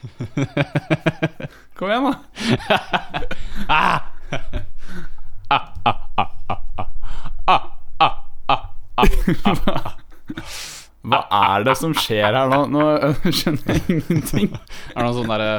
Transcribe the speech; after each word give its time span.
Kom 1.76 1.90
igjen, 1.90 2.04
da. 2.08 2.14
Hva 11.00 11.20
er 11.32 11.64
det 11.66 11.74
som 11.80 11.94
skjer 11.96 12.36
her 12.36 12.48
nå? 12.50 12.60
Nå 12.70 12.82
skjønner 13.32 13.72
jeg 13.72 13.82
ingenting. 13.96 14.50
Er 14.52 14.98
det 14.98 15.04
noe 15.06 15.16
sånn 15.16 15.32
derre 15.32 15.52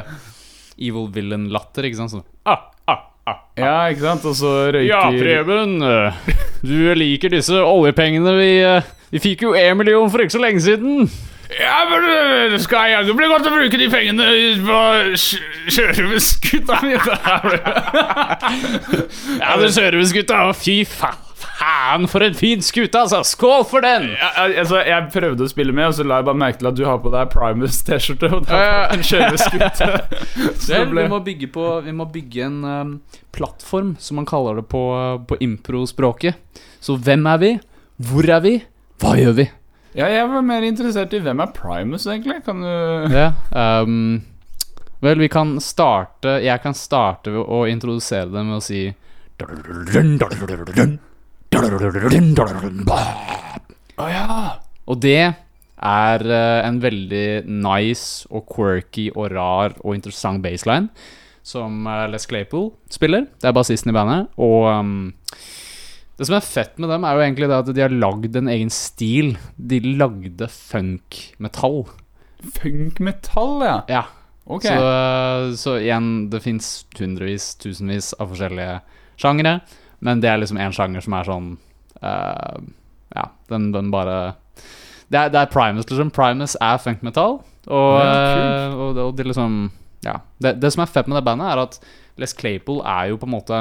evil 0.78 1.08
villain-latter, 1.14 1.88
ikke 1.88 1.98
sant? 2.00 2.14
Sånn 2.14 2.24
ah, 2.48 2.62
ah, 2.88 3.00
ah. 3.28 3.38
Ja, 3.58 3.74
ikke 3.92 4.06
sant? 4.06 4.24
Og 4.30 4.38
så 4.38 4.52
røyker 4.74 4.88
Ja, 4.88 5.02
Preben. 5.10 5.72
Du 6.62 6.78
liker 6.96 7.34
disse 7.34 7.58
oljepengene. 7.58 8.32
Vi, 8.38 8.52
eh, 8.62 8.90
vi 9.12 9.18
fikk 9.22 9.46
jo 9.48 9.54
én 9.58 9.76
million 9.78 10.10
for 10.10 10.22
ikke 10.22 10.36
så 10.38 10.42
lenge 10.42 10.62
siden. 10.64 11.10
Ja, 11.60 11.82
men 11.90 12.06
det 12.52 12.60
skal 12.64 13.04
det 13.06 13.14
blir 13.18 13.28
godt 13.32 13.46
å 13.48 13.52
bruke 13.54 13.78
de 13.80 13.88
pengene 13.92 14.28
på 14.64 14.78
sjørøversgutta 15.72 16.78
mi. 16.86 16.94
Ja, 19.42 19.56
det 19.60 19.72
Sørumsgutta. 19.74 20.40
Fy 20.56 20.82
faen. 20.88 21.18
Faen, 21.42 22.04
for 22.10 22.22
en 22.22 22.34
fin 22.38 22.62
skute, 22.62 22.98
altså! 22.98 23.20
Skål 23.26 23.64
for 23.70 23.82
den! 23.84 24.08
Ja, 24.18 24.28
altså, 24.60 24.80
jeg 24.86 25.08
prøvde 25.14 25.44
å 25.46 25.50
spille 25.50 25.74
med, 25.74 25.88
og 25.90 25.94
så 25.98 26.04
la 26.06 26.20
jeg 26.20 26.26
bare 26.28 26.38
merke 26.38 26.58
til 26.60 26.68
at 26.70 26.76
du 26.78 26.82
har 26.86 26.98
på 27.02 27.10
deg 27.12 27.30
Primus-T-skjorte. 27.34 28.30
Og 28.34 28.44
det 28.48 28.54
Ja, 28.54 28.62
ja. 28.62 28.80
er 28.82 28.94
en 28.96 29.06
sjørøverskute. 29.06 29.88
Vel, 30.72 30.86
ble- 30.90 31.04
vi 31.04 31.12
må 31.12 31.20
bygge 31.26 31.48
på 31.54 31.66
Vi 31.86 31.94
må 31.98 32.06
bygge 32.14 32.46
en 32.48 32.58
um, 32.66 32.92
plattform, 33.34 33.94
som 34.02 34.18
man 34.22 34.26
kaller 34.30 34.58
det 34.62 34.66
på, 34.70 34.82
på 35.30 35.38
impro-språket. 35.46 36.62
Så 36.82 36.96
hvem 36.98 37.26
er 37.30 37.42
vi? 37.42 37.52
Hvor 38.10 38.30
er 38.38 38.42
vi? 38.46 38.54
Hva 39.02 39.16
gjør 39.18 39.34
vi? 39.42 39.48
Ja, 39.92 40.06
jeg 40.08 40.24
var 40.30 40.44
mer 40.46 40.64
interessert 40.64 41.12
i 41.12 41.20
hvem 41.20 41.42
er 41.44 41.50
Primus, 41.52 42.06
egentlig. 42.08 42.38
Kan 42.46 42.62
du 42.64 43.12
Ja, 43.12 43.32
um, 43.84 44.22
vel, 45.04 45.20
vi 45.20 45.28
kan 45.28 45.58
starte 45.60 46.38
Jeg 46.40 46.62
kan 46.64 46.76
starte 46.76 47.34
ved 47.34 47.44
å 47.44 47.66
introdusere 47.68 48.30
det 48.32 48.44
med 48.48 48.56
å 48.56 48.64
si 48.64 48.86
Å 54.00 54.08
ja. 54.08 54.26
Og 54.88 55.00
det 55.02 55.20
er 55.82 56.24
eh, 56.24 56.60
en 56.64 56.78
veldig 56.80 57.26
nice 57.50 58.28
og 58.30 58.46
quirky 58.48 59.08
og 59.12 59.32
rar 59.34 59.74
og 59.82 59.96
interessant 59.98 60.42
baseline 60.44 60.88
som 61.42 61.84
eh, 61.90 62.06
Les 62.12 62.26
Claypool 62.30 62.70
spiller. 62.92 63.26
Det 63.42 63.50
er 63.50 63.56
bassisten 63.56 63.92
i 63.92 63.96
bandet. 63.96 64.30
Og 64.40 64.68
um, 64.70 65.10
det 66.22 66.28
som 66.28 66.38
er 66.38 66.46
fett 66.46 66.76
med 66.78 66.92
dem, 66.92 67.02
er 67.02 67.16
jo 67.18 67.24
egentlig 67.24 67.48
det 67.50 67.58
at 67.58 67.70
de 67.74 67.82
har 67.82 67.94
lagd 67.94 68.36
en 68.38 68.50
egen 68.52 68.70
stil. 68.70 69.32
De 69.58 69.80
lagde 69.82 70.46
funk-metall. 70.46 71.80
Funk-metall, 72.60 73.64
ja. 73.66 73.78
Ja. 73.90 74.04
Ok. 74.46 74.66
Så, 74.66 75.56
så 75.58 75.76
igjen, 75.80 76.28
det 76.30 76.42
fins 76.44 76.70
hundrevis, 76.98 77.52
tusenvis 77.62 78.12
av 78.22 78.30
forskjellige 78.32 78.78
sjangere, 79.18 79.58
men 80.02 80.22
det 80.22 80.30
er 80.30 80.40
liksom 80.42 80.58
én 80.62 80.74
sjanger 80.74 81.04
som 81.04 81.14
er 81.18 81.28
sånn 81.28 81.50
uh, 82.02 82.56
Ja, 83.14 83.28
den, 83.52 83.70
den 83.74 83.92
bare 83.94 84.16
det 85.12 85.20
er, 85.20 85.30
det 85.34 85.42
er 85.42 85.50
Primus, 85.52 85.86
liksom. 85.90 86.10
Primus 86.14 86.56
er 86.56 86.78
funkmetall, 86.80 87.40
og, 87.68 87.96
eh, 88.00 88.72
og, 88.72 88.98
og 89.08 89.16
det 89.18 89.26
liksom 89.28 89.64
Ja. 90.06 90.20
Det, 90.42 90.56
det 90.62 90.72
som 90.74 90.86
er 90.86 90.90
fett 90.90 91.10
med 91.10 91.18
det 91.18 91.26
bandet, 91.26 91.50
er 91.50 91.66
at 91.66 91.76
Les 92.18 92.34
Claypool 92.34 92.80
er 92.86 93.10
jo 93.10 93.18
på 93.20 93.28
en 93.28 93.34
måte 93.34 93.58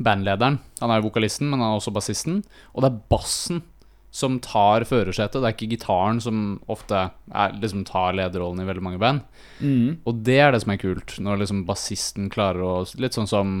bandlederen. 0.00 0.58
Han 0.80 0.92
er 0.92 1.00
jo 1.00 1.08
vokalisten, 1.10 1.50
men 1.50 1.60
han 1.60 1.72
er 1.72 1.80
også 1.80 1.92
bassisten. 1.94 2.40
Og 2.74 2.84
det 2.84 2.90
er 2.90 3.02
bassen 3.12 3.62
som 4.10 4.40
tar 4.42 4.84
førersetet. 4.88 5.38
Det 5.38 5.46
er 5.46 5.54
ikke 5.54 5.70
gitaren 5.76 6.18
som 6.22 6.58
ofte 6.70 7.04
er, 7.30 7.52
liksom 7.62 7.84
tar 7.88 8.16
lederrollen 8.18 8.62
i 8.62 8.66
veldig 8.66 8.84
mange 8.84 9.02
band. 9.02 9.22
Mm. 9.60 10.00
Og 10.08 10.24
det 10.26 10.40
er 10.42 10.54
det 10.54 10.64
som 10.64 10.74
er 10.74 10.82
kult, 10.82 11.14
når 11.22 11.44
liksom 11.44 11.62
bassisten 11.68 12.30
klarer 12.32 12.64
å 12.66 12.74
Litt 13.00 13.14
sånn 13.14 13.30
som 13.30 13.54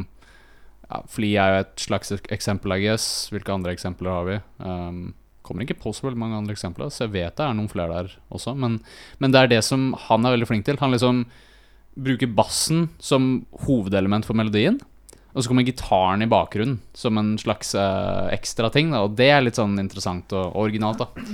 ja, 0.90 1.02
Fli 1.10 1.36
er 1.38 1.54
jo 1.54 1.62
et 1.62 1.84
slags 1.86 2.10
eksempel, 2.34 2.74
I 2.74 2.82
guess. 2.88 3.06
Hvilke 3.30 3.54
andre 3.54 3.76
eksempler 3.76 4.10
har 4.10 4.26
vi? 4.26 4.40
Um, 4.58 5.02
kommer 5.46 5.64
ikke 5.64 5.78
på 5.82 5.92
så 5.94 6.08
veldig 6.08 6.20
mange 6.20 6.40
andre 6.40 6.54
eksempler, 6.56 6.90
så 6.92 7.06
jeg 7.06 7.14
vet 7.14 7.36
det 7.38 7.46
er 7.46 7.54
noen 7.56 7.70
flere 7.70 8.02
der 8.02 8.18
også. 8.34 8.56
Men, 8.58 8.80
men 9.22 9.34
det 9.34 9.44
er 9.44 9.54
det 9.54 9.62
som 9.66 9.92
han 10.08 10.26
er 10.26 10.34
veldig 10.34 10.50
flink 10.50 10.66
til. 10.66 10.80
Han 10.82 10.94
liksom 10.94 11.24
bruker 12.00 12.30
bassen 12.34 12.88
som 13.02 13.46
hovedelement 13.66 14.26
for 14.26 14.38
melodien. 14.38 14.80
Og 15.32 15.42
så 15.42 15.50
kommer 15.50 15.66
gitaren 15.66 16.24
i 16.24 16.28
bakgrunnen 16.30 16.80
som 16.96 17.18
en 17.20 17.36
slags 17.38 17.74
uh, 17.78 18.26
ekstra 18.34 18.70
ting. 18.74 18.90
Da, 18.94 19.04
og 19.06 19.16
det 19.18 19.30
er 19.30 19.44
litt 19.44 19.60
sånn 19.60 19.78
interessant 19.78 20.32
og 20.34 20.56
originalt, 20.58 21.04
da. 21.04 21.26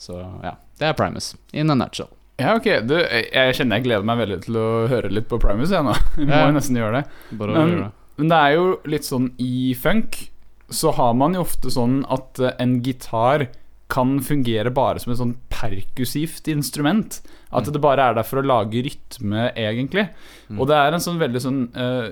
Så 0.00 0.16
ja, 0.42 0.56
det 0.80 0.88
er 0.88 0.98
Primus 0.98 1.34
in 1.52 1.70
a 1.70 1.76
nutshell. 1.78 2.10
Ja, 2.40 2.56
ok. 2.56 2.68
Du, 2.88 2.96
jeg 2.96 3.56
kjenner 3.58 3.78
jeg 3.78 3.86
gleder 3.86 4.06
meg 4.08 4.22
veldig 4.22 4.38
til 4.46 4.56
å 4.58 4.68
høre 4.90 5.12
litt 5.12 5.28
på 5.30 5.38
Primus, 5.42 5.74
jeg 5.74 5.84
nå. 5.84 5.94
Vi 6.18 6.28
må 6.30 6.46
jo 6.48 6.54
nesten 6.56 6.80
gjøre 6.80 7.02
det. 7.02 7.18
Men- 7.36 7.58
gjøre 7.58 7.82
det. 7.84 7.90
Men 8.20 8.28
det 8.28 8.38
er 8.44 8.54
jo 8.58 8.64
litt 8.92 9.06
sånn 9.08 9.30
i 9.40 9.72
funk 9.80 10.18
så 10.72 10.90
har 10.96 11.14
man 11.16 11.34
jo 11.36 11.44
ofte 11.44 11.70
sånn 11.72 12.02
at 12.12 12.40
eh, 12.40 12.54
en 12.62 12.78
gitar 12.84 13.46
kan 13.92 14.16
fungere 14.24 14.72
bare 14.74 15.02
som 15.02 15.12
et 15.12 15.20
sånn 15.20 15.34
perkussivt 15.52 16.48
instrument. 16.52 17.20
At 17.52 17.68
det 17.68 17.82
bare 17.84 18.08
er 18.08 18.16
der 18.16 18.24
for 18.24 18.40
å 18.40 18.46
lage 18.46 18.80
rytme, 18.86 19.50
egentlig. 19.52 20.06
Og 20.56 20.64
det 20.70 20.78
er 20.78 20.96
en 20.96 21.04
sånn 21.04 21.20
veldig 21.20 21.42
sånn 21.44 21.60
uh, 21.76 22.08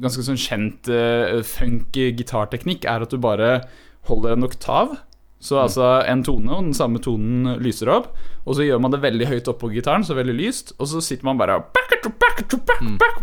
Ganske 0.00 0.24
sånn 0.24 0.40
kjent 0.40 0.88
uh, 0.88 1.42
funk-gitarteknikk 1.44 2.88
er 2.88 3.04
at 3.04 3.12
du 3.12 3.20
bare 3.20 3.58
holder 4.08 4.36
en 4.36 4.48
oktav. 4.48 4.96
Så 5.38 5.60
altså 5.62 6.00
en 6.10 6.24
tone, 6.26 6.50
og 6.50 6.64
den 6.66 6.74
samme 6.74 6.98
tonen 7.02 7.60
lyser 7.62 7.92
opp. 7.94 8.08
Og 8.48 8.56
så 8.58 8.64
gjør 8.66 8.80
man 8.82 8.94
det 8.94 9.02
veldig 9.04 9.28
høyt 9.28 9.50
oppå 9.52 9.70
gitaren, 9.70 10.02
så 10.06 10.16
veldig 10.18 10.34
lyst. 10.34 10.72
Og 10.80 10.88
så 10.90 11.02
sitter 11.04 11.28
man 11.28 11.38
bare 11.38 11.60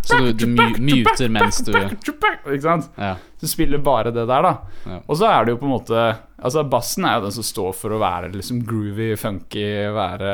Så 0.06 0.20
du, 0.22 0.32
du 0.32 0.46
muter 0.48 1.30
mens 1.32 1.62
du 1.66 1.74
Ikke 1.74 2.62
sant? 2.62 2.88
Ja. 3.00 3.16
Du 3.42 3.48
spiller 3.50 3.82
bare 3.84 4.14
det 4.16 4.28
der, 4.30 4.48
da. 4.48 4.54
Ja. 4.86 5.02
Og 5.02 5.20
så 5.20 5.28
er 5.32 5.46
det 5.46 5.56
jo 5.56 5.60
på 5.64 5.68
en 5.68 5.76
måte 5.76 6.06
Altså 6.36 6.66
Bassen 6.68 7.06
er 7.08 7.18
jo 7.18 7.28
den 7.28 7.36
som 7.38 7.46
står 7.48 7.76
for 7.78 7.96
å 7.96 8.02
være 8.02 8.34
liksom 8.34 8.64
groovy, 8.68 9.14
funky, 9.20 9.68
være 9.96 10.34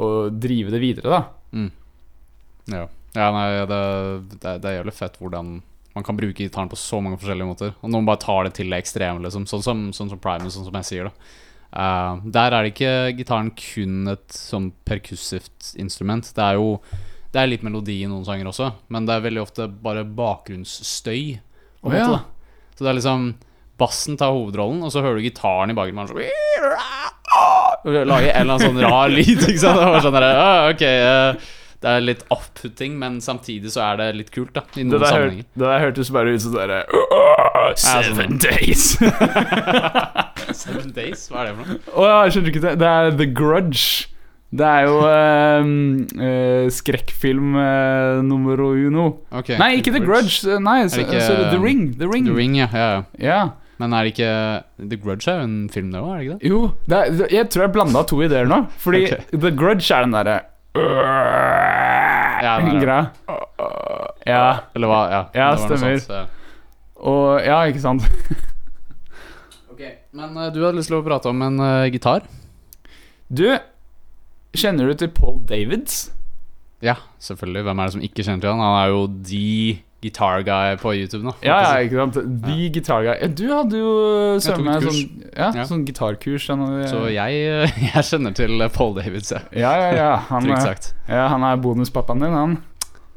Og 0.00 0.34
drive 0.42 0.72
det 0.74 0.80
videre, 0.82 1.10
da. 1.10 1.20
Ja, 2.70 2.86
ja 3.16 3.28
nei, 3.34 3.44
det, 3.66 3.82
det, 4.36 4.56
det 4.62 4.70
er 4.70 4.80
jævlig 4.80 4.96
fett 4.96 5.18
hvordan 5.20 5.58
man 5.94 6.06
kan 6.06 6.16
bruke 6.16 6.44
gitaren 6.44 6.70
på 6.70 6.78
så 6.78 7.00
mange 7.02 7.18
forskjellige 7.18 7.48
måter. 7.48 7.72
Og 7.82 7.90
noen 7.90 8.06
bare 8.06 8.22
tar 8.22 8.46
det 8.46 8.54
til 8.60 8.70
det 8.70 8.78
ekstreme, 8.78 9.22
liksom. 9.24 9.46
Sånn 9.50 9.64
som, 9.66 9.80
sånn 9.96 10.12
som 10.12 10.20
Primus, 10.22 10.54
sånn 10.54 10.68
som 10.68 10.76
jeg 10.78 10.86
sier, 10.86 11.10
da. 11.10 11.36
Uh, 11.70 12.22
der 12.34 12.54
er 12.54 12.66
det 12.66 12.72
ikke 12.72 12.94
gitaren 13.18 13.52
kun 13.54 14.10
et 14.10 14.34
sånn 14.34 14.70
perkussivt 14.86 15.72
instrument. 15.78 16.32
Det 16.34 16.42
er 16.42 16.58
jo 16.58 16.80
Det 17.30 17.38
er 17.38 17.46
litt 17.46 17.62
melodi 17.62 18.00
i 18.02 18.08
noen 18.10 18.24
sanger 18.26 18.48
også, 18.50 18.72
men 18.90 19.04
det 19.06 19.14
er 19.14 19.22
veldig 19.22 19.42
ofte 19.44 19.68
bare 19.70 20.02
bakgrunnsstøy. 20.02 21.38
På 21.78 21.92
en 21.92 21.94
ja. 21.94 22.06
måte, 22.08 22.16
da. 22.16 22.70
Så 22.74 22.82
det 22.82 22.90
er 22.90 22.96
liksom 22.98 23.28
Bassen 23.80 24.18
tar 24.20 24.34
hovedrollen, 24.36 24.82
og 24.84 24.92
så 24.92 25.00
hører 25.04 25.20
du 25.20 25.26
gitaren 25.28 25.72
i 25.72 25.76
bakgrunnen. 25.78 26.10
sånn 26.10 26.20
Lager 27.80 28.28
en 28.34 28.42
eller 28.42 28.58
annen 28.58 28.60
sånn 28.66 28.82
rar 28.84 29.08
lyd. 29.12 29.40
Ikke 29.48 29.62
sant? 29.62 29.80
Det 29.80 29.88
var 29.94 30.04
sånn 30.04 30.16
der, 30.18 30.26
ah, 30.36 30.66
ok 30.68 30.82
eh, 30.84 31.48
Det 31.80 31.88
er 31.94 32.02
litt 32.04 32.24
opputting, 32.34 32.98
men 33.00 33.20
samtidig 33.24 33.72
så 33.72 33.86
er 33.86 34.00
det 34.02 34.08
litt 34.18 34.30
kult, 34.34 34.52
da. 34.52 34.66
I 34.76 34.82
Det 34.82 34.90
noen 34.90 35.00
hør, 35.00 35.06
sammenhenger. 35.14 35.46
det 35.56 35.64
der 35.70 35.84
hørtes 35.86 36.10
bare 36.12 36.34
ut 36.36 36.44
som 36.44 36.56
derre 36.58 36.82
Seven 37.80 38.18
sånn. 38.18 38.38
days. 38.44 38.84
Seven 40.60 40.90
Days, 40.92 41.28
hva 41.30 41.44
er 41.44 41.50
det 41.50 41.56
for 41.56 41.70
noe? 41.70 41.80
Å 41.94 42.06
ja, 42.08 42.16
jeg 42.26 42.34
skjønner 42.34 42.52
ikke 42.52 42.62
det. 42.66 42.72
Det 42.82 42.88
er 42.90 43.12
The 43.16 43.28
Grudge. 43.38 43.84
Det 44.50 44.66
er 44.66 44.88
jo 44.88 44.96
eh, 45.06 46.66
skrekkfilm 46.74 47.54
uh, 47.54 48.18
nummer 48.26 48.58
uno. 48.66 49.04
Okay, 49.30 49.54
Nei, 49.60 49.76
ikke 49.78 49.94
The 49.94 50.02
Grudge. 50.02 50.58
Nei, 50.58 50.80
så, 50.90 51.04
ikke, 51.04 51.22
så 51.22 51.36
The 51.52 51.60
Ring. 51.62 51.84
The 52.00 52.10
Ring. 52.10 52.26
The 52.26 52.34
Ring, 52.34 52.56
ja. 52.58 52.66
ja. 52.74 52.90
ja. 53.22 53.40
Men 53.80 53.94
er 53.96 54.04
det 54.04 54.12
ikke 54.12 54.32
The 54.90 54.98
Grudge 55.00 55.30
er 55.30 55.38
jo 55.40 55.46
en 55.46 55.56
film, 55.72 55.88
det 55.94 56.00
òg, 56.02 56.10
er 56.12 56.18
det 56.18 56.24
ikke 56.26 56.34
det? 56.36 56.50
Jo, 56.50 56.58
det 56.90 56.98
er, 56.98 57.22
jeg 57.32 57.48
tror 57.52 57.64
jeg 57.64 57.72
blanda 57.76 58.02
to 58.10 58.18
ideer 58.26 58.50
nå. 58.50 58.58
Fordi 58.82 59.00
okay. 59.06 59.24
The 59.32 59.52
Grudge 59.56 59.88
er 59.96 60.04
den 60.04 60.16
derre 60.16 60.36
Ja, 62.44 62.52
greia. 62.60 63.00
Ja. 64.28 64.44
Eller 64.76 64.92
hva? 64.92 65.00
Ja, 65.10 65.22
Ja, 65.34 65.48
stemmer. 65.56 65.96
sånt, 65.96 66.12
ja. 66.12 66.26
Og 67.00 67.40
Ja, 67.46 67.62
ikke 67.70 67.82
sant. 67.82 68.04
Ok, 69.72 69.82
Men 70.12 70.36
uh, 70.36 70.50
du 70.52 70.60
hadde 70.60 70.76
lyst 70.76 70.92
til 70.92 70.98
å 71.00 71.04
prate 71.06 71.30
om 71.32 71.40
en 71.46 71.60
uh, 71.62 71.88
gitar? 71.88 72.26
Du, 73.32 73.46
kjenner 74.52 74.90
du 74.90 74.98
til 75.00 75.08
Paul 75.14 75.38
Davids? 75.48 76.10
Ja, 76.84 76.98
selvfølgelig. 77.22 77.64
Hvem 77.64 77.80
er 77.80 77.88
det 77.88 77.94
som 77.94 78.04
ikke 78.04 78.24
kjenner 78.26 78.44
til 78.44 78.52
han? 78.52 78.60
Han 78.60 78.76
er 78.82 78.92
jo 78.92 79.06
the 79.24 79.78
guitar 80.02 80.40
guy 80.46 80.76
på 80.80 80.94
YouTube 80.96 81.22
nå. 81.26 81.34
Ja, 81.44 81.58
ja, 81.60 81.72
ikke 81.84 81.98
sant. 82.00 82.14
The 82.44 82.68
Guitar 82.72 83.02
Guy. 83.04 83.28
Du 83.36 83.44
hadde 83.52 83.76
jo 83.82 83.90
Jeg 84.38 84.42
søren 84.46 84.64
meg 84.64 84.86
sånn, 84.86 85.26
ja, 85.34 85.50
Ja. 85.58 85.64
sånn 85.68 85.84
gitarkurs. 85.84 86.46
Så 86.48 87.02
jeg, 87.12 87.42
eh, 87.44 87.78
jeg 87.94 88.06
kjenner 88.08 88.34
til 88.38 88.60
eh, 88.64 88.70
Paul 88.72 88.94
Davids, 88.96 89.30
ja. 89.34 89.42
ja, 89.52 89.72
ja, 89.82 89.90
ja. 89.98 90.10
Han, 90.30 90.48
Trygt 90.48 90.62
sagt. 90.64 90.90
ja. 91.08 91.26
Han 91.34 91.44
er 91.44 91.60
bonuspappaen 91.60 92.24
din, 92.24 92.32
han. 92.36 92.56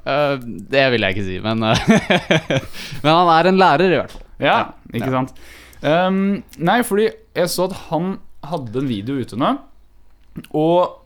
Uh, 0.04 0.36
det 0.44 0.82
vil 0.92 1.06
jeg 1.08 1.16
ikke 1.16 1.24
si, 1.30 1.38
men 1.40 1.64
uh, 1.64 1.80
Men 3.06 3.08
han 3.14 3.30
er 3.38 3.48
en 3.54 3.60
lærer, 3.62 3.86
i 3.94 4.00
hvert 4.02 4.12
fall. 4.12 4.26
Ja, 4.44 4.56
Ja, 4.58 4.58
ikke 4.92 5.08
ja. 5.08 5.22
sant. 5.22 5.32
Um, 5.84 6.18
nei, 6.60 6.82
fordi 6.84 7.06
jeg 7.36 7.48
så 7.52 7.70
at 7.70 7.78
han 7.88 8.18
hadde 8.44 8.82
en 8.84 8.90
video 8.92 9.16
ute 9.24 9.40
nå, 9.40 9.54
og 10.52 11.00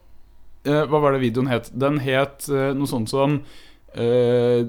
uh, 0.66 0.84
Hva 0.90 1.00
var 1.04 1.14
det 1.14 1.22
videoen 1.28 1.50
het? 1.52 1.70
Den 1.78 2.00
het 2.02 2.46
eh, 2.50 2.72
noe 2.78 2.90
sånt 2.90 3.10
som 3.14 3.38
eh, 3.96 4.66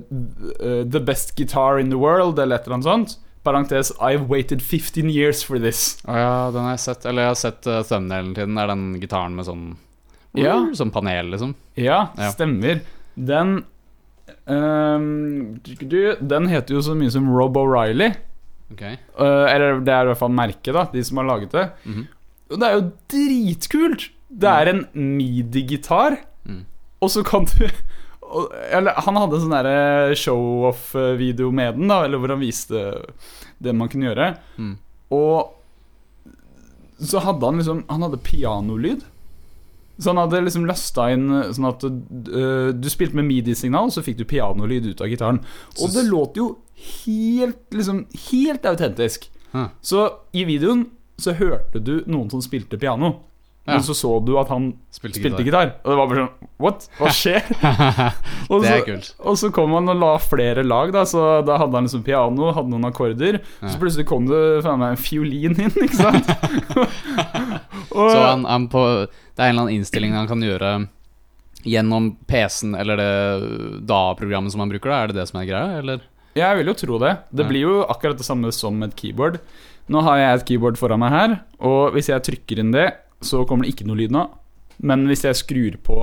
The 0.92 1.00
best 1.00 1.34
guitar 1.36 1.78
in 1.78 1.90
the 1.90 1.98
world, 1.98 2.38
eller 2.38 2.56
et 2.56 2.66
eller 2.66 2.74
annet 2.78 2.84
sånt. 2.84 3.16
Parentes 3.44 3.92
I've 4.00 4.26
waited 4.28 4.60
15 4.62 5.08
years 5.10 5.42
for 5.44 5.58
this. 5.58 5.96
Å 6.06 6.16
ja, 6.18 6.50
den 6.52 6.62
har 6.66 6.74
jeg 6.76 6.80
sett. 6.84 7.06
Eller 7.06 7.22
jeg 7.22 7.30
har 7.32 7.38
sett 7.40 7.66
uh, 7.70 7.82
thumbnailen 7.86 8.34
til 8.36 8.46
den. 8.46 8.58
Er 8.58 8.66
den 8.72 8.86
gitaren 9.00 9.34
med 9.38 9.46
sånn 9.48 9.66
Ja. 10.36 10.58
Sånn 10.76 10.90
panel, 10.92 11.30
liksom. 11.32 11.54
Ja, 11.76 12.08
Ja. 12.18 12.30
stemmer. 12.34 12.80
Den 13.16 13.64
um, 14.46 15.58
du, 15.64 16.16
Den 16.20 16.48
heter 16.50 16.74
jo 16.76 16.82
så 16.84 16.94
mye 16.98 17.10
som 17.14 17.28
Rob 17.32 17.56
O'Reilly. 17.56 18.12
Ok 18.72 18.82
Uh, 19.18 19.48
eller 19.50 19.80
det 19.82 19.90
er 19.94 20.04
i 20.04 20.10
hvert 20.12 20.20
fall 20.20 20.30
merket, 20.34 20.74
da, 20.76 20.84
de 20.92 21.00
som 21.02 21.16
har 21.18 21.26
laget 21.26 21.50
det. 21.56 21.64
Mhm. 21.88 22.04
Og 22.52 22.60
det 22.60 22.66
er 22.68 22.74
jo 22.76 22.84
dritkult! 23.12 24.04
Det 24.30 24.48
er 24.48 24.68
en 24.74 24.84
midi-gitar, 24.94 26.18
Mm. 26.48 26.62
og 27.02 27.10
så 27.10 27.22
kan 27.26 27.44
du 27.44 27.66
og, 28.28 28.54
eller, 28.70 28.98
Han 29.06 29.18
hadde 29.20 29.38
en 29.38 29.44
sånn 29.44 29.54
derre 29.56 30.16
show-off-video 30.18 31.52
med 31.54 31.78
den, 31.78 31.88
da, 31.90 32.02
eller 32.06 32.20
hvor 32.20 32.34
han 32.34 32.42
viste 32.42 32.82
det 33.58 33.74
man 33.76 33.90
kunne 33.90 34.10
gjøre. 34.10 34.32
Mm. 34.58 34.74
Og 35.16 35.54
så 36.98 37.22
hadde 37.22 37.46
han 37.46 37.60
liksom 37.60 37.84
Han 37.88 38.04
hadde 38.06 38.20
pianolyd. 38.26 39.06
Så 39.98 40.12
han 40.12 40.20
hadde 40.22 40.44
liksom 40.46 40.66
lasta 40.68 41.08
inn 41.10 41.26
sånn 41.50 41.66
at 41.66 41.82
uh, 41.82 42.68
du 42.70 42.86
spilte 42.90 43.18
med 43.18 43.26
midi-signal, 43.26 43.90
så 43.90 44.04
fikk 44.06 44.20
du 44.20 44.28
pianolyd 44.30 44.92
ut 44.92 45.00
av 45.02 45.10
gitaren. 45.10 45.40
Og 45.82 45.90
det 45.90 46.04
låt 46.06 46.38
jo 46.38 46.52
helt 46.78 47.74
liksom 47.74 48.04
Helt 48.28 48.66
autentisk. 48.70 49.26
Huh. 49.50 49.72
Så 49.82 50.04
i 50.36 50.44
videoen 50.46 50.86
så 51.18 51.34
hørte 51.34 51.82
du 51.82 52.04
noen 52.06 52.30
som 52.30 52.42
spilte 52.44 52.78
piano. 52.78 53.16
Ja. 53.68 53.74
Men 53.76 53.82
så 53.84 53.92
så 53.92 54.10
du 54.24 54.30
at 54.40 54.48
han 54.48 54.70
Spilte, 54.90 55.20
spilte 55.20 55.44
gitar. 55.44 55.74
Og 55.84 55.90
det 55.92 55.96
var 55.98 56.06
bare 56.08 56.22
sånn 56.24 56.48
What? 56.64 56.86
Hva 56.98 57.10
skjer? 57.20 57.44
Og 58.50 58.62
det 58.64 58.70
er 58.70 58.78
så- 58.80 58.86
kult. 58.86 59.10
og 59.20 59.36
så 59.38 59.50
kom 59.52 59.74
han 59.76 59.88
og 59.92 59.98
la 60.00 60.12
flere 60.24 60.64
lag, 60.64 60.90
da. 60.96 61.02
Så 61.06 61.20
da 61.46 61.58
hadde 61.60 61.76
han 61.76 61.84
liksom 61.86 62.02
piano, 62.06 62.48
hadde 62.56 62.72
noen 62.72 62.88
akkorder. 62.88 63.38
Ja. 63.60 63.68
Så 63.68 63.78
plutselig 63.78 64.06
kom 64.08 64.24
det 64.30 64.40
faen 64.64 64.80
meg 64.80 64.96
en 64.96 65.02
fiolin 65.04 65.54
inn, 65.60 65.76
ikke 65.84 66.00
sant? 66.00 66.32
og, 67.92 68.10
Så 68.10 68.18
han, 68.24 68.44
han 68.48 68.66
på, 68.72 68.82
det 69.06 69.42
er 69.42 69.50
en 69.50 69.52
eller 69.52 69.66
annen 69.66 69.76
innstilling 69.78 70.16
han 70.16 70.28
kan 70.30 70.42
gjøre 70.42 70.72
gjennom 71.68 72.12
PC-en 72.30 72.74
eller 72.78 72.96
det 73.00 73.12
DA-programmet 73.88 74.54
som 74.54 74.62
han 74.64 74.70
bruker? 74.72 74.90
da 74.92 75.02
Er 75.04 75.12
det 75.12 75.18
det 75.20 75.28
som 75.30 75.40
er 75.42 75.48
greia, 75.50 75.78
eller? 75.82 76.04
Jeg 76.38 76.58
vil 76.60 76.70
jo 76.70 76.76
tro 76.78 76.98
det. 77.02 77.14
Det 77.34 77.44
Ja. 77.44 77.48
blir 77.50 77.64
jo 77.66 77.76
akkurat 77.90 78.16
det 78.20 78.26
samme 78.26 78.52
som 78.54 78.82
et 78.86 78.94
keyboard. 78.96 79.40
Nå 79.88 80.02
har 80.04 80.18
jeg 80.20 80.34
et 80.40 80.46
keyboard 80.50 80.76
foran 80.78 81.00
meg 81.00 81.10
her, 81.14 81.36
og 81.64 81.92
hvis 81.94 82.10
jeg 82.12 82.22
trykker 82.26 82.60
inn 82.60 82.70
det, 82.74 82.90
så 83.20 83.44
kommer 83.48 83.64
det 83.66 83.74
ikke 83.74 83.86
noe 83.88 83.96
lyd 83.98 84.12
nå. 84.14 84.24
Men 84.86 85.06
hvis 85.10 85.24
jeg 85.26 85.34
skrur 85.40 85.78
på 85.82 85.96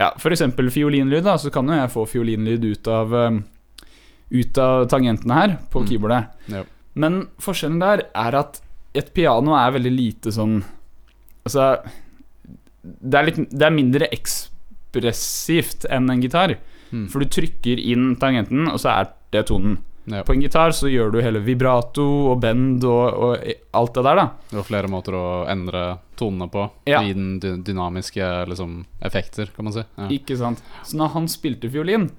ja, 0.00 0.08
f.eks. 0.16 0.42
fiolinlyd, 0.74 1.22
da, 1.26 1.36
så 1.38 1.50
kan 1.54 1.68
jo 1.68 1.76
jeg 1.76 1.90
få 1.92 2.06
fiolinlyd 2.08 2.64
ut 2.64 2.88
av 2.88 3.12
um, 3.14 3.42
Ut 4.34 4.56
av 4.58 4.86
tangentene 4.90 5.34
her 5.36 5.52
på 5.70 5.82
Mm. 5.84 5.86
keyboardet. 5.90 6.24
Ja. 6.50 6.62
Men 6.98 7.18
forskjellen 7.38 7.76
der 7.78 8.06
er 8.16 8.34
at 8.40 8.56
et 8.96 9.12
piano 9.14 9.52
er 9.54 9.70
veldig 9.76 9.92
lite 9.92 10.32
sånn 10.32 10.62
Altså 11.44 11.76
Det 12.82 13.14
er, 13.18 13.24
litt, 13.28 13.38
det 13.52 13.62
er 13.66 13.70
mindre 13.74 14.08
ekspressivt 14.92 15.86
enn 15.92 16.10
en 16.10 16.22
gitar. 16.24 16.56
Mm. 16.90 17.06
For 17.12 17.20
du 17.20 17.26
trykker 17.30 17.80
inn 17.80 18.14
tangenten, 18.20 18.68
og 18.70 18.78
så 18.80 18.90
er 18.94 19.10
det 19.34 19.46
tonen. 19.50 19.78
Ja. 20.10 20.22
På 20.26 20.34
en 20.34 20.42
gitar 20.44 20.74
så 20.76 20.90
gjør 20.92 21.12
du 21.14 21.20
hele 21.24 21.40
vibrato 21.40 22.04
og 22.32 22.40
bend 22.42 22.84
og, 22.84 23.14
og 23.14 23.46
alt 23.72 23.94
det 23.96 24.02
der, 24.04 24.18
da. 24.20 24.26
Det 24.50 24.58
var 24.58 24.66
flere 24.68 24.90
måter 24.92 25.16
å 25.16 25.24
endre 25.48 25.84
tonene 26.20 26.50
på. 26.52 26.66
Ja. 26.86 27.00
i 27.02 27.14
den 27.16 27.38
dynamiske 27.64 28.26
liksom, 28.50 28.84
effekter, 29.00 29.48
kan 29.56 29.64
man 29.64 29.72
si. 29.78 29.84
Ja. 29.96 30.08
Ikke 30.12 30.36
sant? 30.38 30.60
Så 30.84 30.98
når 31.00 31.14
han 31.16 31.28
spilte 31.32 31.70
fiolin, 31.72 32.10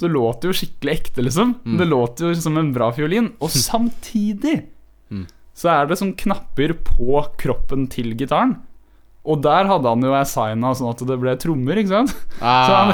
så 0.00 0.08
låt 0.10 0.40
det 0.42 0.48
jo 0.50 0.56
skikkelig 0.58 0.94
ekte, 0.96 1.22
liksom. 1.22 1.52
Mm. 1.64 1.76
Det 1.78 1.86
låt 1.86 2.20
jo 2.24 2.32
som 2.34 2.56
en 2.58 2.72
bra 2.74 2.88
fiolin. 2.96 3.32
Og 3.40 3.50
samtidig 3.70 4.62
Mm. 5.12 5.26
så 5.54 5.68
er 5.68 5.86
det 5.86 5.98
sånn 6.00 6.14
knapper 6.16 6.72
på 6.80 7.20
kroppen 7.38 7.84
til 7.92 8.14
gitaren. 8.18 8.56
Og 9.24 9.42
der 9.44 9.68
hadde 9.68 9.88
han 9.88 10.02
jo 10.04 10.14
assigna 10.16 10.72
sånn 10.76 10.90
at 10.90 11.02
det 11.06 11.16
ble 11.20 11.32
trommer, 11.40 11.78
ikke 11.80 11.92
sant? 11.92 12.14
Ah, 12.40 12.90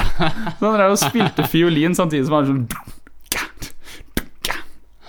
Så 0.59 0.67
han 0.67 0.75
drev 0.77 0.93
og 0.95 0.99
spilte 1.01 1.47
fiolin 1.51 1.95
samtidig 1.97 2.27
som 2.29 2.35
han 2.37 2.47
sånn. 2.51 2.67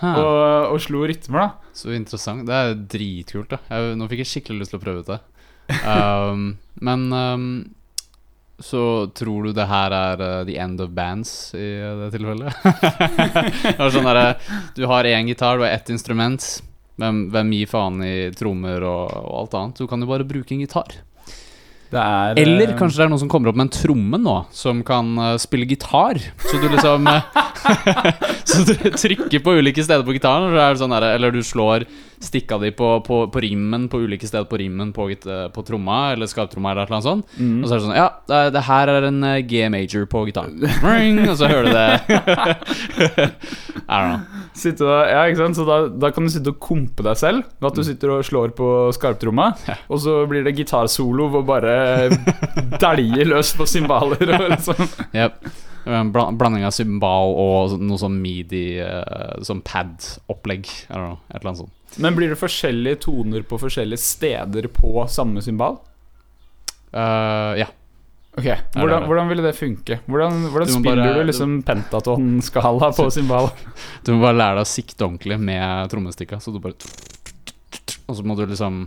Og, 0.02 0.72
og 0.74 0.80
slo 0.84 1.04
rytmer, 1.10 1.44
da. 1.44 1.74
Så 1.78 1.94
interessant. 1.96 2.46
Det 2.48 2.56
er 2.56 2.72
jo 2.72 2.80
dritkult. 2.96 3.54
da 3.54 3.62
jeg, 3.70 4.00
Nå 4.00 4.08
fikk 4.12 4.24
jeg 4.24 4.32
skikkelig 4.32 4.64
lyst 4.64 4.74
til 4.76 4.82
å 4.82 4.86
prøve 4.86 5.06
ut 5.06 5.14
det. 5.14 5.22
Um, 5.88 6.58
men 6.84 7.04
um, 7.16 7.44
så 8.60 9.08
tror 9.16 9.46
du 9.48 9.54
det 9.56 9.68
her 9.70 9.94
er 9.96 10.20
uh, 10.20 10.32
the 10.44 10.58
end 10.60 10.82
of 10.84 10.92
bands 10.92 11.54
i 11.56 11.70
uh, 11.80 11.94
det 12.02 12.10
tilfellet? 12.18 12.58
sånn 13.96 14.10
der, 14.10 14.36
Du 14.76 14.84
har 14.92 15.08
én 15.08 15.30
gitar, 15.32 15.62
du 15.62 15.64
har 15.64 15.72
ett 15.72 15.94
instrument. 15.94 16.44
Hvem, 17.00 17.24
hvem 17.34 17.54
gir 17.56 17.72
faen 17.72 18.04
i 18.04 18.16
trommer 18.36 18.84
og, 18.84 19.16
og 19.22 19.38
alt 19.46 19.56
annet? 19.62 19.80
Du 19.80 19.88
kan 19.90 20.04
jo 20.04 20.10
bare 20.12 20.28
bruke 20.28 20.54
en 20.58 20.66
gitar. 20.66 21.00
Er 22.00 22.40
Eller 22.40 22.72
eh, 22.72 22.78
kanskje 22.80 23.02
det 23.02 23.06
er 23.06 23.12
noen 23.12 23.22
som 23.24 23.32
kommer 23.32 23.52
opp 23.52 23.58
med 23.60 23.68
en 23.68 23.74
tromme 23.76 24.20
nå, 24.22 24.36
som 24.56 24.80
kan 24.88 25.12
uh, 25.20 25.34
spille 25.42 25.68
gitar. 25.68 26.22
Så 26.46 26.62
du 26.62 26.70
liksom 26.72 27.10
uh, 27.10 27.26
Så 28.50 28.64
du 28.70 28.76
trykker 28.96 29.44
på 29.44 29.58
ulike 29.60 29.84
steder 29.84 30.06
på 30.08 30.16
gitaren, 30.16 30.56
sånn 30.80 30.96
der, 30.96 31.10
eller 31.18 31.36
du 31.36 31.42
slår 31.46 31.88
stikka 32.22 32.58
de 32.62 32.70
på, 32.78 32.88
på, 33.06 33.16
på 33.34 33.42
rimmen 33.42 33.88
på 33.92 33.98
ulike 34.06 34.28
steder 34.30 34.46
på 34.50 34.60
rimmen 34.62 34.92
på, 34.94 35.08
uh, 35.10 35.48
på 35.54 35.64
tromma, 35.66 36.12
eller 36.14 36.30
skarptromma, 36.30 36.72
eller 36.76 36.92
noe 36.94 37.02
sånt. 37.06 37.26
mm. 37.40 37.56
Og 37.64 37.68
så 37.68 37.74
er 37.74 37.80
det 37.82 37.86
sånn 37.88 37.98
Ja, 37.98 38.08
det, 38.30 38.42
det 38.56 38.64
her 38.68 38.92
er 38.94 39.08
en 39.10 39.24
uh, 39.26 39.38
G 39.50 39.64
major 39.74 40.06
på 40.12 40.22
gitaren. 40.30 40.60
Ring, 40.86 41.24
og 41.28 41.36
så 41.40 41.50
hører 41.50 41.70
du 41.70 41.74
det. 41.74 41.90
I 43.92 43.98
don't 43.98 44.12
know. 44.12 44.22
Da, 44.62 44.98
ja, 45.10 45.22
ikke 45.32 45.40
sant? 45.42 45.58
Så 45.58 45.66
da, 45.68 45.78
da 46.04 46.12
kan 46.14 46.26
du 46.28 46.32
sitte 46.34 46.52
og 46.54 46.60
kompe 46.64 47.04
deg 47.06 47.18
selv 47.20 47.46
ved 47.62 47.70
at 47.72 47.80
du 47.80 47.84
sitter 47.88 48.12
og 48.18 48.26
slår 48.28 48.54
på 48.58 48.68
skarptromma, 48.96 49.52
Ja. 49.68 49.78
og 49.90 50.02
så 50.04 50.20
blir 50.30 50.44
det 50.46 50.54
gitarsolo 50.58 51.30
hvor 51.34 51.46
bare 51.48 52.10
dæljer 52.82 53.30
løs 53.32 53.54
på 53.58 53.68
cymbaler 53.70 54.36
og 54.38 54.48
liksom 54.54 54.88
Yep. 55.16 55.52
En 55.90 56.12
bla- 56.14 56.30
blanding 56.38 56.62
av 56.68 56.76
cymbal 56.78 57.32
og 57.42 57.74
noe 57.82 57.98
sånn 57.98 58.20
midi, 58.22 58.76
uh, 58.86 59.40
sånn 59.42 59.64
pad-opplegg. 59.66 60.68
I 60.92 60.94
don't 60.94 61.18
et 61.32 61.40
eller 61.40 61.50
annet 61.56 61.62
sånt. 61.64 61.78
Men 62.00 62.16
blir 62.16 62.30
det 62.32 62.40
forskjellige 62.40 63.02
toner 63.04 63.44
på 63.44 63.58
forskjellige 63.60 64.00
steder 64.00 64.68
på 64.72 64.94
samme 65.12 65.42
symbal? 65.44 65.80
Uh, 66.94 67.56
ja. 67.60 67.68
Ok, 68.32 68.46
hvordan, 68.78 69.04
hvordan 69.10 69.28
ville 69.28 69.44
det 69.44 69.52
funke? 69.58 69.98
Hvordan, 70.08 70.46
hvordan 70.54 70.70
Du 70.70 70.74
spiller 70.78 71.02
bare- 71.04 71.20
du 71.20 71.28
liksom 71.28 71.58
pentaton-skala 71.68 72.92
på 72.96 73.10
symbal? 73.18 73.50
Du 74.08 74.14
må 74.16 74.22
bare 74.24 74.38
lære 74.40 74.56
deg 74.62 74.64
å 74.64 74.72
sikte 74.72 75.04
ordentlig 75.04 75.40
med 75.40 75.92
trommestikka. 75.92 76.40
Så 76.40 76.54
du 76.56 76.60
bare 76.64 76.80
Og 78.08 78.16
så 78.16 78.24
må 78.24 78.36
du 78.40 78.46
liksom 78.48 78.86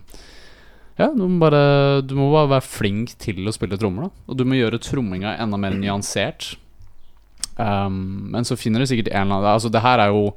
Ja, 0.96 1.10
du 1.12 1.26
må 1.28 1.38
bare 1.44 2.00
Du 2.02 2.14
må 2.16 2.30
bare 2.32 2.54
være 2.56 2.64
flink 2.64 3.12
til 3.20 3.44
å 3.44 3.52
spille 3.52 3.76
trommer, 3.76 4.08
da. 4.08 4.10
Og 4.32 4.38
du 4.40 4.46
må 4.48 4.56
gjøre 4.56 4.80
tromminga 4.80 5.36
enda 5.36 5.60
mer 5.60 5.76
nyansert. 5.76 6.54
Um, 7.58 8.30
men 8.32 8.48
så 8.48 8.56
finner 8.58 8.80
du 8.80 8.86
sikkert 8.88 9.12
en 9.12 9.28
eller 9.28 9.42
annen 9.44 9.52
Altså, 9.58 9.70
det 9.70 9.84
her 9.84 10.00
er 10.06 10.08
jo 10.16 10.32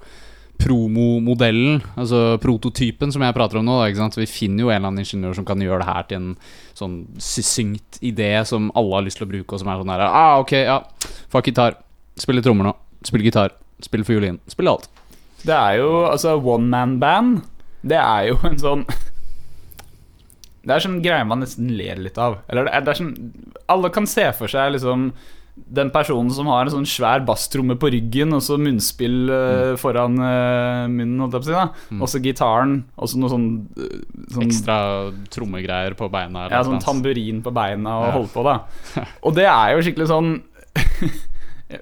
promomodellen, 0.57 1.81
altså 1.95 2.37
prototypen 2.41 3.11
som 3.13 3.23
jeg 3.23 3.35
prater 3.37 3.59
om 3.59 3.67
nå. 3.67 3.75
Da, 3.79 3.89
ikke 3.91 4.01
sant? 4.01 4.17
Vi 4.19 4.27
finner 4.29 4.65
jo 4.65 4.71
en 4.71 4.77
eller 4.79 4.91
annen 4.91 5.03
ingeniør 5.03 5.37
som 5.37 5.45
kan 5.47 5.61
gjøre 5.61 5.83
det 5.83 5.89
her 5.89 6.07
til 6.09 6.19
en 6.19 6.31
sånn 6.77 6.95
succinct 7.21 7.99
idé 8.05 8.31
som 8.49 8.71
alle 8.77 8.97
har 8.97 9.05
lyst 9.05 9.21
til 9.21 9.27
å 9.27 9.31
bruke, 9.31 9.53
og 9.53 9.61
som 9.61 9.69
er 9.71 9.81
sånn 9.81 9.93
her 9.93 10.05
Ah, 10.07 10.37
ok, 10.41 10.53
ja, 10.65 10.79
fuck 11.33 11.49
gitar. 11.49 11.77
Spille 12.17 12.43
trommer 12.45 12.69
nå. 12.69 12.73
Spille 13.05 13.27
gitar. 13.27 13.53
Spille 13.85 14.07
fiolin. 14.07 14.39
Spille 14.49 14.73
alt. 14.73 14.89
Det 15.45 15.53
er 15.53 15.77
jo 15.83 15.91
altså 16.07 16.35
one 16.41 16.71
man 16.73 16.97
band. 17.01 17.43
Det 17.87 17.99
er 18.01 18.31
jo 18.31 18.39
en 18.47 18.57
sånn 18.59 18.87
Det 20.67 20.73
er 20.73 20.83
sånn 20.83 20.97
greie 21.03 21.23
man 21.23 21.39
nesten 21.43 21.69
ler 21.77 22.01
litt 22.01 22.17
av. 22.19 22.41
Eller 22.49 22.67
det 22.67 22.73
er, 22.73 22.83
det 22.83 22.91
er 22.91 22.99
sånn 22.99 23.13
Alle 23.71 23.91
kan 23.93 24.09
se 24.09 24.25
for 24.35 24.51
seg 24.51 24.73
liksom 24.75 25.11
den 25.67 25.89
personen 25.91 26.29
som 26.31 26.47
har 26.47 26.65
en 26.67 26.71
sånn 26.71 26.85
svær 26.87 27.23
basstromme 27.27 27.75
på 27.79 27.89
ryggen, 27.91 28.31
og 28.37 28.41
så 28.45 28.55
munnspill 28.61 29.29
eh, 29.33 29.71
foran 29.81 30.15
eh, 30.21 30.83
munnen, 30.87 31.19
holdt 31.25 31.33
jeg 31.33 31.41
på 31.41 31.47
å 31.47 31.49
si. 31.49 31.55
da 31.57 31.65
Mm. 31.91 32.01
Og 32.01 32.07
så 32.13 32.21
gitaren, 32.23 32.75
og 32.97 33.09
så 33.09 33.17
noe 33.19 33.29
sånn, 33.33 33.47
eh, 33.77 33.97
sånn 34.33 34.43
Ekstra 34.47 34.77
trommegreier 35.33 35.95
på 35.99 36.07
beina. 36.13 36.45
eller 36.45 36.55
Ja, 36.55 36.63
sånn 36.63 36.79
tamburin 36.83 37.41
på 37.43 37.51
beina 37.53 37.97
og 37.99 38.05
Ja. 38.07 38.11
holde 38.11 38.29
på, 38.33 38.43
da. 38.43 38.59
Og 39.23 39.35
det 39.35 39.45
er 39.45 39.75
jo 39.75 39.81
skikkelig 39.83 40.07
sånn 40.07 40.41
Det 41.67 41.81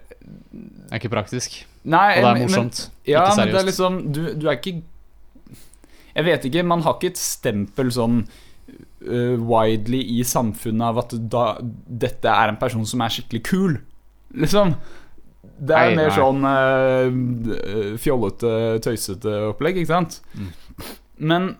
er 0.91 0.99
ikke 0.99 1.11
praktisk. 1.13 1.63
Nei, 1.85 2.17
Og 2.17 2.23
det 2.23 2.29
er 2.31 2.41
morsomt. 2.47 2.79
men-. 2.89 3.13
Ja, 3.13 3.23
ikke 3.27 3.37
men 3.37 3.51
det 3.53 3.59
er 3.61 3.67
liksom 3.69 3.97
du, 4.13 4.21
du 4.39 4.47
er 4.49 4.57
ikke 4.57 4.81
Jeg 6.15 6.25
vet 6.25 6.45
ikke, 6.49 6.63
man 6.65 6.81
har 6.85 6.95
ikke 6.97 7.11
et 7.13 7.19
stempel 7.21 7.91
sånn 7.93 8.23
uh, 9.07 9.35
widely 9.41 10.01
i 10.17 10.21
samfunnet 10.27 10.85
av 10.89 11.01
at 11.05 11.17
da, 11.31 11.45
dette 12.05 12.31
er 12.31 12.51
en 12.53 12.61
person 12.61 12.85
som 12.87 13.03
er 13.05 13.13
skikkelig 13.13 13.43
kul. 13.47 13.77
Liksom. 14.35 14.75
Det 15.55 15.75
er 15.75 15.91
Nei, 15.91 15.99
mer 16.01 16.09
nei. 16.09 16.15
sånn 16.17 16.47
uh, 16.49 17.93
fjollete, 18.01 18.55
tøysete 18.83 19.37
opplegg, 19.51 19.79
ikke 19.79 19.93
sant? 19.93 20.19
Mm. 20.35 20.49
Men 21.31 21.53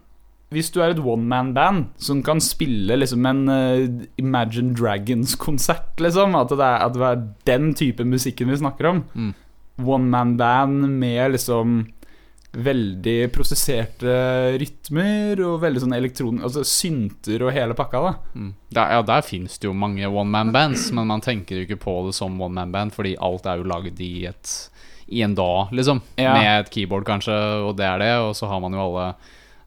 hvis 0.53 0.69
du 0.71 0.81
er 0.83 0.93
et 0.93 1.01
one 1.01 1.25
man-band 1.27 1.87
som 2.01 2.21
kan 2.23 2.41
spille 2.43 2.97
liksom 2.99 3.25
en 3.27 3.41
uh, 3.49 3.87
Imagine 4.21 4.75
Dragons-konsert, 4.77 5.97
liksom 6.03 6.35
At 6.37 6.53
det, 6.53 6.61
er, 6.61 6.85
at 6.85 6.93
det 6.95 7.09
er 7.09 7.25
den 7.49 7.73
type 7.77 8.05
musikken 8.07 8.51
vi 8.53 8.61
snakker 8.61 8.91
om. 8.91 9.03
Mm. 9.15 9.33
One 9.83 10.11
man-band 10.11 10.87
med 11.01 11.35
liksom 11.35 11.81
veldig 12.55 13.15
prosesserte 13.35 14.15
rytmer 14.62 15.41
og 15.45 15.59
veldig 15.63 15.83
sånn 15.83 15.95
elektron... 15.97 16.41
Altså 16.45 16.63
synter 16.67 17.43
og 17.45 17.53
hele 17.55 17.75
pakka, 17.77 18.01
da. 18.05 18.13
Mm. 18.35 18.51
Der, 18.75 18.93
ja, 18.95 19.03
der 19.05 19.25
finnes 19.27 19.59
det 19.59 19.69
jo 19.69 19.75
mange 19.75 20.07
one 20.07 20.31
man 20.31 20.53
bands, 20.55 20.88
men 20.95 21.09
man 21.12 21.24
tenker 21.25 21.59
jo 21.59 21.67
ikke 21.67 21.81
på 21.83 21.95
det 22.07 22.15
som 22.17 22.39
one 22.41 22.55
man 22.55 22.74
band, 22.75 22.95
fordi 22.95 23.15
alt 23.19 23.47
er 23.50 23.62
jo 23.62 23.69
lagd 23.69 24.00
i 24.03 24.27
I 25.07 25.21
en 25.21 25.35
dag, 25.38 25.74
liksom. 25.75 26.01
Ja. 26.17 26.33
Med 26.33 26.51
et 26.63 26.71
keyboard, 26.74 27.05
kanskje, 27.05 27.35
og 27.67 27.75
det 27.77 27.85
er 27.85 28.00
det. 28.01 28.13
Og 28.25 28.35
så 28.35 28.47
har 28.50 28.62
man 28.63 28.74
jo 28.74 28.81
alle 28.88 29.09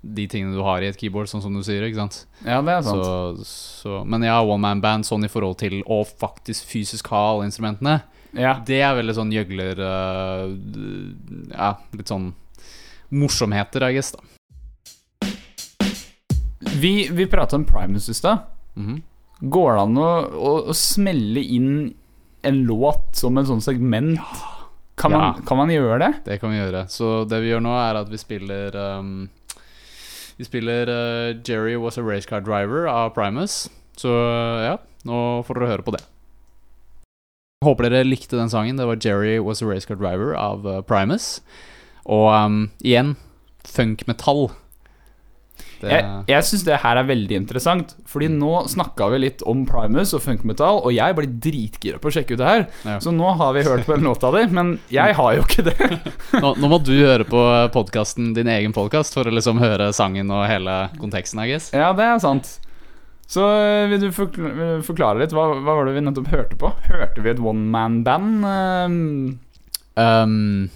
de 0.02 0.24
tingene 0.30 0.54
du 0.54 0.62
har 0.62 0.82
i 0.82 0.88
et 0.88 0.98
keyboard, 0.98 1.28
sånn 1.30 1.42
som 1.42 1.54
du 1.54 1.62
sier. 1.66 1.84
Ikke 1.86 2.00
sant? 2.00 2.24
Ja, 2.44 2.60
det 2.64 2.74
er 2.74 2.82
sant. 2.86 3.04
Så, 3.04 3.46
så, 3.82 4.00
men 4.06 4.24
ja, 4.26 4.40
one 4.42 4.62
man 4.64 4.82
band 4.82 5.06
sånn 5.06 5.26
i 5.26 5.30
forhold 5.30 5.58
til 5.60 5.80
å 5.86 6.04
faktisk 6.06 6.66
fysisk 6.70 7.10
ha 7.14 7.24
alle 7.34 7.48
instrumentene, 7.50 8.00
Ja. 8.36 8.58
det 8.66 8.82
er 8.84 8.92
veldig 8.98 9.14
sånn 9.16 9.30
gjøgler 9.32 9.78
uh, 9.80 10.50
Ja, 11.48 11.70
litt 11.96 12.10
sånn 12.10 12.26
morsomheter, 13.10 13.82
I 13.88 13.92
guess, 13.94 14.12
da. 14.12 14.20
Vi, 16.80 17.08
vi 17.12 17.26
prata 17.26 17.56
om 17.56 17.64
Primus 17.64 18.08
i 18.08 18.14
stad. 18.14 18.38
Mhm. 18.74 19.02
Går 19.40 19.72
det 19.76 19.80
an 19.86 19.98
å, 20.02 20.06
å, 20.34 20.52
å 20.72 20.74
smelle 20.74 21.38
inn 21.40 21.68
en 22.42 22.56
låt 22.66 23.14
som 23.20 23.38
en 23.38 23.46
sånn 23.46 23.62
segment? 23.62 24.18
Kan, 24.98 25.12
Ja. 25.14 25.18
man, 25.18 25.42
kan 25.46 25.56
man 25.60 25.70
gjøre 25.70 25.98
det? 26.02 26.08
Det 26.26 26.38
kan 26.42 26.50
vi 26.50 26.58
gjøre. 26.58 26.88
Så 26.90 27.22
det 27.30 27.38
vi 27.44 27.52
gjør 27.52 27.62
nå, 27.62 27.70
er 27.78 28.00
at 28.00 28.08
vi 28.10 28.18
spiller 28.18 28.74
um, 28.98 29.28
Vi 30.38 30.44
spiller 30.46 30.90
uh, 30.90 31.38
'Jerry 31.38 31.76
Was 31.78 31.98
A 31.98 32.02
Racecar 32.02 32.40
Driver' 32.42 32.86
av 32.90 33.14
Primus. 33.14 33.68
Så 33.98 34.10
uh, 34.10 34.58
ja, 34.66 34.76
nå 35.06 35.42
får 35.46 35.54
dere 35.58 35.70
høre 35.76 35.86
på 35.86 35.94
det. 35.94 36.02
Håper 37.64 37.88
dere 37.90 38.06
likte 38.06 38.36
den 38.38 38.50
sangen. 38.50 38.76
Det 38.78 38.86
var 38.86 38.98
'Jerry 38.98 39.38
Was 39.38 39.62
A 39.62 39.66
Racecar 39.70 39.98
Driver' 40.02 40.34
av 40.34 40.66
uh, 40.66 40.80
Primus. 40.82 41.40
Og 42.08 42.30
um, 42.32 42.62
igjen 42.82 43.14
funk-metall. 43.68 44.48
Det- 45.80 45.90
Jeg, 45.92 46.04
jeg 46.26 46.42
syns 46.42 46.64
det 46.66 46.78
her 46.82 46.96
er 46.98 47.06
veldig 47.06 47.36
interessant, 47.38 47.92
Fordi 48.10 48.26
nå 48.34 48.64
snakka 48.66 49.06
vi 49.12 49.18
litt 49.22 49.42
om 49.46 49.60
Primus 49.66 50.10
og 50.16 50.22
funkmetall, 50.24 50.80
og 50.82 50.90
jeg 50.94 51.14
blir 51.14 51.28
dritgira 51.38 52.00
på 52.02 52.10
å 52.10 52.14
sjekke 52.16 52.34
ut 52.34 52.40
det 52.40 52.48
her. 52.48 52.64
Ja. 52.84 52.96
Så 52.98 53.12
nå 53.14 53.28
har 53.38 53.52
vi 53.54 53.62
hørt 53.62 53.84
på 53.86 53.94
en 53.94 54.02
låt 54.02 54.24
av 54.26 54.34
dem, 54.34 54.50
men 54.56 54.72
jeg 54.90 55.14
har 55.14 55.36
jo 55.36 55.44
ikke 55.46 55.66
det. 55.68 55.76
nå, 56.42 56.54
nå 56.58 56.70
må 56.72 56.80
du 56.82 56.94
høre 56.98 57.26
på 57.28 57.42
podkasten, 57.76 58.32
din 58.34 58.50
egen 58.50 58.74
podkast, 58.74 59.14
for 59.14 59.28
å 59.30 59.34
liksom 59.36 59.60
høre 59.62 59.92
sangen 59.94 60.32
og 60.34 60.48
hele 60.50 60.88
konteksten, 60.98 61.44
I 61.44 61.52
guess. 61.52 61.70
Ja, 61.76 61.92
det 61.94 62.08
er 62.08 62.18
sant. 62.26 62.56
Så 63.28 63.44
øh, 63.44 63.86
vil 63.92 64.00
du 64.00 64.08
vil 64.08 64.80
du 64.80 64.82
forklare 64.86 65.20
litt? 65.20 65.34
Hva, 65.36 65.50
hva 65.60 65.74
var 65.78 65.84
det 65.86 65.94
vi 65.98 66.02
nettopp 66.08 66.30
hørte 66.32 66.56
på? 66.58 66.72
Hørte 66.88 67.22
vi 67.22 67.34
et 67.36 67.42
one 67.44 67.68
man-band? 67.70 68.42
Um, 68.48 69.38
Um, 69.98 70.70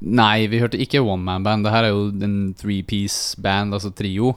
nei, 0.00 0.48
vi 0.50 0.60
hørte 0.62 0.80
ikke 0.80 1.02
One 1.04 1.24
Man 1.24 1.44
Band. 1.46 1.66
Det 1.66 1.74
her 1.74 1.88
er 1.88 1.94
jo 1.94 2.08
en 2.10 2.54
three-piece 2.58 3.40
band, 3.42 3.76
altså 3.76 3.92
trio. 3.94 4.34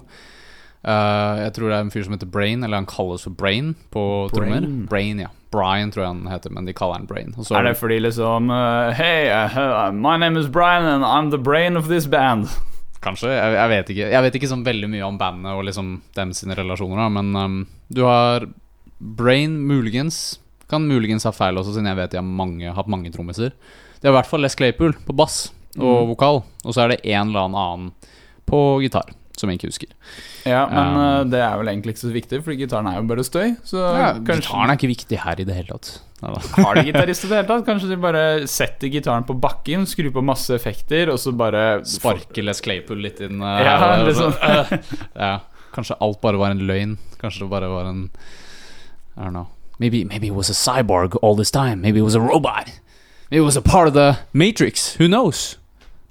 Uh, 0.83 1.39
jeg 1.39 1.53
tror 1.55 1.69
det 1.71 1.77
er 1.77 1.85
en 1.85 1.93
fyr 1.93 2.03
som 2.03 2.15
heter 2.17 2.27
Brain, 2.27 2.63
eller 2.63 2.81
han 2.81 2.89
kalles 2.89 3.23
for 3.23 3.31
Brain 3.31 3.71
på 3.93 4.03
trommer. 4.33 4.67
Brain. 4.89 5.21
Ja. 5.23 5.31
Brian 5.53 5.91
tror 5.93 6.03
jeg 6.03 6.11
han 6.11 6.27
heter, 6.31 6.51
men 6.51 6.67
de 6.67 6.73
kaller 6.75 6.99
han 6.99 7.07
Brain. 7.07 7.31
Er 7.37 7.67
det 7.67 7.77
fordi 7.79 7.99
liksom 8.01 8.49
uh, 8.51 8.91
Hey, 8.97 9.29
uh, 9.29 9.91
my 9.93 10.17
name 10.17 10.39
is 10.39 10.49
Brian, 10.49 10.83
and 10.83 11.05
I'm 11.05 11.31
the 11.31 11.37
brain 11.37 11.77
of 11.77 11.87
this 11.87 12.07
band. 12.09 12.49
Kanskje, 13.03 13.29
jeg, 13.31 13.55
jeg 13.59 13.69
vet 13.69 13.93
ikke. 13.93 14.09
Jeg 14.15 14.25
vet 14.25 14.35
ikke 14.39 14.49
sånn 14.49 14.65
veldig 14.65 14.89
mye 14.91 15.05
om 15.07 15.19
bandet 15.19 15.51
og 15.53 15.65
liksom 15.67 15.95
dem 16.17 16.33
sine 16.35 16.57
relasjoner, 16.57 17.03
da, 17.03 17.09
men 17.11 17.35
um, 17.35 17.57
du 17.93 18.03
har 18.07 18.47
Brain, 18.99 19.59
muligens. 19.67 20.39
Kan 20.71 20.87
muligens 20.89 21.27
ha 21.27 21.33
feil 21.35 21.59
også, 21.59 21.75
siden 21.75 21.91
jeg 21.91 21.99
vet 21.99 22.13
de 22.15 22.21
har 22.21 22.27
mange, 22.27 22.75
hatt 22.75 22.91
mange 22.91 23.11
trommiser. 23.13 23.53
Det 24.03 24.09
er 24.09 24.11
i 24.11 24.17
hvert 24.19 24.27
fall 24.27 24.43
Les 24.43 24.55
Claypool 24.59 24.91
på 25.07 25.15
bass 25.15 25.45
og 25.79 26.03
Mm. 26.03 26.09
vokal, 26.11 26.41
og 26.67 26.73
så 26.75 26.83
er 26.83 26.89
det 26.93 27.05
en 27.07 27.29
eller 27.31 27.47
annen 27.47 27.91
på 28.45 28.57
gitar, 28.83 29.07
som 29.39 29.49
jeg 29.49 29.57
ikke 29.61 29.69
husker. 29.71 29.87
Ja, 30.45 30.65
men 30.67 30.91
Um, 30.91 30.97
uh, 30.99 31.23
det 31.31 31.39
er 31.39 31.55
vel 31.57 31.69
egentlig 31.71 31.93
ikke 31.95 32.03
så 32.03 32.11
viktig, 32.13 32.43
Fordi 32.43 32.57
gitaren 32.59 32.85
er 32.91 32.97
jo 32.99 33.07
bare 33.07 33.23
støy. 33.23 33.55
Så 33.63 33.79
Ja, 33.79 34.09
kanskje 34.19 34.43
Gitaren 34.43 34.69
er 34.69 34.75
ikke 34.77 34.91
viktig 34.91 35.17
her 35.23 35.39
i 35.39 35.45
det 35.47 35.55
hele 35.55 35.67
tatt. 35.71 36.01
Neida. 36.21 36.41
Har 36.67 36.75
de 36.75 36.83
gitarist 36.91 37.23
i 37.25 37.27
det 37.31 37.37
hele 37.39 37.47
tatt? 37.47 37.65
Kanskje 37.65 37.89
de 37.89 37.95
bare 38.03 38.23
setter 38.47 38.91
gitaren 38.91 39.23
på 39.25 39.39
bakken, 39.39 39.87
skrur 39.87 40.11
på 40.11 40.21
masse 40.23 40.51
effekter, 40.53 41.09
og 41.09 41.17
så 41.17 41.31
bare 41.35 41.63
Sparker 41.87 42.43
Les 42.43 42.61
Claypool 42.61 42.99
litt 43.01 43.19
inn 43.23 43.41
uh, 43.41 43.63
Ja, 43.63 44.03
liksom. 44.03 44.35
ja, 45.15 45.39
Kanskje 45.73 45.97
alt 46.03 46.21
bare 46.21 46.37
var 46.37 46.51
en 46.51 46.59
løgn. 46.67 46.97
Kanskje 47.23 47.47
det 47.47 47.49
bare 47.49 47.71
var 47.71 47.85
en 47.89 48.09
I 49.17 49.21
don't 49.23 49.31
know. 49.31 49.47
Maybe, 49.79 50.03
maybe 50.03 50.27
it 50.27 50.33
was 50.35 50.49
a 50.49 50.53
cyborg 50.53 51.15
all 51.23 51.35
this 51.35 51.49
time. 51.51 51.81
Maybe 51.81 51.99
it 51.99 52.03
was 52.03 52.15
a 52.15 52.19
robot. 52.21 52.69
It 53.33 53.41
was 53.41 53.55
a 53.57 53.61
part 53.65 53.87
of 53.87 53.93
the 53.95 54.19
Matrix. 54.33 54.93
Who 54.99 55.07
knows? 55.07 55.57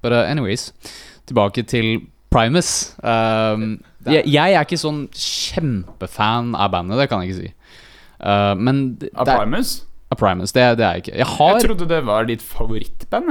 But 0.03 0.13
uh, 0.13 0.25
anyways, 0.27 0.73
tilbake 1.31 1.63
til 1.71 2.01
Primus. 2.35 2.97
Um, 3.05 3.77
jeg, 4.11 4.25
jeg 4.27 4.57
er 4.57 4.65
ikke 4.67 4.79
sånn 4.81 5.05
kjempefan 5.15 6.57
av 6.59 6.73
bandet, 6.75 6.99
det 6.99 7.07
kan 7.13 7.23
jeg 7.23 7.31
ikke 7.31 7.45
si. 7.45 7.53
Uh, 8.23 8.55
men 8.59 8.81
Av 9.15 9.29
Primus? 9.29 9.77
av 10.13 10.19
Primus, 10.19 10.53
det, 10.57 10.65
det 10.81 10.85
er 10.87 10.97
jeg 10.99 11.05
ikke. 11.05 11.15
Jeg 11.21 11.29
har 11.37 11.55
Jeg 11.61 11.67
trodde 11.69 11.89
det 11.93 12.01
var 12.09 12.27
ditt 12.29 12.43
favorittband. 12.43 13.31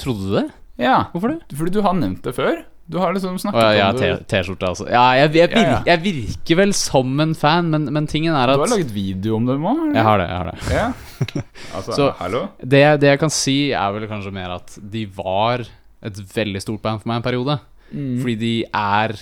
Trodde 0.00 0.28
du 0.28 0.36
det? 0.38 0.46
Ja, 0.80 0.96
Hvorfor 1.12 1.34
det? 1.34 1.40
fordi 1.58 1.74
du 1.74 1.82
har 1.86 1.94
nevnt 1.98 2.22
det 2.26 2.34
før. 2.38 2.62
Du 2.86 2.98
har 3.00 3.14
liksom 3.16 3.38
snakket 3.40 3.62
ja, 3.62 3.72
ja, 3.78 3.84
om 3.94 3.96
det. 3.96 4.10
T-skjorte, 4.28 4.68
altså. 4.68 4.84
Ja, 4.92 5.04
jeg, 5.16 5.30
jeg, 5.38 5.50
Ja, 5.56 5.60
ja. 5.70 5.76
jeg 5.88 6.02
virker 6.04 6.58
vel 6.60 6.74
som 6.76 7.14
en 7.24 7.32
fan, 7.34 7.70
men, 7.72 7.86
men 7.94 8.06
tingen 8.10 8.34
er 8.36 8.50
at 8.52 8.58
Du 8.60 8.64
har 8.66 8.74
laget 8.74 8.92
video 8.92 9.38
om 9.38 9.46
dem 9.48 9.64
òg? 9.64 9.86
Jeg 9.96 10.04
har 10.04 10.20
det. 10.20 10.26
jeg 10.28 10.36
har 10.36 10.50
det 10.50 10.74
Ja. 10.74 10.86
Altså, 11.78 11.96
Så- 11.96 12.10
hallo? 12.18 12.42
det, 12.60 12.82
det 13.00 13.08
jeg 13.14 13.18
kan 13.22 13.32
si, 13.32 13.56
er 13.72 13.94
vel 13.96 14.04
kanskje 14.10 14.32
mer 14.36 14.52
at 14.58 14.76
de 14.78 15.06
var 15.16 15.64
et 16.04 16.20
veldig 16.34 16.60
stort 16.60 16.82
band 16.84 17.00
for 17.00 17.08
meg 17.08 17.22
en 17.22 17.26
periode. 17.30 17.56
Mm. 17.94 18.18
Fordi 18.20 18.36
de 18.42 18.52
er 18.68 19.16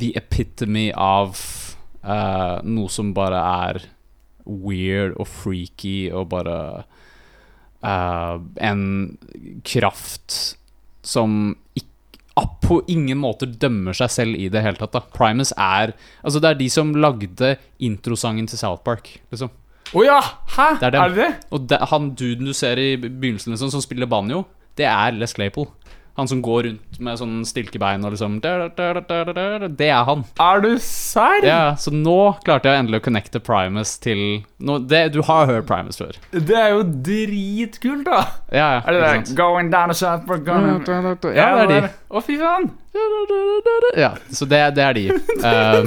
the 0.00 0.10
epitome 0.18 0.88
av 0.96 1.38
uh, 2.02 2.58
noe 2.66 2.88
som 2.90 3.14
bare 3.14 3.38
er 3.68 3.80
weird 4.46 5.14
og 5.20 5.28
freaky 5.30 6.10
og 6.10 6.26
bare 6.32 6.56
uh, 7.84 8.38
En 8.58 8.82
kraft 9.62 10.56
som 11.06 11.54
ikke 11.78 11.86
på 12.62 12.80
ingen 12.88 13.18
måte 13.18 13.48
dømmer 13.48 13.96
seg 13.96 14.12
selv 14.14 14.38
i 14.38 14.48
det 14.52 14.62
hele 14.62 14.78
tatt. 14.78 14.92
da 14.94 15.00
Primus 15.00 15.50
er 15.56 15.94
Altså, 16.22 16.38
det 16.40 16.50
er 16.50 16.60
de 16.60 16.68
som 16.70 16.94
lagde 16.94 17.56
introsangen 17.82 18.46
til 18.46 18.58
South 18.60 18.84
Park, 18.86 19.20
liksom. 19.32 19.50
Å 19.90 20.04
ja! 20.06 20.20
Hæ? 20.54 20.68
Det 20.78 20.86
er 20.86 20.94
dem. 20.94 21.02
er 21.02 21.08
det 21.08 21.24
det? 21.24 21.30
Og 21.50 21.66
de, 21.66 21.78
han 21.90 22.10
duden 22.14 22.46
du 22.46 22.54
ser 22.54 22.78
i 22.78 22.94
begynnelsen 22.96 23.50
liksom, 23.56 23.72
som 23.74 23.82
spiller 23.82 24.06
banjo, 24.06 24.44
det 24.78 24.86
er 24.86 25.16
Les 25.18 25.34
Claypool. 25.34 25.66
Han 26.20 26.28
som 26.28 26.42
går 26.44 26.66
rundt 26.68 26.98
med 27.00 27.16
sånn 27.16 27.38
stilkebein 27.48 28.02
og 28.04 28.12
liksom 28.12 28.34
Det 28.44 29.86
er 29.88 30.02
han. 30.04 30.24
Er 30.44 30.60
du 30.60 30.74
serr? 30.84 31.46
Ja, 31.48 31.60
Så 31.80 31.92
nå 31.94 32.16
klarte 32.44 32.68
jeg 32.68 32.82
endelig 32.82 33.00
å 33.00 33.04
connecte 33.08 33.40
Primus 33.40 33.94
til 34.04 34.20
nå, 34.60 34.76
det, 34.90 35.06
Du 35.14 35.22
har 35.24 35.48
hørt 35.48 35.64
Primus 35.70 35.96
før. 36.00 36.18
Det 36.34 36.58
er 36.60 36.74
jo 36.74 36.82
dritkult, 36.84 38.04
da. 38.04 38.20
Ja, 38.52 38.66
ja, 38.76 38.82
Er 38.84 38.92
det 38.92 39.00
ikke 39.00 39.06
der 39.06 39.16
sant? 39.24 39.32
Going 39.40 39.72
down 39.72 39.94
a 39.94 39.96
South 39.96 40.26
Park 40.28 40.44
going... 40.44 40.68
Ja, 41.32 41.48
det 41.56 41.64
er 41.64 41.88
de. 41.88 41.92
Å, 42.10 42.22
fy 42.26 42.36
faen. 42.40 42.68
Ja, 43.96 44.12
så 44.34 44.44
det, 44.50 44.60
det 44.76 44.84
er 44.90 44.98
de. 44.98 45.06
Eh, 45.40 45.86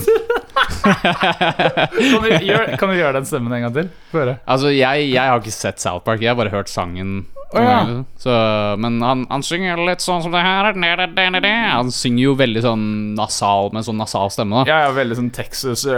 Kan 0.83 2.23
du, 2.23 2.29
gjøre, 2.45 2.77
kan 2.79 2.89
vi 2.91 2.97
gjøre 2.99 3.17
den 3.19 3.27
stemmen 3.27 3.53
en 3.55 3.65
gang 3.67 3.75
til? 3.75 3.89
Få 4.11 4.21
høre. 4.23 4.35
altså, 4.49 4.71
jeg, 4.73 5.07
jeg 5.13 5.29
har 5.31 5.39
ikke 5.41 5.53
sett 5.55 5.81
South 5.83 6.03
Park, 6.05 6.21
jeg 6.23 6.31
har 6.33 6.39
bare 6.39 6.51
hørt 6.53 6.71
sangen. 6.71 7.25
Å, 7.53 7.62
ja. 7.62 7.79
Så, 8.17 8.33
men 8.81 8.98
han, 9.05 9.25
han 9.29 9.43
synger 9.45 9.81
litt 9.86 10.01
sånn 10.01 10.24
som 10.25 10.33
det 10.33 10.41
her. 10.41 10.72
Han 10.74 11.91
synger 11.93 12.24
jo 12.24 12.36
veldig 12.39 12.63
sånn 12.65 12.86
nasal, 13.17 13.69
med 13.75 13.86
sånn 13.86 14.00
nasal 14.01 14.31
stemme. 14.33 14.63
da 14.63 14.72
Ja, 14.72 14.79
ja, 14.88 14.93
veldig 14.95 15.19
sånn 15.19 15.31
Texas 15.36 15.86
uh. 15.86 15.93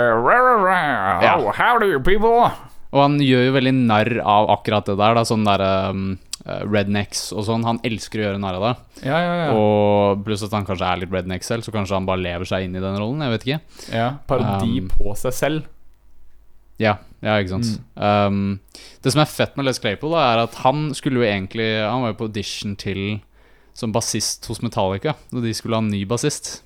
Ja. 1.24 1.38
Oh, 1.40 1.52
how 1.56 1.80
do 1.80 1.88
you 1.88 2.02
people? 2.04 2.50
Og 2.96 3.02
han 3.02 3.18
gjør 3.24 3.50
jo 3.50 3.56
veldig 3.56 3.74
narr 3.88 4.14
av 4.24 4.50
akkurat 4.58 4.88
det 4.88 4.98
der. 5.00 5.18
Da, 5.18 5.24
sånn 5.28 5.48
der 5.48 5.64
um, 5.92 6.04
uh, 6.46 6.62
rednecks 6.64 7.28
og 7.36 7.48
sånn. 7.48 7.66
Han 7.68 7.80
elsker 7.88 8.22
å 8.22 8.28
gjøre 8.30 8.42
narr 8.44 8.60
av 8.60 8.66
det. 8.68 8.74
Ja, 9.10 9.20
ja, 9.20 9.34
ja. 9.46 9.48
Og 9.56 10.24
pluss 10.28 10.44
at 10.48 10.56
han 10.56 10.68
kanskje 10.68 10.92
er 10.92 11.02
litt 11.04 11.16
redneck 11.16 11.48
selv, 11.48 11.66
så 11.66 11.74
kanskje 11.76 11.98
han 11.98 12.08
bare 12.08 12.24
lever 12.24 12.48
seg 12.52 12.68
inn 12.68 12.76
i 12.78 12.84
den 12.84 13.00
rollen. 13.00 13.24
Jeg 13.26 13.36
vet 13.36 13.48
ikke. 13.48 13.62
ja 13.96 14.12
parodi 14.28 14.84
Um, 14.84 14.92
på 14.92 15.16
seg 15.20 15.36
selv. 15.36 15.72
Ja, 16.82 16.98
ja 17.26 17.36
ikke 17.42 17.56
sant. 17.56 17.72
Um, 17.98 18.60
det 19.04 19.12
som 19.16 19.22
er 19.24 19.30
fett 19.32 19.56
med 19.58 19.66
Les 19.68 19.80
Claypool, 19.82 20.14
da, 20.14 20.24
er 20.36 20.44
at 20.46 20.56
han 20.64 20.92
skulle 20.94 21.20
jo 21.24 21.26
egentlig 21.28 21.66
Han 21.84 22.04
var 22.06 22.14
jo 22.14 22.20
på 22.22 22.28
audition 22.30 22.76
til 22.80 23.22
som 23.76 23.92
bassist 23.92 24.46
hos 24.48 24.62
Metallica, 24.64 25.18
og 25.34 25.42
de 25.44 25.52
skulle 25.58 25.76
ha 25.76 25.84
en 25.84 25.90
ny 25.92 26.06
bassist. 26.08 26.62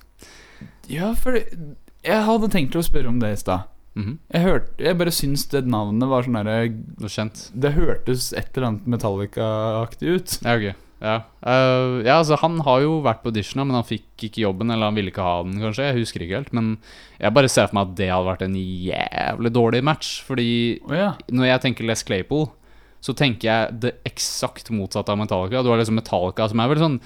Ja, 0.86 1.08
for 1.18 1.34
jeg 1.40 2.24
hadde 2.28 2.50
tenkt 2.52 2.76
å 2.78 2.84
spørre 2.86 3.08
om 3.10 3.18
det 3.18 3.32
i 3.34 3.40
stad. 3.40 3.64
Mhm, 3.98 4.18
Jeg, 4.32 4.42
hørte- 4.44 4.78
jeg 4.78 4.98
bare 5.00 5.10
syns 5.10 5.48
det 5.50 5.64
navnet 5.66 6.08
var 6.08 6.22
sånn 6.22 6.38
derre. 6.38 6.68
Det 7.58 7.72
hørtes 7.74 8.32
et 8.38 8.52
eller 8.56 8.68
annet 8.68 8.86
Metallica-aktig 8.86 10.14
ut. 10.14 10.38
Ja, 10.44 10.54
ok. 10.54 10.76
Ja. 11.00 11.22
Uh, 11.40 12.04
ja, 12.04 12.18
altså 12.18 12.36
Han 12.42 12.58
har 12.66 12.82
jo 12.84 12.98
vært 13.04 13.22
på 13.22 13.30
audition, 13.32 13.62
men 13.64 13.78
han 13.78 13.86
fikk 13.88 14.26
ikke 14.28 14.44
jobben. 14.44 14.70
Eller 14.72 14.90
han 14.90 14.98
ville 14.98 15.12
ikke 15.12 15.24
ha 15.24 15.40
den, 15.46 15.56
kanskje. 15.62 15.88
Jeg 15.88 16.02
husker 16.02 16.24
ikke 16.24 16.42
helt. 16.42 16.52
Men 16.56 16.74
jeg 17.18 17.34
bare 17.36 17.50
ser 17.52 17.70
for 17.70 17.78
meg 17.78 17.88
at 17.88 17.96
det 18.00 18.10
hadde 18.12 18.28
vært 18.28 18.46
en 18.46 18.58
jævlig 18.60 19.54
dårlig 19.56 19.82
match. 19.86 20.12
Fordi 20.28 20.50
oh, 20.84 20.96
ja. 20.96 21.10
når 21.32 21.52
jeg 21.54 21.64
tenker 21.66 21.88
Les 21.88 22.04
Claypool, 22.06 22.46
så 23.00 23.16
tenker 23.16 23.48
jeg 23.48 23.80
det 23.86 23.94
eksakt 24.08 24.68
motsatte 24.76 25.12
av 25.12 25.20
Metallica. 25.20 25.64
Du 25.64 25.72
har 25.72 25.80
liksom 25.80 25.96
Metallica 25.96 26.50
som 26.50 26.60
er 26.60 26.68
veldig 26.68 26.84
sånn 26.84 27.00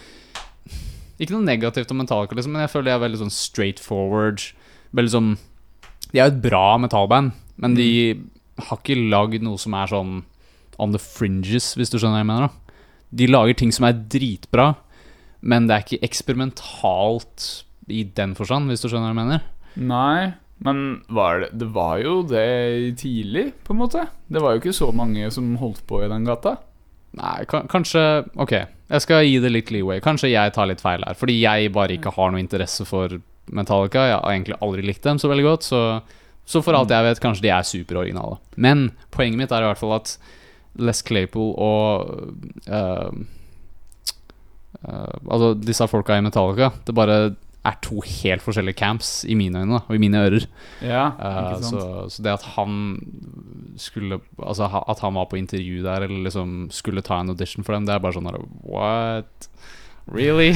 Ikke 1.22 1.36
noe 1.36 1.46
negativt 1.46 1.92
om 1.94 2.00
Metallica, 2.02 2.34
liksom, 2.34 2.56
men 2.56 2.64
jeg 2.64 2.72
føler 2.72 2.88
de 2.88 2.94
er 2.96 3.04
veldig 3.04 3.20
sånn 3.20 3.34
straight 3.34 3.78
forward. 3.78 4.42
Veldig 4.98 5.12
sånn 5.14 5.28
De 6.10 6.18
er 6.18 6.26
jo 6.26 6.32
et 6.32 6.42
bra 6.42 6.74
metallband, 6.82 7.30
men 7.62 7.78
de 7.78 7.86
har 8.58 8.80
ikke 8.80 8.98
lagd 8.98 9.46
noe 9.46 9.58
som 9.62 9.78
er 9.78 9.94
sånn 9.94 10.12
on 10.82 10.90
the 10.90 10.98
fringes, 10.98 11.76
hvis 11.78 11.94
du 11.94 12.00
skjønner 12.00 12.18
hva 12.18 12.24
jeg 12.24 12.30
mener. 12.32 12.50
da 12.50 12.63
De 13.14 13.28
lager 13.30 13.58
ting 13.60 13.72
som 13.74 13.86
er 13.88 13.98
dritbra, 14.10 14.72
men 15.44 15.68
det 15.68 15.76
er 15.76 15.84
ikke 15.84 16.06
eksperimentalt 16.08 17.48
i 17.92 18.02
den 18.16 18.32
forstand, 18.38 18.70
hvis 18.70 18.82
du 18.82 18.88
skjønner 18.88 19.12
hva 19.12 19.14
jeg 19.14 19.20
mener. 19.20 19.44
Nei, 19.74 20.32
men 20.64 20.78
var 21.12 21.42
det, 21.42 21.50
det 21.60 21.68
var 21.74 21.98
jo 22.00 22.20
det 22.26 22.98
tidlig, 23.02 23.50
på 23.66 23.74
en 23.74 23.82
måte. 23.82 24.06
Det 24.32 24.42
var 24.42 24.54
jo 24.54 24.62
ikke 24.62 24.76
så 24.76 24.88
mange 24.96 25.28
som 25.34 25.52
holdt 25.60 25.82
på 25.88 26.00
i 26.04 26.10
den 26.10 26.26
gata. 26.28 26.56
Nei, 27.14 27.44
kanskje 27.46 28.02
Ok, 28.42 28.54
jeg 28.90 29.02
skal 29.04 29.22
gi 29.26 29.38
det 29.42 29.52
litt 29.52 29.70
leeway. 29.70 30.00
Kanskje 30.02 30.32
jeg 30.32 30.54
tar 30.54 30.68
litt 30.70 30.82
feil 30.82 31.04
her. 31.06 31.16
Fordi 31.18 31.36
jeg 31.38 31.72
bare 31.74 31.94
ikke 31.96 32.12
har 32.16 32.32
noe 32.32 32.42
interesse 32.42 32.86
for 32.88 33.12
Metallica. 33.54 34.06
Jeg 34.08 34.18
har 34.18 34.32
egentlig 34.32 34.58
aldri 34.64 34.86
likt 34.86 35.06
dem 35.06 35.20
så 35.22 35.30
veldig 35.30 35.44
godt. 35.46 35.68
Så, 35.68 35.82
så 36.48 36.62
for 36.64 36.76
alt 36.76 36.90
jeg 36.90 37.06
vet, 37.06 37.22
kanskje 37.22 37.46
de 37.46 37.52
er 37.54 37.68
superoriginale. 37.68 38.40
Men 38.56 38.88
poenget 39.14 39.40
mitt 39.40 39.54
er 39.54 39.62
i 39.62 39.70
hvert 39.70 39.82
fall 39.82 39.94
at 40.00 40.16
Les 40.82 41.02
Claypool 41.06 41.52
og 41.62 42.10
uh, 42.66 43.14
uh, 44.82 45.16
Altså 45.30 45.54
disse 45.60 45.86
folka 45.90 46.18
i 46.18 46.24
Metallica 46.24 46.72
Det 46.86 46.96
bare 46.96 47.18
er 47.64 47.78
to 47.80 48.02
helt 48.04 48.44
forskjellige 48.44 48.76
camps 48.76 49.12
i 49.24 49.36
mine 49.38 49.62
øyne 49.62 49.78
og 49.80 49.94
i 49.96 50.00
mine 50.02 50.20
ører. 50.20 50.44
Ja, 50.84 51.06
sant? 51.16 51.70
så, 51.70 51.84
så 52.12 52.24
det 52.26 52.34
at 52.34 52.44
han 52.58 52.74
skulle 53.80 54.18
Altså 54.36 54.68
at 54.68 55.00
han 55.00 55.16
var 55.16 55.30
på 55.30 55.38
intervju 55.40 55.80
der, 55.82 56.04
eller 56.04 56.26
liksom 56.26 56.68
skulle 56.70 57.02
ta 57.02 57.22
en 57.22 57.32
audition 57.32 57.64
for 57.64 57.72
dem, 57.72 57.86
det 57.88 57.94
er 57.94 58.04
bare 58.04 58.18
sånn 58.18 58.28
her 58.28 58.36
What? 58.68 59.48
Really? 60.12 60.52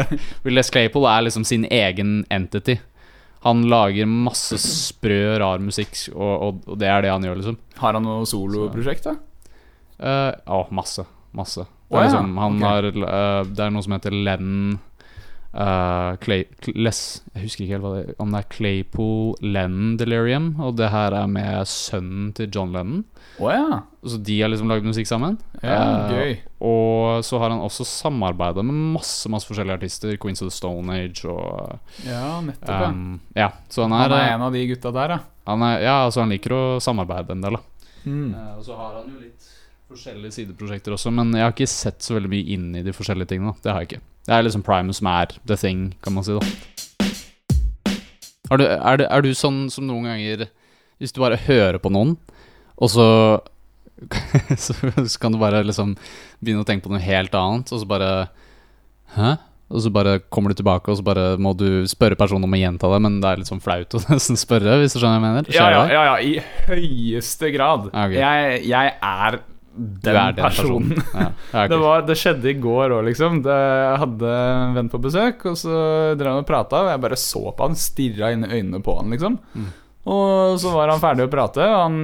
Les 0.44 0.70
Claypool 0.70 1.08
er 1.08 1.24
liksom 1.24 1.46
sin 1.48 1.64
egen 1.64 2.26
entity. 2.28 2.76
Han 3.46 3.64
lager 3.72 4.04
masse 4.04 4.58
sprø, 4.60 5.38
rar 5.40 5.62
musikk, 5.64 5.94
og, 6.12 6.34
og, 6.34 6.58
og 6.68 6.80
det 6.80 6.90
er 6.92 7.06
det 7.06 7.12
han 7.14 7.24
gjør, 7.24 7.38
liksom. 7.40 7.56
Har 7.80 7.96
han 7.96 8.04
noe 8.04 8.26
soloprosjekt, 8.28 9.08
da? 9.08 9.16
Eh, 10.00 10.32
Å, 10.48 10.62
masse. 10.74 11.04
Masse. 11.36 11.66
Det 11.90 11.98
er, 11.98 12.04
ja, 12.04 12.06
liksom, 12.08 12.36
han 12.38 12.56
ok. 12.56 12.62
har, 12.68 12.86
uh, 13.02 13.42
det 13.50 13.64
er 13.66 13.70
noe 13.74 13.82
som 13.82 13.92
heter 13.96 14.14
Lennon 14.14 14.78
uh, 15.54 16.14
Clay, 16.22 16.44
Cl- 16.62 16.76
Les, 16.86 17.00
Jeg 17.34 17.42
husker 17.48 17.64
ikke 17.64 17.74
helt 17.74 17.84
hva 17.84 17.90
det 17.96 18.14
om 18.22 18.30
det 18.34 18.40
er 18.44 18.48
Claypool 18.54 19.32
Lennon 19.42 19.96
Delirium. 19.98 20.52
Og 20.62 20.76
det 20.78 20.90
her 20.92 21.16
er 21.18 21.26
med 21.30 21.66
sønnen 21.70 22.28
til 22.38 22.50
John 22.54 22.70
Lennon. 22.74 23.02
Oh, 23.40 23.50
ja. 23.50 23.80
Så 24.06 24.20
de 24.22 24.36
har 24.40 24.52
liksom 24.52 24.70
lagd 24.70 24.86
musikk 24.86 25.08
sammen. 25.10 25.38
ja. 25.64 25.80
uh, 25.80 26.14
Gøy. 26.14 26.36
Og 26.70 27.24
så 27.26 27.38
har 27.40 27.50
han 27.54 27.62
også 27.64 27.86
samarbeida 27.88 28.62
med 28.66 28.76
masse 28.98 29.30
masse 29.32 29.48
forskjellige 29.50 29.78
artister. 29.80 30.14
Queens 30.20 30.42
of 30.44 30.50
the 30.50 30.54
Stone 30.56 30.92
Age 30.94 31.24
og 31.30 31.78
Ja, 32.06 32.38
nettopp, 32.44 32.86
um, 32.90 33.20
Ja, 33.36 33.50
så 33.72 33.82
han 33.86 33.92
Han 33.96 34.12
er, 34.12 34.16
er 34.28 34.34
en 34.36 34.46
av 34.46 34.52
de 34.54 34.66
gutta 34.68 34.92
der, 34.94 35.16
ja. 35.16 35.20
han 35.50 35.62
er 35.70 35.80
Ja, 35.86 35.98
altså 36.06 36.20
han 36.22 36.30
liker 36.34 36.52
å 36.54 36.62
samarbeide 36.84 37.32
en 37.34 37.42
del, 37.46 37.56
da. 37.58 37.66
Mm. 38.00 38.30
Eh, 38.32 38.52
og 38.56 38.62
så 38.64 38.76
har 38.78 38.94
han 39.00 39.08
jo 39.12 39.18
litt 39.20 39.39
forskjellige 39.90 40.36
sideprosjekter 40.36 40.94
også, 40.94 41.10
men 41.14 41.32
jeg 41.34 41.44
har 41.44 41.54
ikke 41.54 41.70
sett 41.70 42.04
så 42.04 42.16
veldig 42.16 42.30
mye 42.30 42.54
inn 42.54 42.68
i 42.78 42.84
de 42.86 42.94
forskjellige 42.94 43.32
tingene. 43.32 43.54
Det 43.62 43.72
har 43.72 43.82
jeg 43.82 43.90
ikke. 43.90 44.02
Det 44.28 44.34
er 44.36 44.44
liksom 44.46 44.64
Primus 44.66 45.00
som 45.00 45.10
er 45.10 45.34
the 45.50 45.56
thing, 45.58 45.88
kan 46.04 46.14
man 46.14 46.26
si, 46.26 46.36
da. 46.36 47.90
Er 48.50 48.60
du, 48.60 48.64
er, 48.66 49.00
du, 49.00 49.04
er 49.06 49.24
du 49.24 49.30
sånn 49.38 49.68
som 49.70 49.84
noen 49.86 50.08
ganger 50.08 50.48
Hvis 50.98 51.12
du 51.14 51.20
bare 51.22 51.36
hører 51.38 51.78
på 51.78 51.92
noen, 51.94 52.16
og 52.80 52.90
så 52.90 53.06
så, 54.56 54.74
så 55.12 55.20
kan 55.20 55.34
du 55.34 55.38
bare 55.40 55.60
liksom 55.66 55.92
begynne 56.40 56.64
å 56.64 56.66
tenke 56.68 56.86
på 56.86 56.92
noe 56.94 57.02
helt 57.04 57.34
annet, 57.36 57.70
og 57.70 57.82
så 57.82 57.88
bare 57.88 58.10
Hæ? 59.14 59.36
Og 59.70 59.84
så 59.84 59.90
bare 59.94 60.16
kommer 60.34 60.50
du 60.50 60.58
tilbake, 60.58 60.90
og 60.90 60.98
så 60.98 61.04
bare 61.06 61.36
må 61.38 61.52
du 61.54 61.86
spørre 61.86 62.18
personen 62.18 62.48
om 62.48 62.54
å 62.56 62.58
gjenta 62.58 62.88
det, 62.90 62.98
men 63.04 63.20
det 63.22 63.28
er 63.28 63.38
litt 63.38 63.50
sånn 63.50 63.62
flaut 63.62 63.94
å 63.94 64.00
nesten 64.08 64.38
spørre, 64.38 64.80
hvis 64.80 64.96
du 64.96 64.98
skjønner 64.98 65.20
hva 65.20 65.28
jeg 65.30 65.36
mener? 65.36 65.50
Ja, 65.54 65.68
ja, 65.70 65.84
ja, 65.92 66.02
ja, 66.08 66.16
i 66.18 66.66
høyeste 66.66 67.52
grad. 67.54 67.86
Okay. 67.92 68.18
Jeg, 68.18 68.64
jeg 68.66 68.94
er 68.98 69.38
den, 69.80 70.16
den 70.36 70.38
personen. 70.38 70.94
Ja, 71.14 71.26
ja. 71.54 71.66
Det, 71.70 71.78
var, 71.80 72.04
det 72.08 72.16
skjedde 72.20 72.50
i 72.52 72.56
går 72.60 72.96
òg, 72.98 73.04
liksom. 73.08 73.40
Det, 73.44 73.56
jeg 73.56 74.00
hadde 74.04 74.32
en 74.36 74.76
venn 74.76 74.90
på 74.92 75.00
besøk, 75.02 75.44
og 75.50 75.58
så 75.58 75.74
drev 76.20 76.34
han 76.34 76.44
og 76.44 76.48
prata, 76.48 76.84
og 76.84 76.92
jeg 76.92 77.04
bare 77.06 77.20
så 77.20 77.44
på 77.48 77.68
han, 77.68 77.78
stirra 77.78 78.32
inn 78.34 78.46
i 78.46 78.52
øynene 78.58 78.82
på 78.84 78.96
han, 79.00 79.14
liksom. 79.14 79.38
Mm. 79.56 79.70
Og 80.10 80.56
så 80.60 80.70
var 80.72 80.90
han 80.90 81.02
ferdig 81.02 81.26
å 81.26 81.32
prate. 81.32 81.64
Han, 81.64 81.98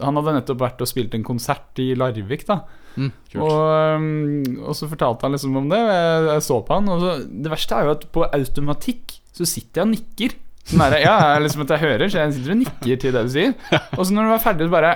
han 0.00 0.20
hadde 0.20 0.38
nettopp 0.38 0.62
vært 0.62 0.80
og 0.84 0.88
spilt 0.88 1.14
en 1.16 1.26
konsert 1.26 1.82
i 1.82 1.92
Larvik, 1.98 2.46
da. 2.48 2.62
Mm. 2.94 3.10
Og, 3.42 3.52
um, 3.98 4.62
og 4.68 4.76
så 4.78 4.88
fortalte 4.90 5.26
han 5.26 5.34
liksom 5.34 5.58
om 5.58 5.68
det, 5.72 5.80
og 5.82 5.92
jeg, 5.92 6.24
jeg 6.30 6.46
så 6.48 6.60
på 6.64 6.78
han. 6.78 6.90
Og 6.94 7.04
så, 7.04 7.16
det 7.28 7.52
verste 7.52 7.76
er 7.76 7.88
jo 7.88 7.94
at 7.98 8.08
på 8.14 8.24
automatikk 8.28 9.18
så 9.34 9.46
sitter 9.48 9.82
jeg 9.82 9.88
og 9.88 9.94
nikker. 9.94 10.36
Sånn 10.64 10.80
der, 10.80 11.00
ja, 11.04 11.16
liksom 11.44 11.66
at 11.66 11.74
jeg 11.74 11.82
hører, 11.82 12.06
så 12.08 12.22
jeg 12.22 12.36
sitter 12.38 12.54
og 12.54 12.60
nikker 12.62 13.00
til 13.02 13.12
det 13.12 13.24
du 13.26 13.32
sier. 13.34 13.50
Og 13.98 14.06
så 14.06 14.14
når 14.16 14.24
du 14.24 14.32
var 14.32 14.44
ferdig, 14.46 14.68
så 14.68 14.72
bare 14.72 14.94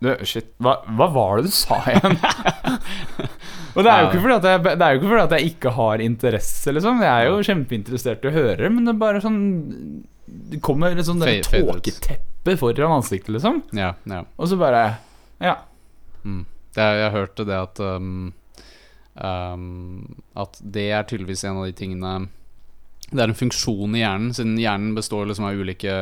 du, 0.00 0.12
Shit, 0.28 0.52
hva, 0.62 0.76
hva 0.94 1.08
var 1.14 1.40
det 1.40 1.48
du 1.48 1.54
sa 1.54 1.78
igjen? 1.90 2.14
og 3.74 3.80
det 3.82 3.90
er, 3.90 4.00
jo 4.04 4.06
ikke 4.10 4.20
fordi 4.22 4.36
at 4.36 4.46
jeg, 4.50 4.62
det 4.68 4.84
er 4.86 4.92
jo 4.94 5.00
ikke 5.00 5.10
fordi 5.10 5.24
at 5.24 5.34
jeg 5.38 5.50
ikke 5.52 5.72
har 5.78 6.04
interesse, 6.04 6.74
liksom. 6.76 7.00
Jeg 7.02 7.10
er 7.24 7.30
jo 7.32 7.40
kjempeinteressert 7.48 8.24
i 8.26 8.30
å 8.30 8.34
høre, 8.36 8.70
men 8.74 8.86
det 8.86 8.94
er 8.94 9.00
bare 9.02 9.22
sånn 9.24 9.40
Det 10.52 10.60
kommer 10.64 10.94
et 10.94 11.06
sånt 11.08 11.24
der 11.24 11.32
Fade- 11.42 11.50
fade 11.50 11.64
ut. 11.66 11.82
tåketeppe 11.88 12.56
foran 12.60 12.94
ansiktet, 13.00 13.32
liksom. 13.36 13.62
Ja, 13.76 13.92
ja. 14.08 14.22
Og 14.38 14.48
så 14.52 14.58
bare 14.60 14.84
Ja. 15.42 15.56
Mm. 16.24 16.44
Det, 16.74 16.82
er- 16.84 17.00
jeg 17.04 17.12
hørte 17.18 17.44
det 17.48 17.56
at 17.58 17.80
um, 17.80 18.32
um, 19.18 20.16
At 20.38 20.58
det 20.62 20.90
er 20.94 21.06
tydeligvis 21.08 21.44
en 21.48 21.58
av 21.62 21.66
de 21.66 21.72
tingene 21.78 22.28
Det 23.10 23.22
er 23.22 23.30
en 23.30 23.38
funksjon 23.38 23.94
i 23.96 24.02
hjernen, 24.02 24.32
siden 24.36 24.58
hjernen 24.60 24.96
består 24.96 25.28
liksom 25.28 25.46
av 25.48 25.56
ulike 25.56 25.92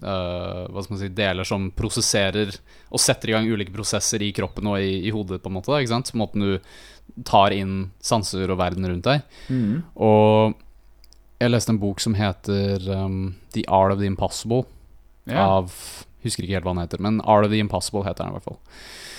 uh, 0.00 0.82
si 0.96 1.08
deler 1.12 1.44
som 1.44 1.68
prosesserer 1.76 2.54
og 2.88 3.02
setter 3.02 3.30
i 3.30 3.34
gang 3.36 3.48
ulike 3.50 3.74
prosesser 3.74 4.24
i 4.24 4.30
kroppen 4.36 4.70
og 4.70 4.80
i, 4.80 5.02
i 5.04 5.12
hodet, 5.12 5.42
på 5.42 5.52
en 5.52 5.58
måte. 5.58 5.74
Da? 5.76 6.00
Måten 6.16 6.46
du 6.46 7.22
tar 7.28 7.52
inn 7.52 7.90
sanser 8.00 8.48
og 8.50 8.60
verden 8.62 8.88
rundt 8.88 9.04
deg. 9.04 9.22
Mm. 9.52 9.84
Og 10.00 10.56
jeg 11.42 11.52
leste 11.52 11.74
en 11.74 11.82
bok 11.82 12.00
som 12.00 12.16
heter 12.16 12.88
um, 12.88 13.36
The 13.52 13.66
Art 13.68 13.92
of 13.92 14.00
the 14.00 14.08
Impossible. 14.08 14.64
Yeah. 15.28 15.42
Av 15.44 15.72
Husker 16.26 16.42
ikke 16.42 16.56
helt 16.56 16.66
hva 16.66 16.72
den 16.74 16.82
heter, 16.82 17.02
men 17.04 17.20
Art 17.22 17.46
of 17.46 17.52
the 17.52 17.60
Impossible 17.62 18.02
heter 18.06 18.24
den 18.24 18.32
i 18.32 18.38
hvert 18.38 18.48
fall. 18.48 18.60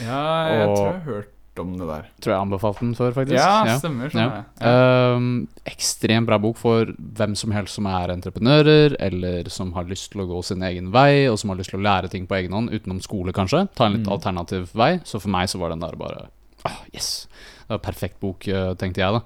Ja, 0.04 0.21
jeg 0.52 0.67
Og- 0.67 0.76
tror 0.76 0.88
jeg 0.88 0.93
har 0.97 1.06
hørt 1.13 1.34
om 1.63 1.74
det 1.78 1.88
der. 1.88 2.06
Tror 2.22 2.34
jeg 2.34 2.41
anbefalte 2.46 2.80
den 2.86 2.93
før, 2.98 3.12
faktisk. 3.15 3.38
Ja, 3.39 3.78
stemmer. 3.82 4.10
Sånn 4.13 4.22
Ja. 4.22 4.28
ja. 4.32 4.43
Ja. 4.62 5.15
Um, 5.17 5.48
ekstremt 5.65 6.28
bra 6.30 6.38
bok 6.39 6.58
for 6.58 6.86
hvem 6.98 7.36
som 7.36 7.52
helst 7.52 7.76
som 7.80 7.86
er 7.91 8.13
entreprenører, 8.15 8.96
eller 9.00 9.50
som 9.54 9.74
har 9.74 9.84
lyst 9.89 10.12
til 10.12 10.22
å 10.22 10.28
gå 10.30 10.43
sin 10.43 10.62
egen 10.63 10.91
vei, 10.91 11.28
og 11.32 11.38
som 11.39 11.50
har 11.54 11.58
lyst 11.58 11.72
til 11.74 11.80
å 11.80 11.84
lære 11.84 12.10
ting 12.13 12.28
på 12.28 12.36
egen 12.39 12.54
hånd, 12.54 12.70
utenom 12.72 13.02
skole, 13.02 13.34
kanskje. 13.34 13.67
Ta 13.76 13.86
en 13.86 13.93
litt 14.00 14.08
Mm. 14.08 14.13
alternativ 14.13 14.70
vei. 14.74 15.00
Så 15.04 15.20
for 15.22 15.30
meg 15.30 15.48
så 15.50 15.60
var 15.60 15.70
den 15.70 15.80
der 15.86 15.96
bare 15.96 16.28
ah, 16.65 16.82
Yes! 16.93 17.28
Det 17.67 17.70
var 17.70 17.80
en 17.80 17.88
perfekt 17.93 18.20
bok, 18.20 18.48
eh, 18.48 18.74
tenkte 18.76 19.02
jeg, 19.04 19.12
da. 19.13 19.22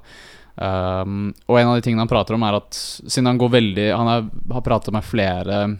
Um, 0.61 1.33
og 1.47 1.57
en 1.59 1.67
av 1.69 1.75
de 1.77 1.81
tingene 1.81 2.01
han 2.03 2.09
prater 2.11 2.33
om, 2.35 2.43
er 2.43 2.57
at 2.57 2.71
siden 3.07 3.25
han 3.25 3.37
går 3.39 3.49
veldig 3.53 3.85
Han 3.95 4.07
er, 4.07 4.25
har 4.51 4.61
pratet 4.61 4.91
med 4.93 5.03
flere 5.07 5.77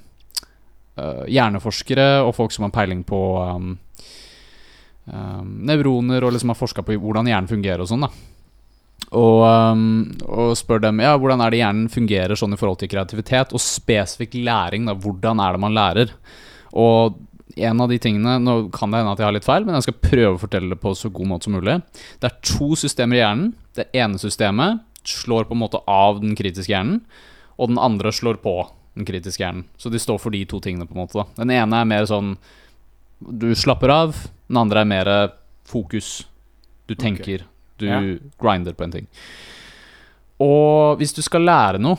uh, 0.98 1.26
hjerneforskere 1.28 2.22
og 2.26 2.34
folk 2.38 2.52
som 2.56 2.64
har 2.68 2.72
peiling 2.76 3.04
på 3.08 3.20
um, 3.56 3.78
um, 5.06 5.56
nevroner, 5.70 6.24
og 6.24 6.36
liksom 6.36 6.54
har 6.54 6.60
forska 6.60 6.86
på 6.86 6.98
hvordan 7.02 7.30
hjernen 7.30 7.50
fungerer 7.50 7.84
og 7.84 7.90
sånn, 7.92 8.06
da. 8.06 8.12
Og, 9.18 9.42
um, 9.44 10.06
og 10.30 10.54
spør 10.56 10.86
dem 10.86 11.02
ja, 11.04 11.16
hvordan 11.20 11.42
er 11.44 11.52
det 11.52 11.60
hjernen 11.60 11.90
fungerer 11.92 12.38
sånn 12.38 12.56
i 12.56 12.60
forhold 12.60 12.80
til 12.80 12.92
kreativitet 12.94 13.52
og 13.52 13.64
spesifikk 13.64 14.38
læring. 14.40 14.86
da, 14.88 14.96
Hvordan 14.96 15.42
er 15.44 15.58
det 15.58 15.64
man 15.64 15.76
lærer? 15.76 16.14
Og 16.72 17.18
en 17.60 17.82
av 17.84 17.90
de 17.92 17.98
tingene 18.00 18.38
Nå 18.40 18.54
kan 18.72 18.94
det 18.94 19.02
hende 19.02 19.12
at 19.12 19.20
jeg 19.20 19.28
har 19.28 19.36
litt 19.36 19.48
feil, 19.48 19.66
men 19.68 19.76
jeg 19.76 19.90
skal 19.90 19.98
prøve 20.06 20.36
å 20.38 20.42
fortelle 20.42 20.72
det 20.72 20.80
på 20.80 20.94
så 20.96 21.12
god 21.12 21.32
måte 21.34 21.50
som 21.50 21.58
mulig. 21.58 21.82
Det 22.22 22.30
er 22.30 22.38
to 22.54 22.72
systemer 22.80 23.18
i 23.18 23.24
hjernen. 23.24 23.52
Det 23.76 23.90
ene 23.98 24.22
systemet 24.22 24.86
slår 25.08 25.50
på 25.50 25.58
en 25.58 25.64
måte 25.64 25.82
av 25.90 26.22
den 26.22 26.36
kritiske 26.38 26.72
hjernen, 26.72 27.02
og 27.58 27.72
den 27.72 27.82
andre 27.82 28.14
slår 28.14 28.40
på 28.44 28.56
den 28.96 29.08
kritiske 29.08 29.44
hjernen. 29.44 29.66
Så 29.82 29.92
de 29.92 30.00
står 30.02 30.20
for 30.22 30.34
de 30.34 30.44
to 30.46 30.62
tingene, 30.64 30.88
på 30.88 30.96
en 30.96 31.04
måte. 31.04 31.18
da 31.20 31.44
Den 31.44 31.54
ene 31.56 31.82
er 31.82 31.90
mer 31.90 32.08
sånn 32.10 32.36
du 33.22 33.52
slapper 33.56 33.94
av, 33.94 34.18
den 34.50 34.58
andre 34.58 34.82
er 34.82 34.90
mer 34.90 35.12
fokus. 35.70 36.26
Du 36.88 36.96
tenker, 36.96 37.46
du 37.78 37.88
Ja. 37.88 38.02
grinder 38.42 38.74
på 38.74 38.84
en 38.84 38.92
ting. 38.92 39.08
Og 40.40 40.98
hvis 40.98 41.14
du 41.14 41.22
skal 41.22 41.46
lære 41.46 41.80
noe, 41.80 41.98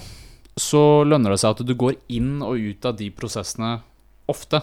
så 0.58 1.04
lønner 1.06 1.30
det 1.30 1.40
seg 1.40 1.54
at 1.54 1.66
du 1.66 1.74
går 1.74 1.96
inn 2.12 2.42
og 2.42 2.58
ut 2.58 2.85
av 2.85 2.96
de 2.98 3.08
prosessene 3.11 3.80
ofte. 4.28 4.61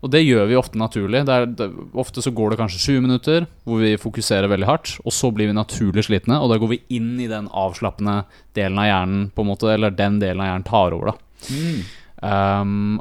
Og 0.00 0.08
det 0.14 0.22
gjør 0.24 0.46
vi 0.48 0.56
ofte 0.56 0.80
naturlig. 0.80 1.26
Det 1.28 1.34
er, 1.34 1.46
det, 1.58 1.68
ofte 1.92 2.22
så 2.24 2.32
går 2.32 2.50
det 2.54 2.60
kanskje 2.62 2.80
20 2.80 3.02
minutter 3.04 3.46
hvor 3.68 3.82
vi 3.82 3.98
fokuserer 4.00 4.48
veldig 4.48 4.68
hardt, 4.68 4.94
og 5.04 5.12
så 5.12 5.28
blir 5.34 5.50
vi 5.50 5.56
naturlig 5.58 6.06
slitne, 6.06 6.38
og 6.40 6.48
da 6.52 6.56
går 6.60 6.72
vi 6.72 6.80
inn 6.96 7.18
i 7.20 7.28
den 7.28 7.50
avslappende 7.52 8.22
delen 8.56 8.80
av 8.80 8.88
hjernen, 8.88 9.26
på 9.34 9.44
en 9.44 9.50
måte, 9.50 9.68
eller 9.74 9.92
den 9.92 10.16
delen 10.22 10.40
av 10.40 10.48
hjernen 10.48 10.68
tar 10.70 10.96
over, 10.96 11.12
da. 11.12 11.16
Mm. 11.50 11.80
Um, 12.20 13.00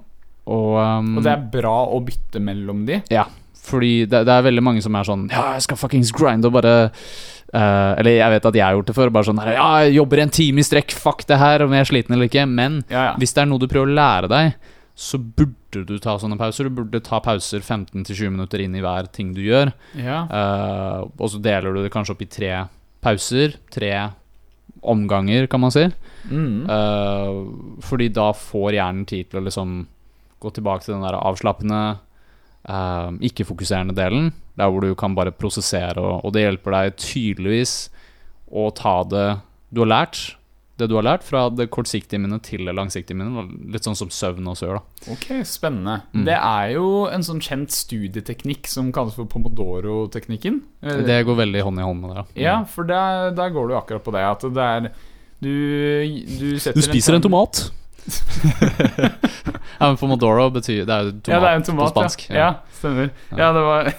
og, 0.49 0.71
um, 0.81 1.11
Og 1.19 1.25
det 1.25 1.31
er 1.35 1.43
bra 1.53 1.75
å 1.93 1.99
bytte 2.05 2.41
mellom 2.41 2.81
de. 2.89 2.99
Ja, 3.13 3.27
fordi 3.69 4.05
det, 4.09 4.23
det 4.25 4.33
er 4.33 4.45
veldig 4.47 4.63
mange 4.65 4.81
som 4.81 4.95
er 4.97 5.05
sånn 5.05 5.27
Ja, 5.29 5.51
jeg 5.57 5.65
skal 5.67 5.77
fuckings 5.77 6.09
grind 6.15 6.47
og 6.47 6.53
bare 6.55 6.71
uh, 6.89 7.91
Eller 7.99 8.15
jeg 8.15 8.31
vet 8.33 8.47
at 8.49 8.55
jeg 8.57 8.63
har 8.65 8.73
gjort 8.77 8.89
det 8.89 8.95
før. 8.97 9.11
Bare 9.13 9.27
sånn 9.29 9.41
Ja, 9.45 9.67
jeg 9.85 9.97
jobber 9.99 10.23
en 10.23 10.33
time 10.33 10.63
i 10.63 10.65
strekk, 10.65 10.95
fuck 10.97 11.21
det 11.29 11.37
her, 11.41 11.61
om 11.67 11.75
jeg 11.75 11.85
er 11.85 11.89
sliten 11.91 12.15
eller 12.17 12.29
ikke. 12.31 12.47
Men 12.49 12.81
Ja, 12.89 13.11
ja. 13.11 13.15
hvis 13.21 13.35
det 13.35 13.43
er 13.43 13.49
noe 13.51 13.61
du 13.61 13.67
prøver 13.69 13.91
å 13.91 13.97
lære 13.99 14.31
deg, 14.31 14.55
så 14.99 15.19
burde 15.21 15.83
du 15.87 15.93
ta 16.01 16.15
sånne 16.19 16.35
pauser. 16.39 16.67
Du 16.67 16.79
burde 16.81 16.99
ta 17.05 17.21
pauser 17.23 17.61
15-20 17.61 18.33
minutter 18.33 18.63
inn 18.65 18.73
i 18.75 18.81
hver 18.83 19.07
ting 19.15 19.29
du 19.37 19.43
gjør. 19.45 19.69
ja. 19.95 20.23
Uh, 20.31 21.05
og 21.19 21.29
så 21.31 21.39
deler 21.43 21.71
du 21.75 21.83
det 21.85 21.93
kanskje 21.93 22.15
opp 22.17 22.25
i 22.25 22.31
tre 22.31 22.49
pauser. 23.05 23.53
Tre 23.71 23.93
omganger, 24.81 25.45
kan 25.51 25.59
man 25.61 25.71
si. 25.75 25.85
Mm. 26.31 26.65
Uh, 26.67 27.79
fordi 27.85 28.09
da 28.15 28.31
får 28.35 28.75
hjernen 28.79 29.05
tid 29.07 29.29
til 29.29 29.39
å 29.41 29.45
liksom 29.45 29.79
gå 30.39 30.51
tilbake 30.55 30.85
til 30.85 30.95
den 30.95 31.03
der 31.05 31.17
avslappende, 31.19 31.99
eh, 32.69 33.11
ikke-fokuserende 33.29 33.95
delen. 33.97 34.31
Der 34.59 34.69
hvor 34.71 34.81
du 34.83 34.93
kan 34.95 35.15
bare 35.15 35.31
prosessere, 35.31 35.97
og, 35.99 36.25
og 36.25 36.33
det 36.35 36.45
hjelper 36.47 36.75
deg 36.75 36.97
tydeligvis 36.99 37.77
å 38.51 38.69
ta 38.75 39.01
det 39.07 39.29
du 39.71 39.83
har 39.85 39.91
lært. 39.93 40.35
Det 40.79 40.87
du 40.87 40.93
har 40.95 41.03
lært 41.03 41.25
fra 41.27 41.41
det 41.51 41.65
kortsiktige 41.75 42.21
minnet 42.23 42.45
til 42.47 42.63
det 42.63 42.71
langsiktige 42.71 43.17
minnet. 43.19 43.49
Litt 43.73 43.83
sånn 43.83 43.97
som 43.99 44.07
søvn 44.15 44.47
også 44.47 44.69
gjør, 44.69 44.77
da. 44.79 45.07
Ok, 45.11 45.25
spennende. 45.47 45.97
Mm. 46.15 46.23
Det 46.29 46.37
er 46.39 46.69
jo 46.77 46.85
en 47.11 47.25
sånn 47.27 47.41
kjent 47.43 47.75
studieteknikk 47.75 48.69
som 48.71 48.93
kalles 48.95 49.17
for 49.19 49.27
pomodoro-teknikken. 49.27 50.61
Eh, 50.81 51.01
Det 51.03 51.19
går 51.27 51.35
veldig 51.41 51.65
hånd 51.67 51.83
i 51.83 51.83
hånd 51.83 52.01
med 52.05 52.15
det. 52.15 52.23
Ja, 52.39 52.45
Ja, 52.45 52.55
for 52.63 52.87
der, 52.87 53.31
der 53.35 53.51
går 53.51 53.67
du 53.67 53.75
akkurat 53.75 54.05
på 54.07 54.15
det. 54.15 54.23
At 54.23 54.47
det 54.55 54.69
er 54.69 54.89
Du, 55.39 55.51
du 56.39 56.59
setter 56.59 56.79
Du 56.79 56.83
spiser 56.83 57.13
en 57.13 57.21
en 57.21 57.27
tomat. 57.27 57.71
Ja, 59.79 59.87
men 59.87 59.97
Pomodoro 59.99 60.45
betyr 60.53 60.85
Det 60.87 60.93
er 60.95 61.01
jo 61.07 61.11
tomat, 61.11 61.27
Ja, 61.31 61.39
det 61.39 61.47
er 61.49 61.55
en 61.59 61.63
tomat, 61.67 61.85
på 61.85 61.89
spansk. 61.93 62.19
Ja. 62.29 62.35
ja, 62.35 62.49
stemmer. 62.79 63.07
Ja, 63.37 63.47
det 63.55 63.63
var 63.67 63.81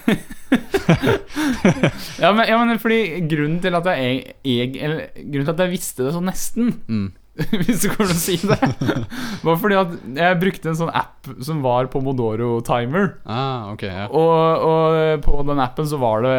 ja, 2.23 2.29
men, 2.33 2.43
ja, 2.49 2.55
men 2.65 2.79
fordi 2.81 2.99
grunnen 3.31 3.59
til 3.63 3.73
at 3.79 3.85
jeg, 3.95 4.11
jeg 4.45 4.67
eller, 4.77 4.99
Grunnen 5.15 5.45
til 5.47 5.55
at 5.55 5.63
jeg 5.65 5.73
visste 5.77 5.99
det 6.07 6.13
sånn 6.17 6.29
nesten, 6.31 6.65
Mm. 6.91 7.07
hvis 7.63 7.85
det 7.85 7.93
går 7.93 8.03
an 8.03 8.11
å 8.11 8.19
si 8.19 8.33
det, 8.43 8.57
var 9.45 9.59
fordi 9.61 9.77
at 9.79 9.93
jeg 10.17 10.39
brukte 10.41 10.67
en 10.67 10.77
sånn 10.81 10.91
app 10.91 11.29
som 11.39 11.61
var 11.63 11.87
Pomodoro 11.93 12.57
Timer. 12.67 13.13
Ah, 13.23 13.69
ok, 13.71 13.85
ja. 13.87 14.07
Og, 14.09 14.65
og 14.67 15.23
på 15.23 15.37
den 15.47 15.61
appen 15.63 15.87
så 15.87 15.99
var 16.01 16.25
det 16.25 16.33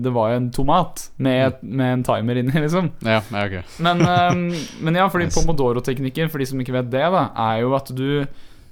Det 0.00 0.12
var 0.14 0.32
en 0.32 0.48
tomat 0.54 1.10
med, 1.20 1.60
med 1.60 1.98
en 1.98 2.04
timer 2.06 2.40
inni, 2.40 2.54
liksom. 2.56 2.88
Ja, 3.04 3.20
okay. 3.20 3.60
ok. 3.60 3.74
Men, 3.84 4.00
um, 4.06 4.46
men 4.86 5.00
ja, 5.02 5.10
fordi 5.12 5.28
Nice. 5.28 5.36
Pomodoro-teknikken, 5.36 6.32
for 6.32 6.40
de 6.40 6.48
som 6.48 6.62
ikke 6.64 6.78
vet 6.78 6.88
det, 6.94 7.04
da, 7.12 7.26
er 7.50 7.60
jo 7.66 7.76
at 7.76 7.92
du, 7.92 8.24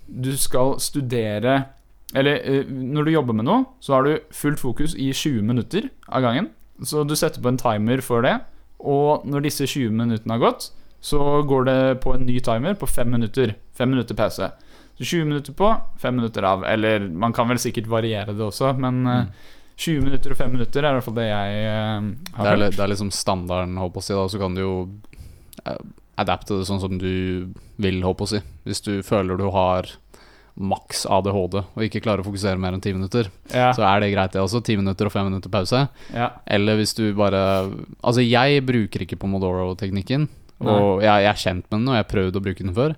du 0.09 0.33
skal 0.41 0.79
studere 0.81 1.61
Eller 2.17 2.41
eh, 2.41 2.65
når 2.65 3.05
du 3.05 3.13
jobber 3.13 3.37
med 3.37 3.45
noe, 3.45 3.67
så 3.85 3.99
har 3.99 4.09
du 4.09 4.15
fullt 4.33 4.63
fokus 4.63 4.97
i 4.97 5.11
20 5.13 5.45
minutter 5.45 5.91
av 6.09 6.25
gangen. 6.25 6.49
Så 6.81 7.05
du 7.05 7.13
setter 7.19 7.45
på 7.45 7.53
en 7.53 7.61
timer 7.61 8.01
for 8.01 8.25
det, 8.25 8.39
og 8.81 9.27
når 9.29 9.45
disse 9.45 9.67
20 9.69 9.93
minuttene 9.93 10.39
har 10.39 10.47
gått, 10.47 10.71
så 11.01 11.43
går 11.47 11.65
det 11.69 11.79
på 12.03 12.15
en 12.15 12.25
ny 12.27 12.41
timer 12.45 12.75
på 12.79 12.89
fem 12.91 13.11
minutter. 13.11 13.55
Fem 13.79 13.91
minutter 13.91 14.17
pause. 14.19 14.51
Så 14.99 15.05
20 15.07 15.29
minutter 15.31 15.55
på, 15.55 15.69
fem 16.03 16.17
minutter 16.19 16.43
av. 16.43 16.65
Eller 16.67 17.07
man 17.09 17.33
kan 17.33 17.49
vel 17.49 17.61
sikkert 17.63 17.87
variere 17.87 18.35
det 18.35 18.43
også, 18.43 18.73
men 18.83 19.05
mm. 19.07 19.29
20 19.79 20.03
minutter 20.09 20.35
og 20.35 20.41
fem 20.41 20.51
minutter 20.57 20.83
er 20.83 20.91
i 20.91 20.99
hvert 20.99 21.07
fall 21.07 21.15
det 21.21 21.29
jeg 21.29 21.61
eh, 21.69 22.09
Det 22.09 22.35
har 22.41 22.49
er, 22.51 22.65
hørt. 22.65 22.75
det 22.75 22.83
er 22.83 22.91
liksom 22.91 23.13
standarden, 23.15 23.77
holdt 23.79 23.95
på 23.95 24.03
å 24.03 24.07
si, 24.09 24.17
da, 24.19 24.25
så 24.27 24.41
kan 24.43 24.57
du 24.59 24.65
jo 24.65 24.73
eh, 25.63 25.79
adapte 26.19 26.59
det 26.59 26.67
sånn 26.67 26.83
som 26.83 26.99
du 26.99 27.13
vil, 27.79 28.01
holdt 28.03 28.19
på 28.19 28.27
å 28.27 28.33
si. 28.33 28.43
Hvis 28.67 28.83
du 28.83 28.97
føler 29.07 29.39
du 29.39 29.47
har 29.55 29.87
maks 30.59 31.05
ADHD 31.07 31.61
og 31.63 31.85
ikke 31.87 32.03
klarer 32.03 32.25
å 32.25 32.27
fokusere 32.27 32.59
mer 32.59 32.75
enn 32.75 32.83
ti 32.83 32.91
minutter, 32.91 33.29
Ja, 33.55 33.71
så 33.77 33.85
er 33.87 34.03
det 34.03 34.11
greit, 34.17 34.35
det 34.35 34.43
også. 34.43 34.59
Ti 34.67 34.75
minutter 34.81 35.07
og 35.07 35.15
fem 35.15 35.29
minutter 35.31 35.53
pause. 35.55 35.85
ja. 36.11 36.33
Eller 36.51 36.75
hvis 36.81 36.97
du 36.99 37.05
bare 37.15 37.71
Altså, 38.03 38.25
jeg 38.27 38.67
bruker 38.67 39.07
ikke 39.07 39.21
Pomodoro-teknikken, 39.23 40.27
og 40.61 41.03
jeg, 41.05 41.23
jeg 41.25 41.31
er 41.31 41.43
kjent 41.45 41.65
med 41.71 41.79
den, 41.79 41.89
og 41.89 41.95
jeg 41.99 42.05
har 42.05 42.13
prøvd 42.13 42.37
å 42.41 42.45
bruke 42.45 42.65
den 42.67 42.75
før. 42.75 42.95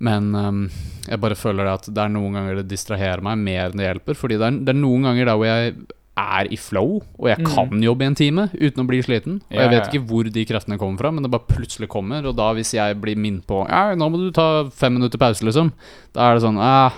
Men 0.00 0.30
um, 0.34 0.60
jeg 1.08 1.20
bare 1.20 1.36
føler 1.36 1.66
det 1.68 1.72
at 1.76 1.88
det 1.92 2.02
er 2.06 2.12
noen 2.14 2.36
ganger 2.38 2.60
det 2.62 2.68
distraherer 2.70 3.20
meg 3.24 3.40
mer 3.42 3.66
enn 3.68 3.80
det 3.80 3.88
hjelper. 3.88 4.16
Fordi 4.16 4.38
det 4.40 4.46
er, 4.46 4.60
det 4.64 4.72
er 4.72 4.78
noen 4.80 5.04
ganger 5.10 5.28
der 5.28 5.40
hvor 5.40 5.48
jeg 5.50 5.74
er 6.20 6.48
i 6.52 6.56
flow, 6.60 6.98
og 7.18 7.28
jeg 7.30 7.38
Mm. 7.40 7.46
kan 7.54 7.82
jobbe 7.84 8.04
i 8.04 8.06
en 8.10 8.14
time 8.18 8.42
uten 8.54 8.82
å 8.82 8.86
bli 8.88 8.98
sliten. 9.04 9.38
Og 9.50 9.56
jeg 9.60 9.70
vet 9.72 9.86
ikke 9.88 10.06
hvor 10.08 10.24
de 10.28 10.44
kreftene 10.44 10.76
kommer 10.80 10.98
fra, 11.00 11.10
men 11.12 11.24
det 11.24 11.30
bare 11.32 11.48
plutselig 11.48 11.88
kommer. 11.88 12.26
Og 12.28 12.34
da 12.36 12.50
hvis 12.56 12.72
jeg 12.76 12.96
blir 13.00 13.16
minnet 13.16 13.46
på 13.48 13.62
Ja, 13.68 13.94
nå 13.94 14.08
må 14.10 14.18
du 14.20 14.30
ta 14.36 14.64
fem 14.68 14.94
minutter 14.98 15.18
pause, 15.18 15.44
liksom. 15.46 15.72
Da 16.12 16.28
er 16.30 16.34
det 16.36 16.42
sånn 16.44 16.58
ah, 16.60 16.92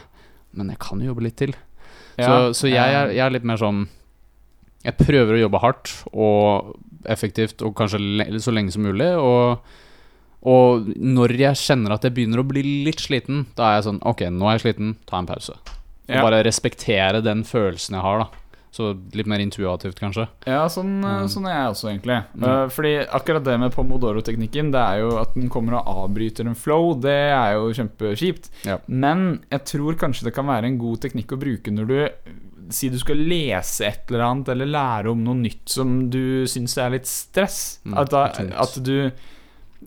Men 0.54 0.68
jeg 0.74 0.78
kan 0.82 0.98
jo 1.00 1.12
jobbe 1.12 1.22
litt 1.26 1.36
til. 1.38 1.54
Ja, 2.18 2.26
så 2.26 2.52
så 2.54 2.68
jeg, 2.68 2.76
er, 2.82 3.08
jeg 3.14 3.22
er 3.24 3.30
litt 3.30 3.44
mer 3.46 3.56
sånn 3.56 3.86
Jeg 4.84 4.96
prøver 4.98 5.34
å 5.38 5.42
jobbe 5.46 5.60
hardt 5.62 5.92
og 6.12 6.74
effektivt 7.06 7.62
og 7.62 7.74
kanskje 7.74 8.40
så 8.42 8.52
lenge 8.54 8.72
som 8.72 8.82
mulig. 8.82 9.08
Og, 9.18 9.58
og 10.42 10.88
når 10.98 11.36
jeg 11.38 11.54
kjenner 11.62 11.94
at 11.96 12.02
jeg 12.06 12.14
begynner 12.16 12.42
å 12.42 12.46
bli 12.48 12.62
litt 12.86 13.00
sliten, 13.02 13.46
da 13.56 13.70
er 13.70 13.80
jeg 13.80 13.88
sånn 13.90 14.00
Ok, 14.10 14.24
nå 14.34 14.48
er 14.50 14.58
jeg 14.58 14.64
sliten, 14.66 14.96
ta 15.06 15.18
en 15.22 15.26
pause. 15.30 15.54
Og 16.08 16.16
Ja. 16.16 16.22
bare 16.22 16.42
respektere 16.44 17.22
den 17.22 17.44
følelsen 17.44 17.94
jeg 17.94 18.02
har, 18.02 18.18
da. 18.24 18.28
Så 18.72 18.96
litt 19.14 19.26
mer 19.28 19.38
intuitivt, 19.38 19.98
kanskje. 20.00 20.26
Ja, 20.46 20.64
sånn, 20.66 21.04
eh, 21.04 21.20
Mm. 21.22 21.28
sånn 21.28 21.46
er 21.46 21.52
jeg 21.60 21.72
også, 21.74 21.88
egentlig. 21.92 22.24
Mm. 22.34 22.42
Eh, 22.48 22.68
fordi 22.68 23.06
akkurat 23.06 23.44
det 23.44 23.60
med 23.60 23.72
pomodoro-teknikken, 23.74 24.72
det 24.72 24.80
er 24.80 24.98
jo 25.00 25.18
at 25.18 25.34
den 25.34 25.50
kommer 25.50 25.74
og 25.74 25.86
avbryter 26.10 26.46
en 26.46 26.54
flow. 26.54 26.94
Det 26.98 27.10
er 27.30 27.52
jo 27.52 27.68
kjempekjipt. 27.70 28.48
Ja. 28.64 28.78
Men 28.88 29.40
jeg 29.50 29.64
tror 29.66 29.94
kanskje 29.94 30.24
det 30.24 30.34
kan 30.34 30.46
være 30.46 30.64
en 30.64 30.78
god 30.78 31.00
teknikk 31.02 31.26
å 31.36 31.38
bruke 31.38 31.70
når 31.70 31.86
du 31.86 32.08
Si 32.70 32.90
du 32.92 32.98
skal 33.00 33.18
lese 33.18 33.86
et 33.88 34.10
eller 34.10 34.26
annet, 34.28 34.50
eller 34.54 34.70
lære 34.70 35.12
om 35.12 35.22
noe 35.24 35.38
nytt 35.40 35.72
som 35.72 36.10
du 36.12 36.44
syns 36.50 36.76
er 36.78 36.92
litt 36.94 37.08
stress. 37.10 37.80
Mm, 37.84 37.96
at, 37.98 38.12
da, 38.12 38.26
at 38.62 38.76
du 38.84 38.96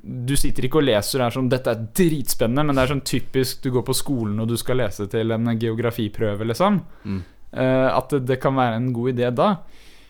du 0.03 0.35
sitter 0.37 0.67
ikke 0.67 0.81
og 0.81 0.87
leser 0.89 1.21
og 1.21 1.25
er 1.25 1.35
sånn 1.37 1.49
'Dette 1.49 1.71
er 1.71 1.83
dritspennende', 1.97 2.65
men 2.67 2.75
det 2.75 2.83
er 2.83 2.93
sånn 2.93 3.05
typisk 3.07 3.63
du 3.63 3.71
går 3.71 3.85
på 3.87 3.95
skolen 3.95 4.39
og 4.41 4.49
du 4.49 4.57
skal 4.59 4.79
lese 4.81 5.07
til 5.11 5.31
en 5.31 5.51
geografiprøve, 5.59 6.47
liksom. 6.51 6.81
Mm. 7.05 7.21
Uh, 7.55 7.89
at 7.95 8.11
det, 8.11 8.25
det 8.27 8.41
kan 8.43 8.57
være 8.57 8.79
en 8.81 8.91
god 8.93 9.13
idé 9.13 9.29
da. 9.31 9.49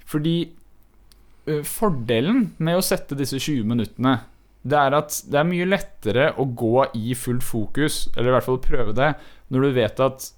Fordi 0.09 0.37
uh, 1.49 1.61
fordelen 1.61 2.55
med 2.57 2.79
å 2.79 2.85
sette 2.85 3.17
disse 3.17 3.37
20 3.37 3.67
minuttene, 3.69 4.17
det 4.65 4.79
er 4.81 4.97
at 4.97 5.19
det 5.29 5.37
er 5.39 5.49
mye 5.51 5.69
lettere 5.69 6.31
å 6.41 6.47
gå 6.49 6.87
i 6.97 7.13
fullt 7.13 7.45
fokus, 7.45 8.07
eller 8.15 8.31
i 8.31 8.35
hvert 8.39 8.47
fall 8.47 8.63
prøve 8.63 8.95
det, 8.97 9.11
når 9.53 9.67
du 9.67 9.75
vet 9.77 10.01
at 10.01 10.29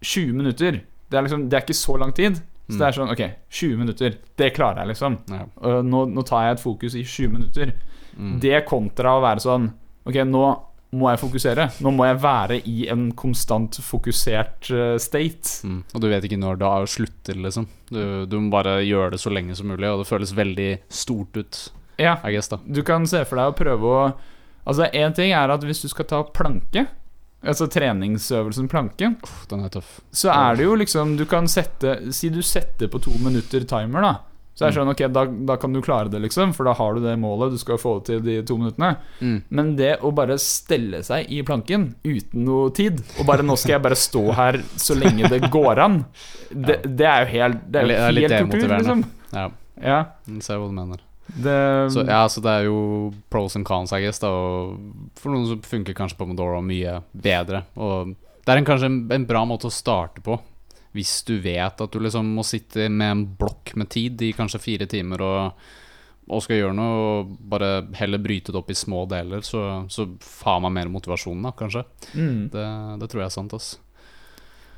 20 0.00 0.32
minutter 0.32 0.80
Det 1.10 1.18
er, 1.18 1.22
liksom, 1.26 1.48
det 1.48 1.56
er 1.58 1.64
ikke 1.66 1.76
så 1.78 1.98
lang 2.02 2.12
tid. 2.16 2.40
Så 2.66 2.74
Mm. 2.74 2.78
det 2.78 2.86
er 2.88 2.96
sånn 2.96 3.10
Ok, 3.12 3.20
20 3.50 3.76
minutter, 3.78 4.14
det 4.36 4.54
klarer 4.56 4.80
jeg, 4.82 4.88
liksom. 4.88 5.18
Ja. 5.30 5.44
Nå, 5.86 6.00
nå 6.10 6.24
tar 6.26 6.46
jeg 6.48 6.56
et 6.56 6.62
fokus 6.64 6.94
i 6.98 7.04
20 7.04 7.28
minutter. 7.36 7.72
Mm. 8.18 8.40
Det 8.40 8.64
kontra 8.66 9.12
å 9.14 9.22
være 9.22 9.40
sånn 9.44 9.68
Ok, 10.06 10.14
nå 10.26 10.42
må 10.96 11.10
jeg 11.10 11.18
fokusere. 11.20 11.64
Nå 11.82 11.90
må 11.92 12.06
jeg 12.06 12.18
være 12.22 12.56
i 12.66 12.88
en 12.88 13.12
konstant 13.12 13.74
fokusert 13.82 14.70
eh, 14.70 14.96
state. 15.02 15.60
Mm. 15.66 15.80
Og 15.94 16.00
du 16.00 16.08
vet 16.08 16.24
ikke 16.24 16.38
når 16.40 16.58
det 16.62 16.70
slutter, 16.88 17.34
liksom. 17.42 17.66
Du, 17.90 18.26
du 18.26 18.36
må 18.40 18.50
bare 18.54 18.78
gjøre 18.86 19.10
det 19.16 19.20
så 19.20 19.30
lenge 19.34 19.54
som 19.58 19.66
mulig, 19.68 19.86
og 19.90 20.02
det 20.02 20.08
føles 20.08 20.32
veldig 20.34 20.70
stort 20.88 21.36
ut, 21.36 21.60
Ja, 21.98 22.16
guess, 22.22 22.48
du 22.66 22.82
kan 22.82 23.06
se 23.06 23.22
for 23.24 23.36
deg 23.40 23.52
å 23.52 23.56
prøve 23.56 23.82
å 23.82 24.14
Altså, 24.66 24.88
én 24.92 25.14
ting 25.14 25.30
er 25.30 25.48
at 25.54 25.62
hvis 25.62 25.82
du 25.82 25.88
skal 25.88 26.04
ta 26.10 26.22
planke, 26.24 26.88
altså 27.44 27.66
treningsøvelsen 27.70 28.68
planke, 28.68 29.14
Uff, 29.22 29.46
den 29.50 29.64
er 29.64 29.68
tøff. 29.74 30.00
så 30.12 30.30
er 30.32 30.56
det 30.56 30.64
jo 30.64 30.74
liksom 30.76 31.16
Du 31.18 31.24
kan 31.26 31.46
sette 31.48 32.12
Si 32.12 32.28
du 32.28 32.40
setter 32.42 32.88
på 32.88 32.98
to 33.02 33.10
minutter 33.22 33.60
timer, 33.68 34.00
da. 34.02 34.14
Så 34.56 34.64
er 34.64 34.70
det 34.72 34.78
sånn, 34.78 34.88
ok, 34.88 35.00
da, 35.12 35.22
da 35.50 35.56
kan 35.60 35.72
du 35.74 35.82
klare 35.84 36.08
det, 36.08 36.16
liksom, 36.24 36.54
for 36.56 36.64
da 36.64 36.72
har 36.72 36.94
du 36.96 37.02
det 37.04 37.12
målet. 37.20 37.52
Du 37.52 37.58
skal 37.60 37.76
få 37.76 37.98
det 37.98 38.06
til 38.08 38.22
de 38.24 38.36
to 38.48 38.56
minuttene. 38.56 38.94
Mm. 39.20 39.42
Men 39.52 39.74
det 39.76 39.98
å 40.00 40.14
bare 40.16 40.38
stelle 40.40 41.02
seg 41.04 41.28
i 41.28 41.42
planken 41.44 41.90
uten 42.08 42.46
noe 42.46 42.70
tid, 42.72 43.02
og 43.20 43.26
bare 43.28 43.44
'nå 43.44 43.52
skal 43.60 43.74
jeg 43.76 43.82
bare 43.84 43.98
stå 44.00 44.22
her 44.32 44.62
så 44.80 44.96
lenge 44.96 45.28
det 45.28 45.50
går 45.52 45.78
an', 45.84 45.98
det, 46.68 46.78
det 46.96 47.04
er 47.04 47.26
jo 47.26 47.32
helt 47.34 47.60
Det 47.70 47.82
er 47.82 47.84
jo 47.84 48.00
helt 48.16 48.32
demotiverende. 48.32 48.78
liksom. 48.80 49.04
Ja, 49.36 49.50
Ja, 49.76 50.04
jeg 50.26 50.42
ser 50.42 50.56
hva 50.56 50.68
du 50.68 50.72
mener. 50.72 51.04
Det 51.26 51.90
Så 51.92 52.04
ja, 52.06 52.22
så 52.30 52.40
det 52.44 52.52
er 52.52 52.68
jo 52.68 53.12
pros 53.32 53.56
and 53.58 53.66
cons, 53.66 53.92
I 53.92 54.02
guess. 54.04 54.20
Da, 54.22 54.30
og 54.30 55.16
for 55.18 55.34
noen 55.34 55.48
så 55.48 55.58
funker 55.66 55.96
kanskje 55.96 56.18
Pomodoro 56.20 56.60
mye 56.64 57.00
bedre. 57.12 57.64
Og 57.74 58.14
det 58.14 58.52
er 58.52 58.60
en, 58.60 58.68
kanskje 58.68 58.90
en, 58.90 59.00
en 59.12 59.26
bra 59.26 59.42
måte 59.48 59.66
å 59.66 59.74
starte 59.74 60.22
på. 60.24 60.38
Hvis 60.96 61.18
du 61.28 61.34
vet 61.44 61.82
at 61.82 61.92
du 61.92 62.00
liksom 62.00 62.28
må 62.38 62.44
sitte 62.46 62.86
med 62.88 63.10
en 63.10 63.24
blokk 63.38 63.74
med 63.76 63.90
tid 63.92 64.22
i 64.22 64.30
kanskje 64.36 64.62
fire 64.62 64.86
timer 64.88 65.24
og, 65.26 65.66
og 66.30 66.44
skal 66.44 66.62
gjøre 66.62 66.76
noe, 66.78 67.00
og 67.02 67.34
bare 67.50 67.72
heller 67.98 68.22
bryte 68.22 68.54
det 68.54 68.60
opp 68.62 68.70
i 68.72 68.78
små 68.78 69.02
deler, 69.10 69.42
så, 69.44 69.82
så 69.92 70.06
har 70.46 70.62
man 70.64 70.72
mer 70.78 70.88
motivasjon, 70.94 71.42
da, 71.44 71.52
kanskje. 71.58 71.84
mm. 72.14 72.38
Det, 72.54 72.68
det 73.02 73.10
tror 73.12 73.24
jeg 73.24 73.28
er 73.28 73.36
sant, 73.36 73.58
ass. 73.58 73.74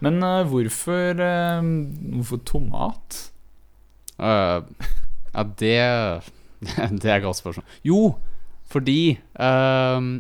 Men 0.03 0.19
uh, 0.23 0.43
hvorfor, 0.49 1.23
uh, 1.23 1.71
hvorfor 2.17 2.43
tomat? 2.47 3.21
Uh, 4.19 4.65
ja, 5.35 5.47
det 5.61 5.79
Det 7.01 7.07
er 7.09 7.19
et 7.19 7.25
godt 7.25 7.39
spørsmål. 7.41 7.65
Jo, 7.87 8.03
fordi 8.73 9.19
ehm, 9.39 10.11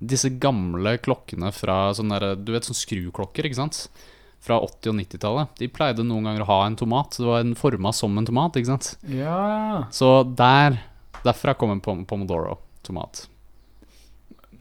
disse 0.00 0.30
gamle 0.40 0.96
klokkene 1.02 1.50
fra 1.52 1.90
sånne 1.96 2.20
der, 2.22 2.38
Du 2.40 2.52
vet 2.54 2.68
sånne 2.68 2.80
skruklokker, 2.80 3.48
ikke 3.48 3.60
sant? 3.60 3.82
Fra 4.40 4.56
80- 4.64 4.92
og 4.92 4.96
90-tallet. 5.02 5.50
De 5.60 5.68
pleide 5.68 6.04
noen 6.06 6.24
ganger 6.30 6.46
å 6.46 6.48
ha 6.48 6.60
en 6.64 6.78
tomat. 6.80 7.18
Det 7.18 7.26
var 7.28 7.42
en 7.44 7.56
forma 7.58 7.92
som 7.92 8.16
en 8.16 8.28
tomat, 8.28 8.56
ikke 8.56 8.72
sant? 8.72 8.94
Ja 9.12 9.88
Så 9.92 10.22
der 10.24 10.80
Derfra 11.20 11.52
kom 11.52 11.82
pom 11.84 12.06
pomodoro. 12.08 12.54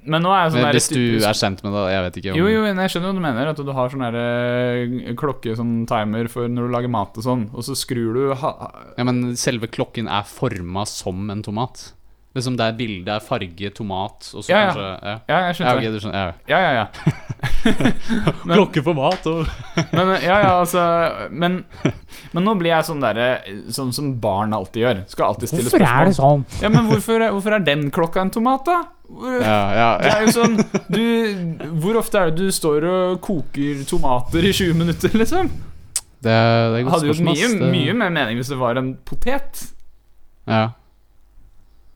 Men 0.03 0.23
nå 0.23 0.31
er 0.31 0.45
jeg 0.45 0.53
sånn 0.53 0.67
hvis 0.71 0.89
du 0.93 1.27
er 1.27 1.37
kjent 1.37 1.61
med 1.65 1.73
det, 1.75 1.83
jeg 1.91 2.03
vet 2.05 2.19
ikke 2.21 2.31
om 2.31 2.39
Jo, 2.39 2.47
jo, 2.47 2.61
jeg 2.69 2.93
skjønner 2.93 3.09
hva 3.09 3.17
du 3.17 3.23
mener. 3.25 3.51
At 3.51 3.59
du 3.59 3.71
har 3.75 3.91
sånn 3.91 4.05
der, 4.05 4.17
eh, 4.21 5.13
klokke, 5.19 5.55
sånn 5.59 5.73
timer 5.89 6.29
for 6.31 6.47
når 6.47 6.69
du 6.69 6.75
lager 6.77 6.93
mat 6.93 7.19
og 7.19 7.25
sånn, 7.25 7.45
og 7.51 7.65
så 7.67 7.75
skrur 7.77 8.15
du 8.15 8.23
ha 8.39 8.53
Ja, 8.95 9.05
men 9.07 9.35
selve 9.39 9.67
klokken 9.71 10.07
er 10.07 10.27
forma 10.29 10.85
som 10.89 11.29
en 11.33 11.43
tomat. 11.45 11.89
Liksom 12.37 12.57
det 12.59 12.65
er 12.69 12.75
bilde, 12.77 13.09
er 13.15 13.23
farge, 13.25 13.69
tomat, 13.73 14.27
og 14.37 14.43
så 14.45 14.49
Ja, 14.51 14.59
ja. 14.59 14.65
kanskje 14.69 14.83
Ja, 14.85 15.13
Ja, 15.27 15.37
jeg 15.39 15.47
ja, 15.47 15.53
skjønner 15.57 15.81
det. 15.81 16.01
skjønner. 16.03 16.13
Ja. 16.13 16.33
Ja, 16.47 16.59
ja, 16.61 16.71
ja. 16.77 16.85
Klokke 18.53 18.83
for 18.85 18.93
mat 18.97 19.25
og 19.31 19.47
Men, 19.95 20.11
eh, 20.13 20.25
ja, 20.27 20.37
ja, 20.43 20.51
altså, 20.59 20.83
men, 21.31 21.63
men 22.35 22.45
nå 22.45 22.53
blir 22.59 22.71
jeg 22.73 22.85
sånn 22.89 23.01
derre 23.03 23.27
Sånn 23.73 23.91
som 23.95 24.11
barn 24.21 24.53
alltid 24.53 24.83
gjør. 24.83 25.01
Skal 25.11 25.29
alltid 25.31 25.51
stille 25.53 25.71
spørsmål. 25.73 26.13
sånn? 26.19 26.45
Ja, 26.63 26.69
men 26.73 26.85
hvorfor, 26.89 27.21
er- 27.25 27.33
hvorfor 27.35 27.55
er 27.57 27.65
den 27.65 27.89
klokka 27.95 28.21
en 28.21 28.31
tomat, 28.35 28.65
da? 28.69 28.77
Ja, 29.41 29.59
ja, 29.73 29.89
Det 30.03 30.11
er 30.13 30.25
jo 30.27 30.33
sånn 30.35 30.57
du, 30.93 31.01
Hvor 31.81 31.97
ofte 32.03 32.19
er 32.21 32.29
det 32.29 32.43
du 32.43 32.51
står 32.53 32.85
og 32.85 33.21
koker 33.25 33.81
tomater 33.89 34.45
i 34.45 34.51
20 34.53 34.77
minutter, 34.77 35.09
liksom? 35.17 35.49
Det, 36.21 36.29
er- 36.29 36.69
det 36.69 36.75
er 36.75 36.79
et 36.79 36.85
godt 36.85 36.93
Hadde 36.99 37.13
gjort 37.13 37.25
mye, 37.31 37.71
mye 37.73 37.93
mer 38.03 38.13
mening 38.13 38.37
hvis 38.37 38.51
det 38.53 38.59
var 38.59 38.77
en 38.77 38.93
potet. 39.07 39.63
Ja. 40.49 40.67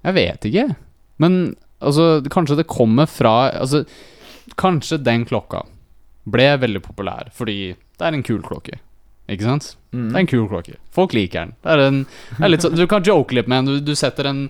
Jeg 0.03 0.17
vet 0.17 0.49
ikke. 0.49 0.67
Men 1.23 1.37
altså, 1.79 2.21
kanskje 2.31 2.59
det 2.59 2.69
kommer 2.71 3.07
fra 3.09 3.35
Altså, 3.51 3.83
kanskje 4.59 4.99
den 5.01 5.25
klokka 5.25 5.63
ble 6.29 6.53
veldig 6.59 6.81
populær 6.83 7.31
fordi 7.35 7.73
det 7.73 8.05
er 8.07 8.15
en 8.15 8.25
kul 8.25 8.41
klokke. 8.43 8.79
Ikke 9.31 9.47
sant? 9.47 9.73
Mm. 9.93 10.07
Det 10.09 10.15
er 10.15 10.21
en 10.25 10.29
kul 10.33 10.45
klokke. 10.51 10.77
Folk 10.95 11.13
liker 11.15 11.45
den. 11.45 11.51
Det 11.63 11.73
er 11.73 11.83
en, 11.87 11.99
det 12.37 12.43
er 12.43 12.51
litt 12.51 12.65
sånn, 12.65 12.75
du 12.75 12.87
kan 12.91 13.03
joke 13.05 13.35
litt 13.35 13.47
med 13.47 13.63
den. 13.63 13.83
Du, 13.83 13.91
du 13.93 13.95
setter 13.95 14.27
en 14.27 14.47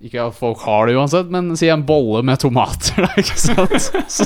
Ikke 0.00 0.22
at 0.24 0.36
folk 0.38 0.62
har 0.64 0.88
det 0.88 0.94
uansett, 0.96 1.28
men 1.30 1.52
si 1.58 1.68
en 1.68 1.84
bolle 1.86 2.22
med 2.24 2.40
tomater, 2.40 3.02
da, 3.04 3.10
ikke 3.20 3.36
sant? 3.38 4.06
Så, 4.08 4.24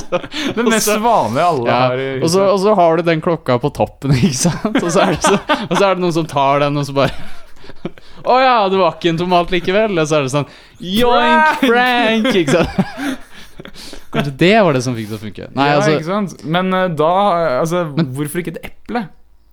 Det 0.55 0.63
mest 0.63 0.93
vanlige 1.03 1.49
alle 1.49 1.67
ja, 1.67 1.81
har 1.83 1.99
i 1.99 2.07
og, 2.21 2.29
så, 2.31 2.45
og 2.53 2.61
så 2.63 2.77
har 2.79 2.97
du 2.97 3.03
den 3.09 3.21
klokka 3.21 3.59
på 3.61 3.73
toppen, 3.75 4.15
ikke 4.21 4.39
sant? 4.39 4.79
Og 4.79 4.87
så 4.87 5.09
det, 5.11 5.19
så, 5.25 5.35
og 5.67 5.75
så 5.75 5.81
er 5.83 5.97
det 5.97 6.05
noen 6.05 6.15
som 6.15 6.29
tar 6.29 6.63
den, 6.63 6.79
og 6.79 6.87
så 6.87 6.95
bare 6.95 7.27
Å 8.31 8.37
ja, 8.41 8.55
det 8.71 8.79
var 8.79 8.97
ikke 8.97 9.13
en 9.13 9.21
tomat 9.21 9.53
likevel. 9.53 9.97
Og 9.97 10.09
så 10.09 10.19
er 10.19 10.27
det 10.27 10.33
sånn 10.33 10.49
Yoink, 10.81 11.63
Frank! 11.63 12.29
Ikke 12.33 12.57
sant? 12.59 13.23
Kanskje 14.13 14.33
det 14.39 14.53
var 14.63 14.75
det 14.77 14.83
som 14.85 14.95
fikk 14.97 15.09
det 15.09 15.15
til 15.15 15.19
å 15.19 15.23
funke. 15.25 15.47
Nei, 15.57 15.67
ja, 15.69 15.77
altså 15.79 15.95
ikke 15.95 16.09
sant? 16.09 16.35
Men 16.45 16.73
eh, 16.73 16.89
da 16.97 17.11
Altså, 17.59 17.85
hvorfor 18.15 18.43
ikke 18.43 18.55
et 18.55 18.69
eple? 18.71 19.07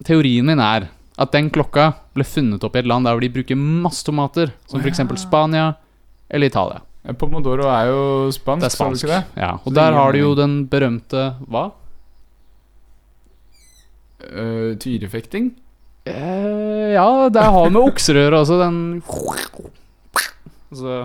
Teorien 0.05 0.46
min 0.46 0.61
er 0.62 0.88
at 1.20 1.31
den 1.35 1.48
klokka 1.55 1.92
ble 2.16 2.27
funnet 2.27 2.64
opp 2.66 2.74
i 2.77 2.83
et 2.83 2.88
land 2.90 3.07
der 3.07 3.20
de 3.22 3.31
bruker 3.37 3.59
masse 3.59 4.03
tomater, 4.07 4.50
som 4.66 4.81
Å, 4.81 4.83
f.eks. 4.83 5.03
Spania 5.22 5.70
eller 6.29 6.50
Italia. 6.50 6.83
Pomodoro 7.20 7.68
er 7.68 7.90
jo 7.90 8.05
spansk, 8.33 8.64
Det 8.64 8.70
er 8.70 8.74
spansk. 8.74 9.09
det? 9.11 9.20
Ja, 9.37 9.50
og 9.61 9.68
så 9.68 9.74
der 9.77 9.92
har 9.92 10.14
du 10.14 10.18
jo 10.22 10.31
den 10.38 10.55
berømte 10.72 11.35
Hva? 11.53 11.66
Uh, 14.24 14.72
tyrefekting? 14.81 15.50
Eh, 16.04 16.92
ja, 16.92 17.28
det 17.32 17.40
har 17.40 17.70
med 17.72 17.80
okser 17.80 18.18
å 18.20 18.40
også, 18.42 18.58
den 18.60 19.00
så, 20.74 20.96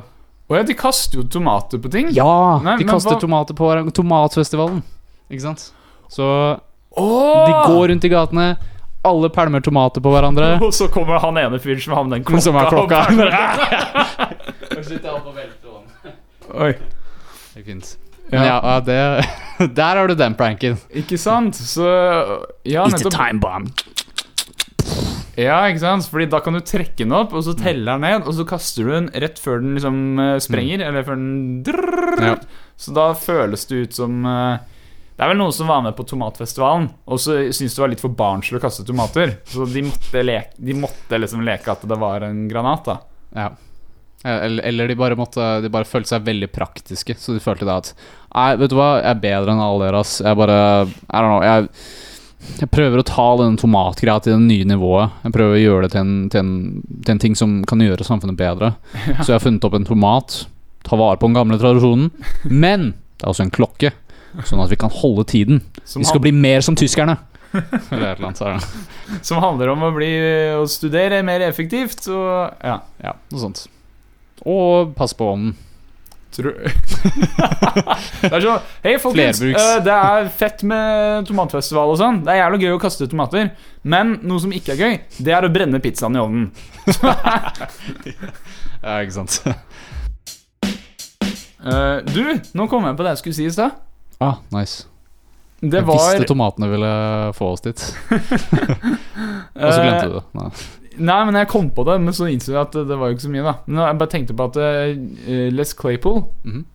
Å 0.49 0.57
ja, 0.57 0.63
de 0.65 0.75
kaster 0.75 1.21
jo 1.21 1.23
tomater 1.29 1.79
på 1.79 1.91
ting. 1.93 2.09
Ja! 2.15 2.57
Nei, 2.65 2.73
de 2.81 2.87
kaster 2.89 3.13
hva- 3.15 3.21
tomater 3.21 3.55
på. 3.55 3.69
Tomatfestivalen. 3.95 4.81
Ikke 5.29 5.45
sant? 5.45 5.69
Så 6.11 6.25
oh! 6.25 7.45
de 7.45 7.53
går 7.69 7.87
rundt 7.93 8.07
i 8.07 8.11
gatene, 8.11 8.47
alle 9.05 9.29
pælmer 9.31 9.63
tomater 9.63 10.03
på 10.03 10.11
hverandre. 10.11 10.55
Og 10.65 10.73
så 10.75 10.89
kommer 10.91 11.21
han 11.23 11.37
ene 11.39 11.61
fyren 11.63 11.83
som 11.85 11.93
har 11.95 12.03
med 12.07 12.17
den 12.17 12.25
klokka. 12.27 12.43
Som 12.49 12.57
er 12.59 12.65
klokka. 12.73 12.99
og- 13.07 13.19
Oi. 16.65 16.73
Det 17.53 17.61
er 17.61 17.67
fint. 17.67 17.95
Ja. 18.33 18.43
Ja, 18.45 18.79
det 18.85 18.97
Der 19.75 19.97
har 19.97 20.07
du 20.07 20.15
den 20.17 20.35
pranken. 20.37 20.77
Ikke 20.93 21.17
sant? 21.17 21.55
Så 21.55 21.85
Ja, 22.65 22.85
nettopp. 22.89 23.13
time 23.13 23.39
bomb. 23.41 23.69
Ja, 25.39 25.59
ikke 25.69 25.83
sant? 25.83 26.07
Fordi 26.11 26.27
da 26.31 26.41
kan 26.43 26.57
du 26.57 26.61
trekke 26.65 27.05
den 27.05 27.15
opp, 27.15 27.31
og 27.37 27.45
så 27.45 27.53
teller 27.57 27.95
den 27.95 28.03
ned, 28.03 28.25
og 28.27 28.35
så 28.35 28.45
kaster 28.49 28.87
du 28.87 28.91
den 28.91 29.07
rett 29.23 29.39
før 29.39 29.61
den 29.63 29.77
liksom 29.77 30.01
eh, 30.19 30.33
sprenger, 30.43 30.83
eller 30.87 31.05
før 31.07 31.21
den 31.21 31.61
drrrr. 31.67 32.25
Ja. 32.25 32.35
Så 32.79 32.95
da 32.95 33.11
føles 33.17 33.65
det 33.69 33.79
ut 33.85 33.97
som 33.97 34.21
Det 34.23 35.25
er 35.25 35.31
vel 35.33 35.39
noen 35.41 35.51
som 35.51 35.67
var 35.67 35.81
med 35.83 35.97
på 35.97 36.05
tomatfestivalen, 36.07 36.89
og 37.05 37.19
så 37.19 37.39
syntes 37.51 37.75
det 37.75 37.83
var 37.83 37.91
litt 37.91 38.03
for 38.03 38.15
barnslig 38.15 38.59
å 38.59 38.63
kaste 38.63 38.85
tomater. 38.87 39.37
Så 39.51 39.67
de 39.67 39.83
måtte, 39.87 40.23
leke, 40.23 40.55
de 40.55 40.75
måtte 40.79 41.19
liksom 41.19 41.43
leke 41.47 41.73
at 41.73 41.83
det 41.91 41.97
var 41.99 42.23
en 42.27 42.45
granat, 42.51 42.87
da. 42.87 42.99
Ja. 43.35 43.49
Eller, 44.23 44.63
eller 44.63 44.87
de 44.87 44.95
bare 44.99 45.15
måtte 45.15 45.61
De 45.63 45.69
bare 45.71 45.87
følte 45.87 46.11
seg 46.11 46.25
veldig 46.25 46.49
praktiske. 46.51 47.15
Så 47.15 47.37
de 47.37 47.43
følte 47.43 47.67
da 47.67 47.77
at 47.79 47.93
Nei, 48.33 48.49
vet 48.59 48.71
du 48.71 48.75
hva, 48.75 48.89
jeg 48.99 49.13
er 49.13 49.21
bedre 49.23 49.53
enn 49.55 49.63
alle 49.63 49.87
dere, 49.87 50.01
ass. 50.03 50.17
Jeg 50.23 50.39
bare 50.39 50.57
I 50.85 51.21
don't 51.21 51.29
know. 51.29 51.43
Jeg, 51.45 51.69
jeg 52.39 52.69
prøver 52.71 53.01
å 53.01 53.07
ta 53.07 53.25
den 53.41 53.57
tomatgreia 53.59 54.21
til 54.23 54.35
det 54.35 54.45
nye 54.45 54.67
nivået. 54.67 55.15
Jeg 55.25 55.35
prøver 55.35 55.57
å 55.57 55.61
gjøre 55.61 55.85
det 55.85 55.91
til 55.93 56.01
en, 56.01 56.13
til 56.31 56.41
en, 56.41 56.53
til 57.03 57.13
en 57.13 57.21
ting 57.23 57.35
som 57.35 57.57
kan 57.67 57.83
gjøre 57.83 58.07
samfunnet 58.07 58.39
bedre. 58.39 58.73
Så 59.21 59.31
jeg 59.31 59.35
har 59.37 59.43
funnet 59.43 59.65
opp 59.67 59.75
en 59.75 59.87
tomat. 59.87 60.37
Ta 60.87 60.99
vare 60.99 61.19
på 61.19 61.27
den 61.27 61.35
gamle 61.39 61.59
tradisjonen. 61.59 62.11
Men 62.47 62.93
det 63.19 63.25
er 63.27 63.33
også 63.33 63.45
en 63.47 63.55
klokke, 63.55 63.91
sånn 64.47 64.63
at 64.63 64.71
vi 64.71 64.79
kan 64.79 64.93
holde 65.01 65.27
tiden. 65.27 65.63
Som, 65.83 66.03
Vi 66.03 66.07
skal 66.07 66.23
bli 66.23 66.31
mer 66.35 66.63
som 66.65 66.77
tyskerne. 66.79 67.17
Annet. 67.91 68.39
Som 69.25 69.41
handler 69.41 69.71
om 69.73 69.81
å 69.87 69.89
bli 69.95 70.09
Å 70.53 70.67
studere 70.69 71.23
mer 71.25 71.41
effektivt, 71.41 72.03
og 72.13 72.61
ja. 72.61 72.75
Ja, 73.01 73.15
noe 73.33 73.41
sånt. 73.41 73.63
Og 74.45 74.93
pass 74.95 75.15
på 75.17 75.31
ånden. 75.33 75.55
Tror 76.35 76.53
Det 78.21 78.29
er 78.29 78.43
sånn 78.43 78.67
Hei, 78.83 78.93
folkens. 79.01 79.41
Eh, 79.41 79.77
det 79.85 79.95
er 79.95 80.29
fett 80.39 80.61
med 80.67 81.25
tomatfestival 81.29 81.93
og 81.93 81.97
sånn. 82.01 82.21
Det 82.25 82.35
er 82.35 82.43
jævlig 82.43 82.67
gøy 82.67 82.75
å 82.75 82.81
kaste 82.81 83.07
tomater. 83.09 83.49
Men 83.81 84.17
noe 84.21 84.43
som 84.43 84.53
ikke 84.53 84.75
er 84.75 84.83
gøy, 84.83 84.99
det 85.25 85.33
er 85.35 85.47
å 85.47 85.51
brenne 85.53 85.81
pizzaen 85.83 86.17
i 86.17 86.23
ovnen. 86.23 86.51
Ja, 88.79 89.01
ikke 89.03 89.11
sant. 89.11 89.41
Uh, 91.59 91.99
du, 92.07 92.21
nå 92.55 92.67
kom 92.71 92.85
jeg 92.87 92.95
på 92.95 93.03
det 93.03 93.11
jeg 93.11 93.19
skulle 93.19 93.35
si 93.35 93.47
i 93.49 93.51
stad. 93.51 93.75
Ah, 94.23 94.39
nice. 94.55 94.85
Det 95.59 95.81
jeg 95.81 95.87
var 95.89 95.99
visste 95.99 96.29
tomatene 96.29 96.69
ville 96.71 96.91
få 97.35 97.49
oss 97.57 97.65
dit. 97.65 97.83
Og 99.59 99.67
så 99.67 99.81
glemte 99.83 100.05
du 100.07 100.15
det. 100.15 100.23
Nei. 100.39 100.49
Nei, 100.99 101.19
men 101.27 101.37
jeg 101.39 101.47
kom 101.51 101.69
på 101.71 101.85
det, 101.87 101.95
men 102.03 102.15
så 102.15 102.27
innså 102.27 102.51
jeg 102.51 102.59
at 102.59 102.75
det 102.89 102.97
var 102.99 103.09
jo 103.09 103.15
ikke 103.15 103.27
så 103.27 103.31
mye, 103.31 103.45
da. 103.45 103.53
Men 103.69 103.81
jeg 103.85 103.99
bare 104.01 104.11
tenkte 104.11 104.35
på 104.35 104.47
at 104.49 104.59
uh, 104.59 105.47
Les 105.55 105.73
Claypool 105.77 106.21
Mhm. 106.43 106.65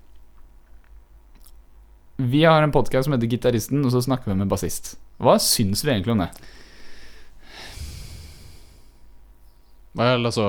Vi 2.16 2.44
har 2.46 2.62
en 2.62 2.70
podkast 2.70 3.08
som 3.08 3.14
heter 3.16 3.26
Gitaristen, 3.26 3.80
og 3.82 3.90
så 3.90 3.98
snakker 4.04 4.30
vi 4.30 4.37
med 4.38 4.46
bassist. 4.46 4.92
Hva 5.18 5.34
syns 5.42 5.82
vi 5.82 5.90
egentlig 5.90 6.12
om 6.14 6.20
det? 6.22 6.28
Vel, 9.98 10.26
altså 10.26 10.46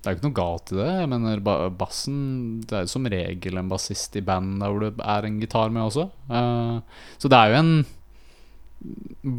Det 0.00 0.08
er 0.08 0.14
jo 0.14 0.18
ikke 0.18 0.28
noe 0.28 0.36
galt 0.38 0.72
i 0.72 0.78
det. 0.78 0.88
Jeg 1.02 1.10
mener, 1.10 1.42
bassen 1.76 2.18
Det 2.64 2.76
er 2.76 2.86
jo 2.86 2.92
som 2.94 3.08
regel 3.12 3.60
en 3.60 3.70
bassist 3.72 4.16
i 4.16 4.24
band 4.24 4.60
der 4.62 4.72
hvor 4.72 4.84
det 4.84 4.92
er 5.04 5.28
en 5.28 5.38
gitar 5.42 5.72
med 5.74 5.84
også. 5.84 6.08
Uh, 6.30 6.80
så 7.20 7.28
det 7.32 7.38
er 7.38 7.52
jo 7.52 7.60
en 7.60 7.72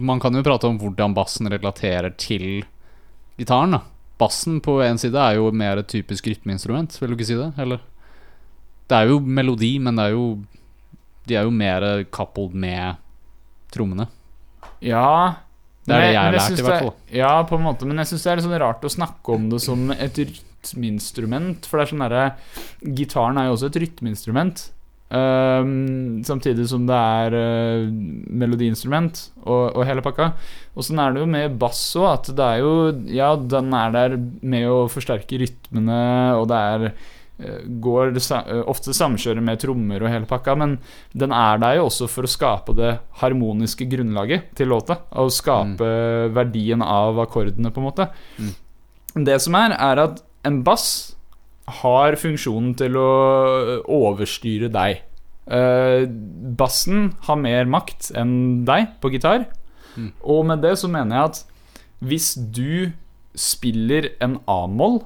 Man 0.08 0.20
kan 0.20 0.36
jo 0.36 0.46
prate 0.46 0.70
om 0.70 0.80
hvordan 0.82 1.18
bassen 1.18 1.50
relaterer 1.50 2.14
til 2.18 2.66
gitaren. 3.38 3.78
da 3.78 3.82
Bassen 4.18 4.60
på 4.66 4.80
en 4.82 4.98
side 4.98 5.18
er 5.22 5.38
jo 5.38 5.52
mer 5.54 5.78
et 5.78 5.90
typisk 5.92 6.26
rytmeinstrument, 6.26 6.96
vil 7.02 7.12
du 7.12 7.18
ikke 7.18 7.28
si 7.30 7.38
det? 7.38 7.52
Eller? 7.62 7.84
Det 8.90 8.98
er 8.98 9.12
jo 9.12 9.20
melodi, 9.20 9.76
men 9.84 10.00
det 10.00 10.08
er 10.08 10.16
jo 10.16 10.28
De 11.28 11.36
er 11.36 11.44
jo 11.44 11.52
mer 11.52 11.84
coupled 12.10 12.56
med 12.56 12.96
trommene. 13.74 14.08
Ja 14.80 15.36
Det 15.86 15.92
er 15.94 16.02
det 16.02 16.14
jeg 16.14 16.22
har 16.22 16.38
lært, 16.38 16.60
i 16.60 16.64
hvert 16.66 16.86
fall. 16.86 16.94
Ja, 17.12 17.34
på 17.48 17.58
en 17.60 17.66
måte, 17.66 17.88
men 17.88 18.00
jeg 18.02 18.10
syns 18.12 18.24
det 18.24 18.32
er 18.32 18.40
litt 18.40 18.48
sånn 18.48 18.62
rart 18.64 18.88
å 18.88 18.92
snakke 18.92 19.36
om 19.36 19.50
det 19.52 19.60
som 19.64 19.92
et 19.92 20.18
rytmeinstrument. 20.20 21.68
For 21.68 21.78
det 21.78 21.86
er 21.86 21.92
sånn 21.92 22.04
derre 22.06 22.26
Gitaren 22.98 23.40
er 23.40 23.50
jo 23.50 23.58
også 23.58 23.70
et 23.70 23.80
rytmeinstrument. 23.84 24.64
Ehm, 25.08 26.24
samtidig 26.28 26.66
som 26.68 26.84
det 26.88 26.96
er 26.96 27.36
uh, 27.38 27.92
melodiinstrument 28.28 29.22
og, 29.46 29.78
og 29.78 29.86
hele 29.88 30.04
pakka. 30.04 30.34
Og 30.76 30.84
sånn 30.84 31.00
er 31.00 31.16
det 31.16 31.22
jo 31.24 31.30
med 31.32 31.56
bass 31.62 31.84
òg, 31.96 32.08
at 32.12 32.32
det 32.36 32.48
er 32.48 32.64
jo 32.64 32.74
Ja, 33.16 33.30
den 33.40 33.72
er 33.76 33.94
der 33.96 34.18
med 34.18 34.68
å 34.68 34.82
forsterke 34.92 35.40
rytmene, 35.40 36.02
og 36.36 36.50
det 36.52 36.60
er 36.74 36.86
uh, 36.90 37.64
går 37.88 38.20
eh, 38.20 38.62
ofte 38.68 38.96
samkjøret 38.98 39.48
med 39.48 39.64
trommer 39.64 40.04
og 40.04 40.12
hele 40.12 40.28
pakka, 40.28 40.58
men 40.60 40.78
den 41.16 41.32
er 41.32 41.64
der 41.64 41.80
jo 41.80 41.88
også 41.88 42.12
for 42.12 42.28
å 42.28 42.32
skape 42.36 42.76
det 42.76 42.98
harmoniske 43.24 43.88
grunnlaget 43.88 44.52
til 44.60 44.74
låta. 44.76 45.06
Og 45.16 45.32
skape 45.32 45.92
verdien 46.36 46.84
av 46.84 47.24
akkordene, 47.24 47.72
på 47.72 47.80
en 47.80 47.88
måte. 47.88 48.12
Det 49.16 49.40
som 49.42 49.56
er, 49.56 49.78
er 49.80 50.04
at 50.04 50.20
en 50.48 50.60
bass 50.68 51.17
har 51.68 52.16
funksjonen 52.20 52.74
til 52.80 52.96
å 53.00 53.12
overstyre 53.92 54.70
deg. 54.72 55.04
Eh, 55.48 56.04
bassen 56.60 57.14
har 57.28 57.40
mer 57.40 57.68
makt 57.72 58.12
enn 58.20 58.66
deg 58.68 58.98
på 59.04 59.12
gitar. 59.14 59.46
Mm. 59.96 60.12
Og 60.24 60.46
med 60.48 60.64
det 60.64 60.76
så 60.80 60.90
mener 60.92 61.16
jeg 61.16 61.32
at 61.32 61.44
hvis 62.08 62.34
du 62.36 62.92
spiller 63.38 64.12
en 64.22 64.36
A-moll 64.46 65.00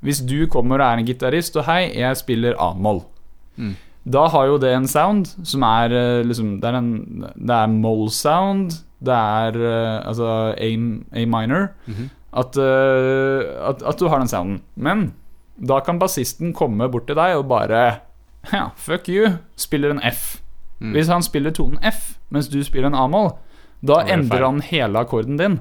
Hvis 0.00 0.22
du 0.24 0.46
kommer 0.48 0.80
og 0.80 0.86
er 0.86 1.00
en 1.02 1.04
gitarist 1.04 1.58
og 1.60 1.66
hei, 1.66 1.90
jeg 1.92 2.16
spiller 2.16 2.54
A-moll. 2.56 3.02
Mm. 3.60 3.74
Da 4.08 4.22
har 4.32 4.46
jo 4.48 4.56
det 4.56 4.70
en 4.72 4.88
sound 4.88 5.28
som 5.44 5.66
er 5.68 5.92
eh, 5.92 6.22
liksom 6.24 6.54
Det 6.62 6.70
er, 6.70 6.78
en, 6.78 7.26
det 7.36 7.56
er 7.56 7.74
moll-sound. 7.74 8.78
Det 9.04 9.12
er 9.12 9.58
eh, 9.60 10.08
altså 10.08 10.54
A, 10.56 10.70
A 11.12 11.26
minor. 11.26 11.68
-hmm. 11.86 12.08
At, 12.32 12.56
at, 12.56 13.82
at 13.82 14.00
du 14.00 14.08
har 14.08 14.18
den 14.18 14.28
sounden. 14.28 14.62
Men 14.76 15.12
da 15.60 15.80
kan 15.84 15.98
bassisten 16.00 16.54
komme 16.56 16.88
bort 16.92 17.06
til 17.10 17.18
deg 17.18 17.36
og 17.38 17.48
bare 17.50 18.00
Ja, 18.54 18.70
fuck 18.76 19.08
you. 19.12 19.34
Spiller 19.60 19.92
en 19.92 20.00
F. 20.00 20.40
Mm. 20.80 20.94
Hvis 20.96 21.10
han 21.12 21.22
spiller 21.22 21.52
tonen 21.52 21.80
F 21.84 22.14
mens 22.32 22.48
du 22.48 22.60
spiller 22.64 22.88
en 22.88 22.96
A-moll, 22.96 23.34
da 23.84 24.00
endrer 24.08 24.44
han 24.46 24.60
hele 24.64 25.02
akkorden 25.02 25.36
din. 25.40 25.58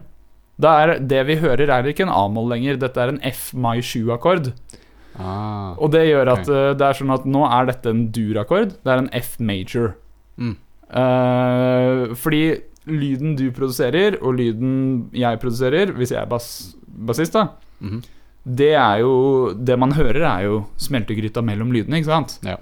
Da 0.60 0.76
er 0.84 1.00
det 1.00 1.24
vi 1.28 1.40
hører, 1.40 1.72
er 1.72 1.88
ikke 1.88 2.06
en 2.06 2.14
A-moll 2.14 2.50
lenger. 2.52 2.78
Dette 2.80 3.02
er 3.02 3.14
en 3.14 3.20
F 3.26 3.50
mai 3.56 3.80
7-akkord. 3.80 4.52
Ah. 5.20 5.74
Og 5.80 5.92
det 5.92 6.06
gjør 6.08 6.32
at 6.36 6.44
okay. 6.46 6.56
eh, 6.56 6.74
det 6.80 6.86
er 6.88 7.00
sånn 7.00 7.14
at 7.16 7.26
nå 7.28 7.44
er 7.48 7.70
dette 7.72 7.92
en 7.92 8.06
dur-akkord. 8.16 8.76
Det 8.84 8.92
er 8.94 9.02
en 9.04 9.10
F 9.18 9.34
major. 9.44 9.94
Mm. 10.40 10.56
Uh, 10.90 12.16
fordi 12.18 12.44
lyden 12.90 13.36
du 13.40 13.50
produserer, 13.56 14.18
og 14.22 14.38
lyden 14.40 15.10
jeg 15.16 15.40
produserer, 15.42 15.92
hvis 15.98 16.14
jeg 16.16 16.22
er 16.24 16.30
bass, 16.32 16.76
bassist, 16.88 17.36
da, 17.36 17.50
Mhm. 17.80 18.02
Det 18.46 18.74
er 18.76 19.00
jo 19.02 19.54
Det 19.54 19.78
man 19.80 19.92
hører, 19.92 20.22
er 20.24 20.44
jo 20.48 20.66
smeltegryta 20.78 21.42
mellom 21.44 21.72
lydene, 21.72 22.00
ikke 22.00 22.06
sant? 22.12 22.40
Ja. 22.44 22.58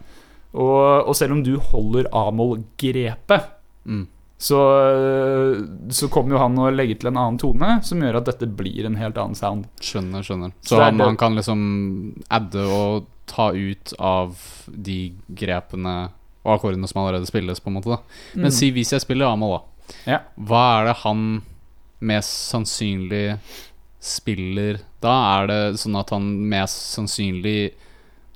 Og, 0.53 1.07
og 1.07 1.15
selv 1.15 1.31
om 1.33 1.43
du 1.43 1.57
holder 1.59 2.07
A-moll-grepet, 2.13 3.53
Mm. 3.87 4.07
så, 4.37 4.57
så 5.89 6.09
kommer 6.11 6.35
jo 6.35 6.41
han 6.41 6.57
og 6.59 6.73
legger 6.75 6.97
til 6.99 7.07
en 7.11 7.17
annen 7.21 7.37
tone, 7.39 7.69
som 7.87 8.01
gjør 8.03 8.17
at 8.19 8.25
dette 8.31 8.49
blir 8.57 8.85
en 8.89 8.97
helt 8.99 9.15
annen 9.21 9.37
sound. 9.37 9.67
Skjønner, 9.79 10.25
skjønner. 10.27 10.51
Så 10.61 10.75
Så 10.75 10.81
han, 10.83 10.97
det- 10.97 11.05
han 11.07 11.17
kan 11.17 11.35
liksom 11.35 12.23
adde 12.29 12.65
og 12.67 13.05
ta 13.27 13.51
ut 13.53 13.93
av 13.99 14.35
de 14.67 15.13
grepene 15.33 16.09
og 16.45 16.57
akkordene 16.59 16.87
som 16.87 17.01
allerede 17.03 17.27
spilles, 17.27 17.59
på 17.59 17.67
en 17.67 17.73
måte. 17.79 17.89
da 17.95 17.97
Men 18.35 18.45
Mm. 18.51 18.51
si 18.51 18.71
hvis 18.71 18.91
jeg 18.91 19.01
spiller 19.01 19.27
A-moll, 19.31 19.59
da. 19.59 19.93
Ja. 20.11 20.19
Hva 20.39 20.81
er 20.81 20.85
det 20.87 20.95
han 21.03 21.41
mest 22.01 22.51
sannsynlig 22.53 23.39
spiller 24.07 24.81
da? 25.03 25.15
Er 25.37 25.51
det 25.51 25.61
sånn 25.81 25.97
at 25.99 26.13
han 26.15 26.31
mest 26.49 26.95
sannsynlig 26.95 27.73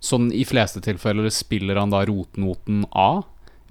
Sånn 0.01 0.31
i 0.33 0.41
fleste 0.49 0.81
tilfeller 0.81 1.29
spiller 1.29 1.77
han 1.77 1.91
da 1.93 1.99
rotnoten 2.09 2.87
A? 2.89 3.21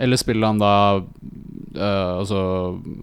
Eller 0.01 0.17
spiller 0.17 0.47
han 0.47 0.61
da 0.63 0.75
uh, 1.03 2.13
altså 2.21 2.43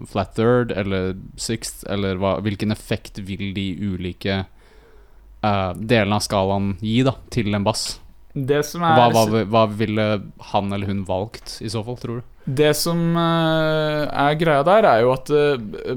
flat 0.07 0.31
third 0.37 0.71
eller 0.71 1.11
sixth, 1.35 1.83
eller 1.91 2.17
hva, 2.21 2.37
hvilken 2.45 2.71
effekt 2.71 3.19
vil 3.27 3.51
de 3.53 3.67
ulike 3.83 4.39
uh, 5.43 5.73
delene 5.75 6.17
av 6.17 6.23
skalaen 6.23 6.71
gi 6.79 7.01
da 7.05 7.17
til 7.35 7.51
en 7.51 7.67
bass? 7.67 7.99
Det 8.31 8.63
som 8.65 8.87
er 8.87 8.95
Hva, 8.95 9.11
hva, 9.11 9.43
hva 9.51 9.67
ville 9.75 10.07
han 10.53 10.73
eller 10.73 10.89
hun 10.89 11.03
valgt 11.05 11.59
i 11.59 11.69
så 11.73 11.83
fall, 11.85 11.99
tror 11.99 12.21
du? 12.21 12.33
Det 12.47 12.71
som 12.79 12.99
eh, 13.19 14.03
er 14.07 14.35
greia 14.39 14.61
der, 14.63 14.85
er 14.87 15.01
jo 15.03 15.09
at 15.11 15.31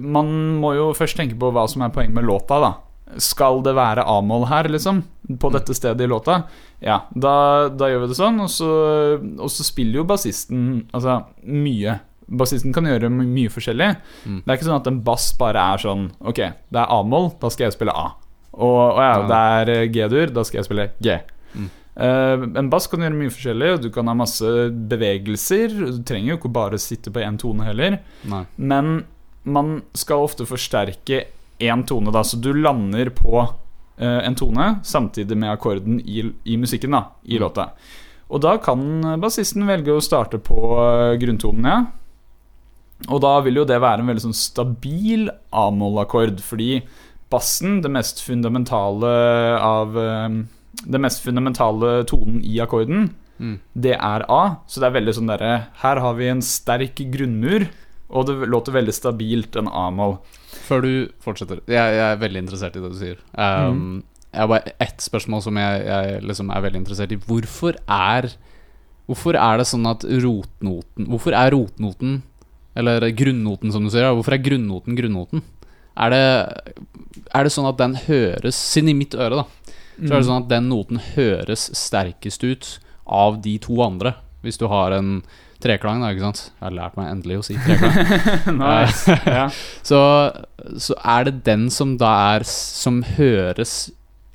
man 0.02 0.30
må 0.58 0.72
jo 0.74 0.86
først 0.96 1.20
tenke 1.20 1.36
på 1.38 1.52
hva 1.54 1.66
som 1.70 1.84
er 1.84 1.92
poenget 1.94 2.16
med 2.16 2.26
låta, 2.26 2.58
da. 2.58 2.70
Skal 3.18 3.62
det 3.62 3.74
være 3.74 4.04
A-moll 4.06 4.46
her, 4.46 4.64
liksom? 4.68 5.02
På 5.38 5.48
Mm. 5.50 5.52
dette 5.52 5.74
stedet 5.74 6.00
i 6.00 6.06
låta? 6.06 6.44
Ja, 6.82 7.00
da, 7.14 7.68
da 7.68 7.86
gjør 7.86 8.00
vi 8.02 8.06
det 8.08 8.16
sånn, 8.16 8.40
og 8.40 8.48
så, 8.48 8.70
og 9.38 9.48
så 9.50 9.64
spiller 9.64 10.00
jo 10.00 10.04
bassisten 10.04 10.86
altså 10.92 11.24
mye. 11.44 12.00
Bassisten 12.30 12.72
kan 12.72 12.84
gjøre 12.84 13.10
my- 13.10 13.26
mye 13.26 13.48
forskjellig. 13.50 13.96
Mm. 14.26 14.42
Det 14.44 14.48
er 14.48 14.56
ikke 14.56 14.68
sånn 14.70 14.80
at 14.80 14.86
en 14.86 15.00
bass 15.00 15.32
bare 15.38 15.56
er 15.74 15.78
sånn 15.78 16.10
Ok, 16.24 16.36
det 16.36 16.78
er 16.78 16.86
A-moll, 16.88 17.32
da 17.40 17.48
skal 17.48 17.66
jeg 17.70 17.72
spille 17.78 17.92
A. 17.92 18.12
Og, 18.54 18.94
og 18.96 18.98
ja, 18.98 19.26
det 19.26 19.40
er 19.68 19.70
eh, 19.82 19.88
G-dur, 19.88 20.32
da 20.34 20.42
skal 20.44 20.58
jeg 20.62 20.64
spille 20.70 20.90
G. 21.02 21.18
Mm. 21.56 21.70
Uh, 22.00 22.58
en 22.58 22.70
bass 22.70 22.86
kan 22.86 23.00
gjøre 23.00 23.18
mye 23.18 23.30
forskjellig, 23.34 23.82
du 23.82 23.90
kan 23.90 24.06
ha 24.06 24.14
masse 24.14 24.46
bevegelser. 24.88 25.68
Du 25.74 26.02
trenger 26.06 26.32
jo 26.34 26.36
ikke 26.38 26.52
bare 26.52 26.78
sitte 26.80 27.10
på 27.12 27.20
én 27.20 27.36
tone 27.38 27.64
heller. 27.66 27.98
Nei. 28.30 28.44
Men 28.56 29.04
man 29.44 29.82
skal 29.94 30.22
ofte 30.24 30.46
forsterke 30.48 31.24
én 31.60 31.84
tone, 31.86 32.10
da, 32.12 32.22
så 32.24 32.40
du 32.40 32.52
lander 32.56 33.10
på 33.14 33.42
eh, 34.00 34.20
en 34.26 34.34
tone 34.34 34.80
samtidig 34.86 35.36
med 35.36 35.52
akkorden 35.52 36.00
i, 36.00 36.22
i 36.44 36.56
musikken, 36.56 36.90
da, 36.96 37.04
i 37.24 37.36
Mm. 37.36 37.42
låta. 37.44 37.68
Og 38.30 38.40
da 38.40 38.56
kan 38.62 39.02
bassisten 39.20 39.66
velge 39.66 39.90
å 39.92 40.00
starte 40.02 40.38
på 40.38 40.56
eh, 40.78 41.16
grunntonen, 41.20 41.66
ja. 41.66 41.80
Og 43.08 43.20
da 43.24 43.40
vil 43.40 43.56
jo 43.56 43.64
det 43.64 43.78
være 43.80 44.02
en 44.02 44.10
veldig 44.10 44.22
sånn 44.26 44.36
stabil 44.36 45.30
A-moll-akkord, 45.56 46.40
fordi 46.44 46.82
bassen, 47.32 47.80
det 47.80 47.90
mest 47.90 48.20
fundamentale 48.26 49.12
av 49.60 49.96
eh, 49.96 50.40
Den 50.86 51.02
mest 51.02 51.20
fundamentale 51.24 52.04
tonen 52.08 52.42
i 52.44 52.58
akkorden, 52.62 53.10
Mm. 53.40 53.54
det 53.74 53.94
er 53.96 54.22
A. 54.28 54.56
Så 54.68 54.80
det 54.82 54.86
er 54.90 55.00
veldig 55.00 55.14
sånn 55.16 55.30
derre 55.30 55.66
Her 55.80 55.96
har 56.04 56.12
vi 56.18 56.26
en 56.28 56.42
sterk 56.44 57.00
grunnmur, 57.10 57.64
og 58.10 58.26
det 58.28 58.34
låter 58.50 58.74
veldig 58.74 58.94
stabilt, 58.94 59.56
en 59.56 59.68
A-moll. 59.68 60.16
Før 60.66 60.82
du 60.84 60.92
fortsetter 61.22 61.60
Jeg, 61.70 61.96
jeg 61.96 62.06
er 62.06 62.18
veldig 62.20 62.40
interessert 62.44 62.76
i 62.76 62.82
det 62.82 62.90
du 62.92 62.98
sier. 62.98 63.20
Um, 63.34 64.02
Jeg 64.32 64.42
har 64.44 64.48
bare 64.50 64.72
ett 64.82 65.02
spørsmål 65.02 65.42
som 65.42 65.58
jeg, 65.58 65.84
jeg 65.86 66.22
liksom 66.26 66.50
er 66.54 66.64
veldig 66.66 66.80
interessert 66.82 67.14
i. 67.14 67.20
Hvorfor 67.26 67.78
er 67.86 68.30
Hvorfor 69.10 69.34
er 69.34 69.58
det 69.58 69.66
sånn 69.66 69.88
at 69.90 70.04
rotnoten 70.06 71.08
Hvorfor 71.10 71.34
er 71.34 71.50
rotnoten 71.50 72.20
Eller 72.78 73.08
grunnnoten, 73.10 73.72
som 73.74 73.82
du 73.86 73.90
sier. 73.90 74.06
Hvorfor 74.14 74.36
er 74.36 74.44
grunnnoten 74.44 74.98
grunnnoten? 74.98 75.42
Er 75.98 76.14
det, 76.14 76.22
er 77.34 77.44
det 77.44 77.52
sånn 77.52 77.66
at 77.68 77.80
den 77.80 77.96
høres 78.06 78.58
Siden 78.58 78.92
i 78.92 78.98
mitt 79.00 79.16
øre, 79.18 79.42
da, 79.42 79.74
så 79.98 80.14
er 80.14 80.20
det 80.20 80.28
sånn 80.28 80.44
at 80.44 80.52
den 80.52 80.68
noten 80.70 81.00
høres 81.16 81.66
sterkest 81.76 82.46
ut 82.46 82.68
av 83.10 83.40
de 83.42 83.56
to 83.60 83.74
andre. 83.84 84.14
Hvis 84.44 84.56
du 84.60 84.68
har 84.70 84.94
en 84.96 85.18
treklang, 85.62 86.02
da, 86.02 86.10
ikke 86.14 86.26
sant. 86.28 86.42
Jeg 86.56 86.66
har 86.66 86.76
lært 86.76 86.98
meg 86.98 87.12
endelig 87.12 87.38
å 87.40 87.46
si 87.46 87.56
treklang. 87.60 87.96
nice. 88.60 89.16
ja. 89.26 89.46
Så, 89.90 90.00
så 90.80 90.96
er 91.04 91.28
det 91.28 91.40
den 91.46 91.70
som 91.72 91.96
da 92.00 92.10
er 92.34 92.44
Som 92.46 93.00
høres 93.16 93.90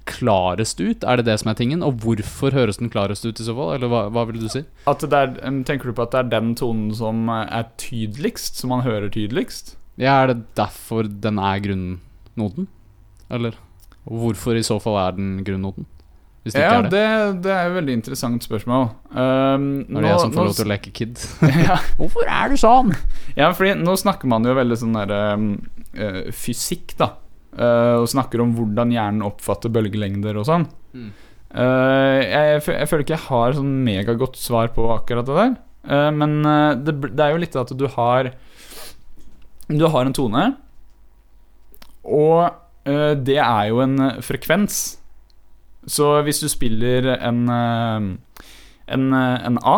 klarest 0.05 0.79
ut? 0.81 1.03
Er 1.03 1.19
det 1.19 1.25
det 1.27 1.39
som 1.41 1.49
er 1.51 1.57
tingen? 1.57 1.83
Og 1.85 1.97
hvorfor 2.03 2.53
høres 2.55 2.77
den 2.81 2.91
klarest 2.93 3.25
ut 3.25 3.39
i 3.41 3.45
så 3.47 3.55
fall? 3.57 3.73
Eller 3.75 3.89
hva, 3.91 4.05
hva 4.13 4.25
vil 4.29 4.43
du 4.43 4.49
si? 4.51 4.61
Er, 4.85 5.33
tenker 5.65 5.89
du 5.89 5.95
på 5.97 6.05
at 6.05 6.13
det 6.13 6.21
er 6.21 6.31
den 6.35 6.53
tonen 6.57 6.91
som 6.97 7.25
er 7.33 7.69
tydeligst? 7.81 8.61
Som 8.61 8.73
man 8.75 8.85
hører 8.85 9.09
tydeligst? 9.13 9.75
Ja, 9.97 10.21
er 10.21 10.33
det 10.33 10.39
derfor 10.57 11.07
den 11.09 11.39
er 11.41 11.61
grunnnoten? 11.63 12.69
Eller 13.33 13.57
hvorfor 14.05 14.57
i 14.57 14.65
så 14.65 14.77
fall 14.83 14.99
er 15.01 15.17
den 15.17 15.39
grunnnoten? 15.47 15.88
Hvis 16.45 16.53
det 16.53 16.62
Ja, 16.62 16.75
ikke 16.77 16.77
er 16.77 16.84
det. 16.84 16.91
det, 16.93 17.41
det 17.41 17.51
er 17.51 17.67
et 17.67 17.75
veldig 17.79 17.93
interessant 17.97 18.45
spørsmål. 18.45 18.84
Um, 19.10 19.63
Når 19.89 19.97
det 19.97 20.05
er 20.05 20.12
jeg 20.12 20.21
som 20.21 20.34
får 20.36 20.47
lov 20.47 20.58
til 20.60 20.67
å 20.67 20.69
leke 20.69 20.91
kid. 20.93 21.21
ja, 21.67 21.77
Hvorfor 21.97 22.29
er 22.29 22.51
du 22.53 22.58
sånn? 22.62 22.91
ja, 23.34 23.49
fordi 23.49 23.73
nå 23.81 23.95
snakker 23.97 24.29
man 24.29 24.45
jo 24.45 24.53
veldig 24.58 24.77
sånn 24.77 24.97
der 24.99 25.13
um, 25.34 25.47
eh, 25.97 26.19
fysikk, 26.29 26.93
da. 27.01 27.15
Uh, 27.55 28.03
og 28.03 28.10
snakker 28.12 28.43
om 28.43 28.51
hvordan 28.53 28.93
hjernen 28.93 29.25
oppfatter 29.25 29.73
bølgelengder 29.73 30.38
og 30.38 30.45
sånn. 30.45 30.67
Mm. 30.93 31.10
Uh, 31.55 32.19
jeg, 32.21 32.62
jeg, 32.62 32.89
føler 32.91 33.05
ikke 33.05 33.15
jeg 33.15 33.25
har 33.29 33.58
sånn 33.58 33.73
megagodt 33.88 34.38
svar 34.38 34.69
på 34.75 34.86
akkurat 34.93 35.25
det 35.25 35.39
der. 35.39 35.55
Uh, 35.89 36.12
men 36.13 36.38
det, 36.86 36.99
det 37.10 37.25
er 37.25 37.34
jo 37.34 37.41
litt 37.41 37.58
at 37.58 37.73
du 37.77 37.88
har 37.93 38.31
Du 39.69 39.88
har 39.89 40.05
en 40.05 40.13
tone, 40.13 40.45
og 42.05 42.53
eh, 42.86 43.13
det 43.17 43.39
er 43.41 43.71
jo 43.71 43.81
en 43.84 43.97
frekvens. 44.21 44.99
Så 45.88 46.08
hvis 46.26 46.41
du 46.41 46.50
spiller 46.50 47.12
en, 47.15 47.45
eh, 47.50 48.08
en, 48.88 49.13
eh, 49.13 49.45
en 49.45 49.60
A 49.63 49.78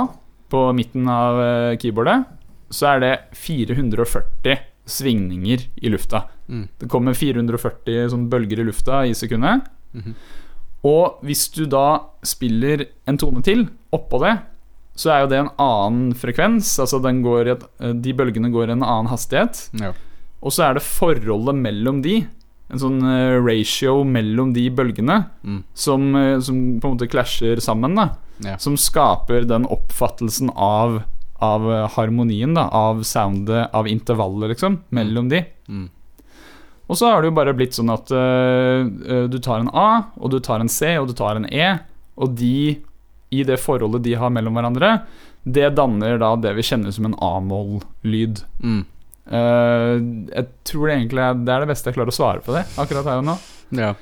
på 0.50 0.72
midten 0.74 1.08
av 1.12 1.41
eh, 1.41 1.78
keyboardet, 1.78 2.26
så 2.72 2.96
er 2.96 3.00
det 3.04 3.13
440 3.36 4.58
svingninger 4.88 5.68
i 5.84 5.91
lufta. 5.91 6.24
Mm. 6.47 6.68
Det 6.80 6.89
kommer 6.91 7.16
440 7.16 8.12
sånn 8.12 8.30
bølger 8.32 8.60
i 8.60 8.68
lufta 8.68 9.05
i 9.08 9.16
sekundet. 9.16 9.68
Mhm. 9.93 10.16
Og 10.88 11.20
hvis 11.26 11.49
du 11.51 11.66
da 11.66 11.99
spiller 12.24 12.86
en 13.08 13.18
tone 13.18 13.41
til 13.43 13.66
oppå 13.91 14.22
det, 14.22 14.38
så 14.95 15.12
er 15.12 15.20
jo 15.22 15.30
det 15.32 15.39
en 15.41 15.55
annen 15.60 16.14
frekvens. 16.16 16.70
Altså 16.80 17.01
den 17.03 17.22
går 17.26 17.47
i 17.47 17.53
et, 17.55 17.66
de 18.01 18.14
bølgene 18.14 18.51
går 18.53 18.70
i 18.70 18.76
en 18.78 18.86
annen 18.86 19.10
hastighet. 19.12 19.68
Ja. 19.82 19.91
Og 20.41 20.53
så 20.53 20.68
er 20.68 20.78
det 20.78 20.86
forholdet 20.86 21.58
mellom 21.60 22.01
de 22.05 22.22
en 22.70 22.80
sånn 22.82 22.97
eh, 23.07 23.38
ratio 23.39 24.01
mellom 24.03 24.53
de 24.53 24.65
bølgene 24.70 25.26
Mm. 25.43 25.63
som, 25.74 26.15
eh, 26.15 26.39
som 26.39 26.55
på 26.82 26.88
en 26.89 26.97
måte 26.97 27.07
klasjer 27.09 27.61
sammen, 27.63 27.95
da. 27.95 28.09
Ja. 28.43 28.57
Som 28.57 28.76
skaper 28.78 29.45
den 29.47 29.65
oppfattelsen 29.65 30.49
av, 30.55 31.01
av 31.39 31.72
eh, 31.72 31.88
harmonien, 31.95 32.53
da. 32.53 32.68
Av 32.70 33.03
soundet, 33.03 33.70
av 33.74 33.88
intervallet, 33.88 34.49
liksom, 34.55 34.82
mellom 34.91 35.30
de. 35.30 35.45
Mm. 35.70 35.88
Og 36.89 36.95
så 36.95 37.09
har 37.11 37.22
det 37.22 37.28
jo 37.32 37.36
bare 37.36 37.53
blitt 37.55 37.76
sånn 37.76 37.91
at 37.91 38.11
eh, 38.15 39.28
du 39.28 39.39
tar 39.39 39.59
en 39.59 39.72
A, 39.74 40.03
og 40.20 40.32
du 40.32 40.39
tar 40.39 40.59
en 40.63 40.70
C, 40.72 40.93
og 40.97 41.07
du 41.09 41.13
tar 41.13 41.36
en 41.36 41.47
E, 41.51 41.80
og 42.18 42.36
de, 42.39 42.78
i 43.32 43.43
det 43.43 43.57
forholdet 43.59 44.03
de 44.03 44.13
har 44.15 44.30
mellom 44.32 44.55
hverandre, 44.55 45.01
det 45.47 45.74
danner 45.76 46.18
da 46.20 46.36
det 46.36 46.53
vi 46.55 46.63
kjenner 46.68 46.91
som 46.91 47.05
en 47.09 47.15
A-moll-lyd. 47.24 48.43
Mm. 48.63 48.86
Eh, 49.28 49.93
jeg 50.32 50.49
tror 50.67 50.88
det 50.88 50.97
egentlig 50.97 51.23
er, 51.23 51.39
det 51.43 51.53
er 51.53 51.63
det 51.63 51.71
beste 51.71 51.89
jeg 51.89 51.97
klarer 51.97 52.13
å 52.13 52.17
svare 52.17 52.43
på 52.45 52.55
det 52.55 52.63
akkurat 52.80 53.09
her 53.11 53.21
og 53.21 53.28
nå. 53.28 53.38
Ja, 53.75 53.93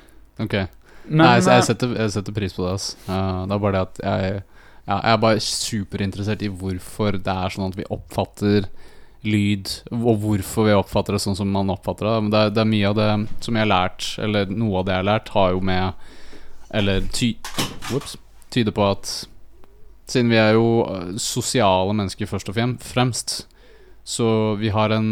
ok. 0.42 0.58
Men, 1.06 1.22
Nei, 1.22 1.30
eh, 1.38 1.48
jeg, 1.48 1.68
setter, 1.70 1.94
jeg 1.98 2.14
setter 2.14 2.36
pris 2.36 2.54
på 2.56 2.66
det. 2.66 2.74
ass. 2.78 2.90
Uh, 3.06 3.46
det 3.46 3.56
er 3.56 3.62
bare 3.62 3.76
det 3.76 3.84
at 3.86 4.02
jeg, 4.02 4.42
ja, 4.86 4.98
jeg 4.98 5.14
er 5.14 5.22
bare 5.24 5.46
superinteressert 5.46 6.44
i 6.46 6.52
hvorfor 6.62 7.18
det 7.18 7.38
er 7.46 7.54
sånn 7.54 7.70
at 7.70 7.78
vi 7.78 7.88
oppfatter 7.94 8.68
lyd, 9.26 9.70
og 9.90 10.20
hvorfor 10.22 10.68
vi 10.68 10.76
oppfatter 10.76 11.16
det 11.16 11.22
sånn 11.24 11.38
som 11.38 11.50
man 11.50 11.72
oppfatter 11.74 12.06
det. 12.06 12.18
Men 12.22 12.34
det 12.34 12.44
det 12.54 12.62
er 12.62 12.70
mye 12.70 12.92
av 12.92 12.98
det 12.98 13.08
som 13.42 13.56
jeg 13.56 13.66
har 13.66 13.72
lært, 13.72 14.10
eller 14.22 14.52
noe 14.52 14.80
av 14.80 14.86
det 14.86 14.94
jeg 14.94 15.02
har 15.02 15.10
lært, 15.10 15.32
har 15.34 15.56
jo 15.56 15.64
med 15.72 16.12
Eller 16.74 17.04
ty, 17.14 17.36
whoops, 17.92 18.16
tyder 18.50 18.74
på 18.74 18.82
at 18.90 19.10
siden 20.10 20.32
vi 20.32 20.38
er 20.38 20.56
jo 20.56 20.82
eh, 20.82 21.12
sosiale 21.22 21.94
mennesker 21.94 22.26
først 22.26 22.50
og 22.50 22.56
fremst, 22.82 23.46
så 24.06 24.54
vi 24.60 24.70
har 24.70 24.92
en 24.94 25.08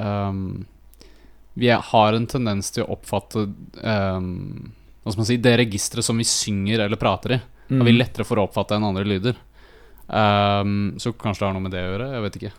um, 0.00 0.66
Vi 1.60 1.68
har 1.68 2.16
en 2.16 2.26
tendens 2.30 2.70
til 2.72 2.86
å 2.86 2.94
oppfatte 2.94 3.42
um, 3.44 4.70
Hva 5.02 5.12
skal 5.12 5.20
man 5.20 5.28
si 5.28 5.36
Det 5.44 5.52
registeret 5.60 6.06
som 6.06 6.16
vi 6.16 6.24
synger 6.24 6.86
eller 6.86 7.00
prater 7.00 7.36
i, 7.36 7.40
Og 7.68 7.82
vi 7.84 7.92
mm. 7.92 7.98
lettere 7.98 8.24
for 8.24 8.40
å 8.40 8.46
oppfatte 8.48 8.78
enn 8.78 8.86
andre 8.88 9.04
lyder. 9.04 9.36
Um, 10.08 10.96
så 10.96 11.12
kanskje 11.12 11.44
det 11.44 11.48
har 11.50 11.54
noe 11.58 11.66
med 11.66 11.74
det 11.76 11.84
å 11.84 11.90
gjøre. 11.92 12.08
Jeg 12.16 12.24
vet 12.24 12.38
ikke. 12.40 12.54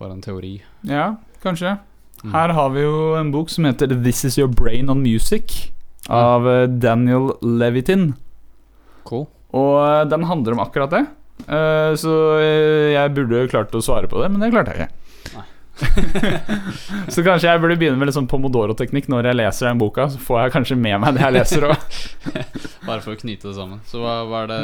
Bare 0.00 0.14
en 0.16 0.22
teori. 0.24 0.54
Ja, 0.88 1.08
kanskje. 1.42 1.74
Mm. 2.22 2.32
Her 2.36 2.54
har 2.56 2.72
vi 2.72 2.86
jo 2.86 2.96
en 3.18 3.34
bok 3.34 3.50
som 3.50 3.66
heter 3.66 3.90
'This 3.90 4.24
Is 4.30 4.38
Your 4.38 4.48
Brain 4.48 4.88
on 4.92 5.02
Music' 5.02 5.72
av 6.08 6.48
eh, 6.48 6.66
Daniel 6.66 7.32
Levitin. 7.42 8.12
Cool. 9.08 9.26
Og 9.56 9.76
eh, 9.84 10.04
den 10.10 10.26
handler 10.28 10.56
om 10.56 10.62
akkurat 10.64 10.94
det. 10.94 11.04
Eh, 11.46 11.92
Så 11.98 12.14
jeg 12.40 13.14
burde 13.16 13.48
klart 13.48 13.74
å 13.74 13.82
svare 13.84 14.10
på 14.10 14.20
det, 14.22 14.30
men 14.30 14.42
det 14.42 14.52
klarte 14.54 14.74
jeg 14.74 14.86
ikke. 14.86 14.96
Så 17.14 17.22
kanskje 17.24 17.48
jeg 17.48 17.60
burde 17.62 17.76
begynne 17.80 17.98
med 18.00 18.10
litt 18.10 18.16
sånn 18.16 18.28
pomodoro-teknikk 18.30 19.08
når 19.10 19.30
jeg 19.30 19.38
leser 19.40 19.70
den 19.70 19.80
boka. 19.80 20.08
Så 20.12 20.20
får 20.22 20.42
jeg 20.42 20.54
kanskje 20.56 20.78
med 20.80 21.00
meg 21.02 21.16
det 21.16 21.24
jeg 21.24 21.36
leser 21.36 21.66
òg. 21.70 21.98
Bare 22.88 23.00
for 23.04 23.14
å 23.14 23.20
knyte 23.20 23.48
det 23.48 23.56
sammen. 23.56 23.80
Så 23.88 24.02
hva, 24.02 24.20
hva 24.28 24.44
er 24.44 24.50
det 24.50 24.60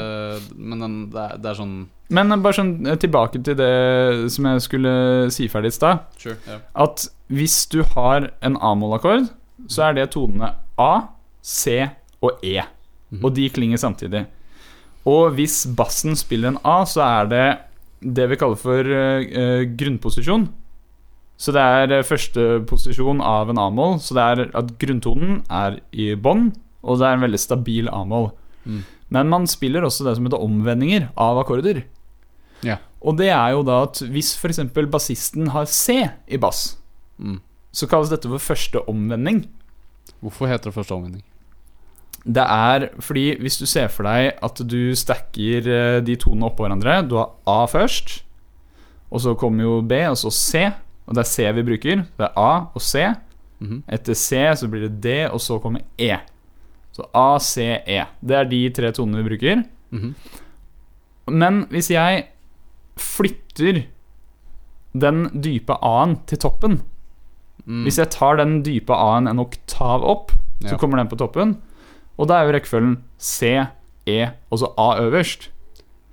Men 0.56 0.84
den, 0.84 0.96
det, 1.14 1.24
er, 1.24 1.40
det 1.42 1.50
er 1.52 1.58
sånn 1.58 1.74
Men 2.16 2.32
eh, 2.34 2.40
bare 2.40 2.56
sånn 2.58 2.72
eh, 2.86 2.98
tilbake 3.00 3.42
til 3.44 3.58
det 3.58 3.72
som 4.32 4.48
jeg 4.50 4.64
skulle 4.64 4.94
si 5.34 5.48
ferdig 5.52 5.72
i 5.74 5.76
stad. 5.76 6.06
Sure. 6.20 6.38
yeah. 6.48 6.62
At 6.86 7.08
hvis 7.32 7.58
du 7.72 7.80
har 7.96 8.30
en 8.46 8.58
A-moll-akkord, 8.62 9.28
så 9.72 9.88
er 9.88 9.96
det 9.98 10.10
tonene 10.14 10.52
A, 10.80 10.92
C 11.42 11.80
og 12.24 12.44
E. 12.44 12.60
Mhm. 13.10 13.22
Og 13.24 13.34
de 13.36 13.48
klinger 13.50 13.80
samtidig. 13.82 14.26
Og 15.06 15.36
hvis 15.38 15.64
bassen 15.78 16.16
spiller 16.18 16.54
en 16.54 16.60
A, 16.66 16.80
så 16.88 17.02
er 17.06 17.30
det 17.30 17.46
det 18.02 18.26
vi 18.30 18.36
kaller 18.40 18.58
for 18.60 18.84
eh, 18.84 19.24
eh, 19.26 19.64
grunnposisjon. 19.78 20.48
Så 21.36 21.52
det 21.52 21.60
er 21.60 22.04
førsteposisjon 22.08 23.20
av 23.20 23.50
en 23.52 23.58
A-moll. 23.60 23.98
Så 24.00 24.16
det 24.16 24.24
er 24.24 24.44
at 24.56 24.70
grunntonen 24.80 25.42
er 25.52 25.80
i 25.92 26.14
bånn, 26.16 26.50
og 26.82 27.00
det 27.00 27.08
er 27.10 27.18
en 27.18 27.24
veldig 27.26 27.40
stabil 27.42 27.90
A-moll. 27.92 28.30
Mm. 28.64 28.82
Men 29.12 29.28
man 29.30 29.44
spiller 29.46 29.84
også 29.86 30.06
det 30.06 30.16
som 30.16 30.26
heter 30.26 30.42
omvendinger 30.42 31.10
av 31.20 31.38
akkorder. 31.42 31.82
Ja. 32.64 32.78
Og 33.04 33.18
det 33.20 33.28
er 33.30 33.52
jo 33.54 33.60
da 33.68 33.82
at 33.84 34.00
hvis 34.10 34.32
f.eks. 34.40 34.62
bassisten 34.90 35.52
har 35.54 35.68
C 35.70 36.02
i 36.28 36.40
bass, 36.40 36.76
Mm. 37.16 37.38
så 37.72 37.86
kalles 37.88 38.10
dette 38.12 38.28
for 38.28 38.36
første 38.36 38.76
omvending. 38.92 39.46
Hvorfor 40.20 40.48
heter 40.50 40.68
det 40.68 40.74
første 40.76 40.92
omvending? 40.92 41.22
Det 42.26 42.42
er 42.42 42.88
fordi 42.98 43.36
hvis 43.38 43.58
du 43.60 43.66
ser 43.70 43.86
for 43.88 44.02
deg 44.08 44.32
at 44.42 44.60
du 44.66 44.94
stacker 44.98 45.68
eh, 45.70 46.00
de 46.02 46.16
tonene 46.18 46.48
oppå 46.48 46.64
hverandre 46.66 46.96
Du 47.08 47.14
har 47.20 47.30
A 47.46 47.66
først, 47.70 48.22
og 49.10 49.20
så 49.22 49.34
kommer 49.38 49.62
jo 49.62 49.76
B, 49.86 49.92
og 50.10 50.16
så 50.18 50.30
C. 50.34 50.64
Og 51.06 51.14
det 51.14 51.22
er 51.22 51.30
C 51.30 51.52
vi 51.54 51.62
bruker. 51.62 52.02
Det 52.18 52.26
er 52.26 52.34
A 52.36 52.66
og 52.74 52.82
C. 52.82 53.04
Mhm. 53.60 53.84
Etter 53.88 54.14
C 54.18 54.40
så 54.58 54.66
blir 54.68 54.88
det 54.88 55.00
D, 55.04 55.12
og 55.30 55.38
så 55.40 55.60
kommer 55.62 55.80
E. 55.98 56.16
Så 56.92 57.04
A, 57.14 57.38
C, 57.38 57.62
E. 57.86 58.02
Det 58.24 58.36
er 58.36 58.44
de 58.50 58.60
tre 58.74 58.90
tonene 58.92 59.22
vi 59.22 59.28
bruker. 59.36 59.62
Mhm. 59.92 60.14
Men 61.30 61.64
hvis 61.70 61.90
jeg 61.90 62.24
flytter 62.96 63.84
den 64.96 65.26
dype 65.42 65.76
A-en 65.82 66.18
til 66.26 66.38
toppen 66.38 66.82
Mm. 67.66 67.82
Hvis 67.82 67.96
jeg 67.98 68.10
tar 68.14 68.36
den 68.38 68.60
dype 68.62 68.94
A-en 68.94 69.26
en 69.26 69.40
oktav 69.42 70.04
opp, 70.06 70.30
så 70.62 70.70
Ja. 70.70 70.76
kommer 70.78 70.98
den 70.98 71.08
på 71.08 71.16
toppen. 71.18 71.56
Og 72.18 72.28
da 72.30 72.38
er 72.40 72.48
jo 72.48 72.54
rekkefølgen 72.56 72.96
C, 73.18 73.52
E 74.06 74.18
og 74.50 74.58
så 74.62 74.70
A 74.78 74.88
øverst. 75.02 75.48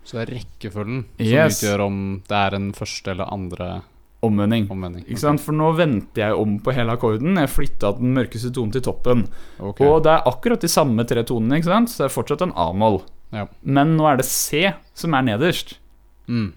Så 0.03 0.17
det 0.17 0.23
er 0.25 0.31
rekkefølgen 0.39 1.05
Yes. 1.21 1.59
som 1.59 1.67
utgjør 1.69 1.83
om 1.85 1.97
det 2.27 2.37
er 2.37 2.55
en 2.57 2.71
første 2.75 3.11
eller 3.13 3.29
andre 3.31 3.81
Omvending. 4.23 4.69
omvending. 4.71 5.03
Ikke 5.07 5.19
sant? 5.19 5.41
For 5.43 5.51
nå 5.55 5.69
vendte 5.75 6.21
jeg 6.21 6.33
om 6.39 6.57
på 6.63 6.71
hele 6.75 6.91
akkorden. 6.95 7.35
Jeg 7.39 7.49
flytta 7.51 7.91
den 7.99 8.13
mørkeste 8.15 8.51
tonen 8.55 8.71
til 8.71 8.81
toppen. 8.81 9.25
Okay. 9.59 9.85
Og 9.87 10.03
det 10.03 10.11
er 10.13 10.27
akkurat 10.31 10.61
de 10.63 10.67
samme 10.71 11.03
tre 11.07 11.23
tonene, 11.27 11.57
ikke 11.59 11.71
sant? 11.71 11.89
så 11.91 12.03
det 12.03 12.09
er 12.09 12.15
fortsatt 12.15 12.41
en 12.45 12.53
A-moll. 12.55 13.01
Ja. 13.33 13.47
Men 13.63 13.97
nå 13.97 14.05
er 14.07 14.17
det 14.17 14.25
C 14.25 14.71
som 14.95 15.13
er 15.13 15.21
nederst. 15.27 15.77
Mm. 16.27 16.53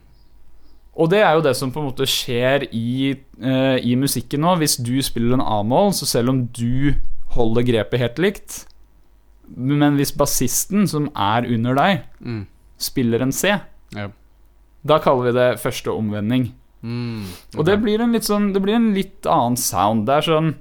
Og 0.96 1.10
det 1.10 1.18
er 1.20 1.34
jo 1.34 1.42
det 1.44 1.56
som 1.58 1.72
på 1.72 1.80
en 1.82 1.90
måte 1.90 2.06
skjer 2.08 2.68
i, 2.72 3.16
uh, 3.42 3.76
i 3.82 3.96
musikken 3.98 4.40
nå. 4.40 4.54
Hvis 4.62 4.78
du 4.80 4.94
spiller 5.02 5.34
en 5.36 5.42
A-moll, 5.44 5.92
så 5.92 6.06
selv 6.06 6.30
om 6.32 6.46
du 6.46 6.94
holder 7.36 7.62
grepet 7.66 8.00
helt 8.00 8.18
likt 8.22 8.62
Men 9.54 9.96
hvis 9.96 10.12
bassisten, 10.16 10.88
som 10.88 11.10
er 11.14 11.46
under 11.46 11.74
deg, 11.74 12.02
Mm. 12.24 12.46
spiller 12.78 13.20
en 13.22 13.32
C, 13.32 13.58
Ja. 13.94 14.08
da 14.84 14.98
kaller 14.98 15.24
vi 15.24 15.32
det 15.32 15.58
første 15.60 15.88
omvending. 15.92 16.52
Mm. 16.82 17.24
Og 17.56 17.64
det 17.64 17.80
blir 17.82 18.00
en 18.00 18.12
litt 18.12 18.22
sånn 18.24 18.52
Det 18.52 18.60
blir 18.62 18.74
en 18.74 18.92
litt 18.94 19.22
annen 19.26 19.56
sound. 19.56 20.06
Det 20.06 20.12
er 20.14 20.20
sånn 20.30 20.54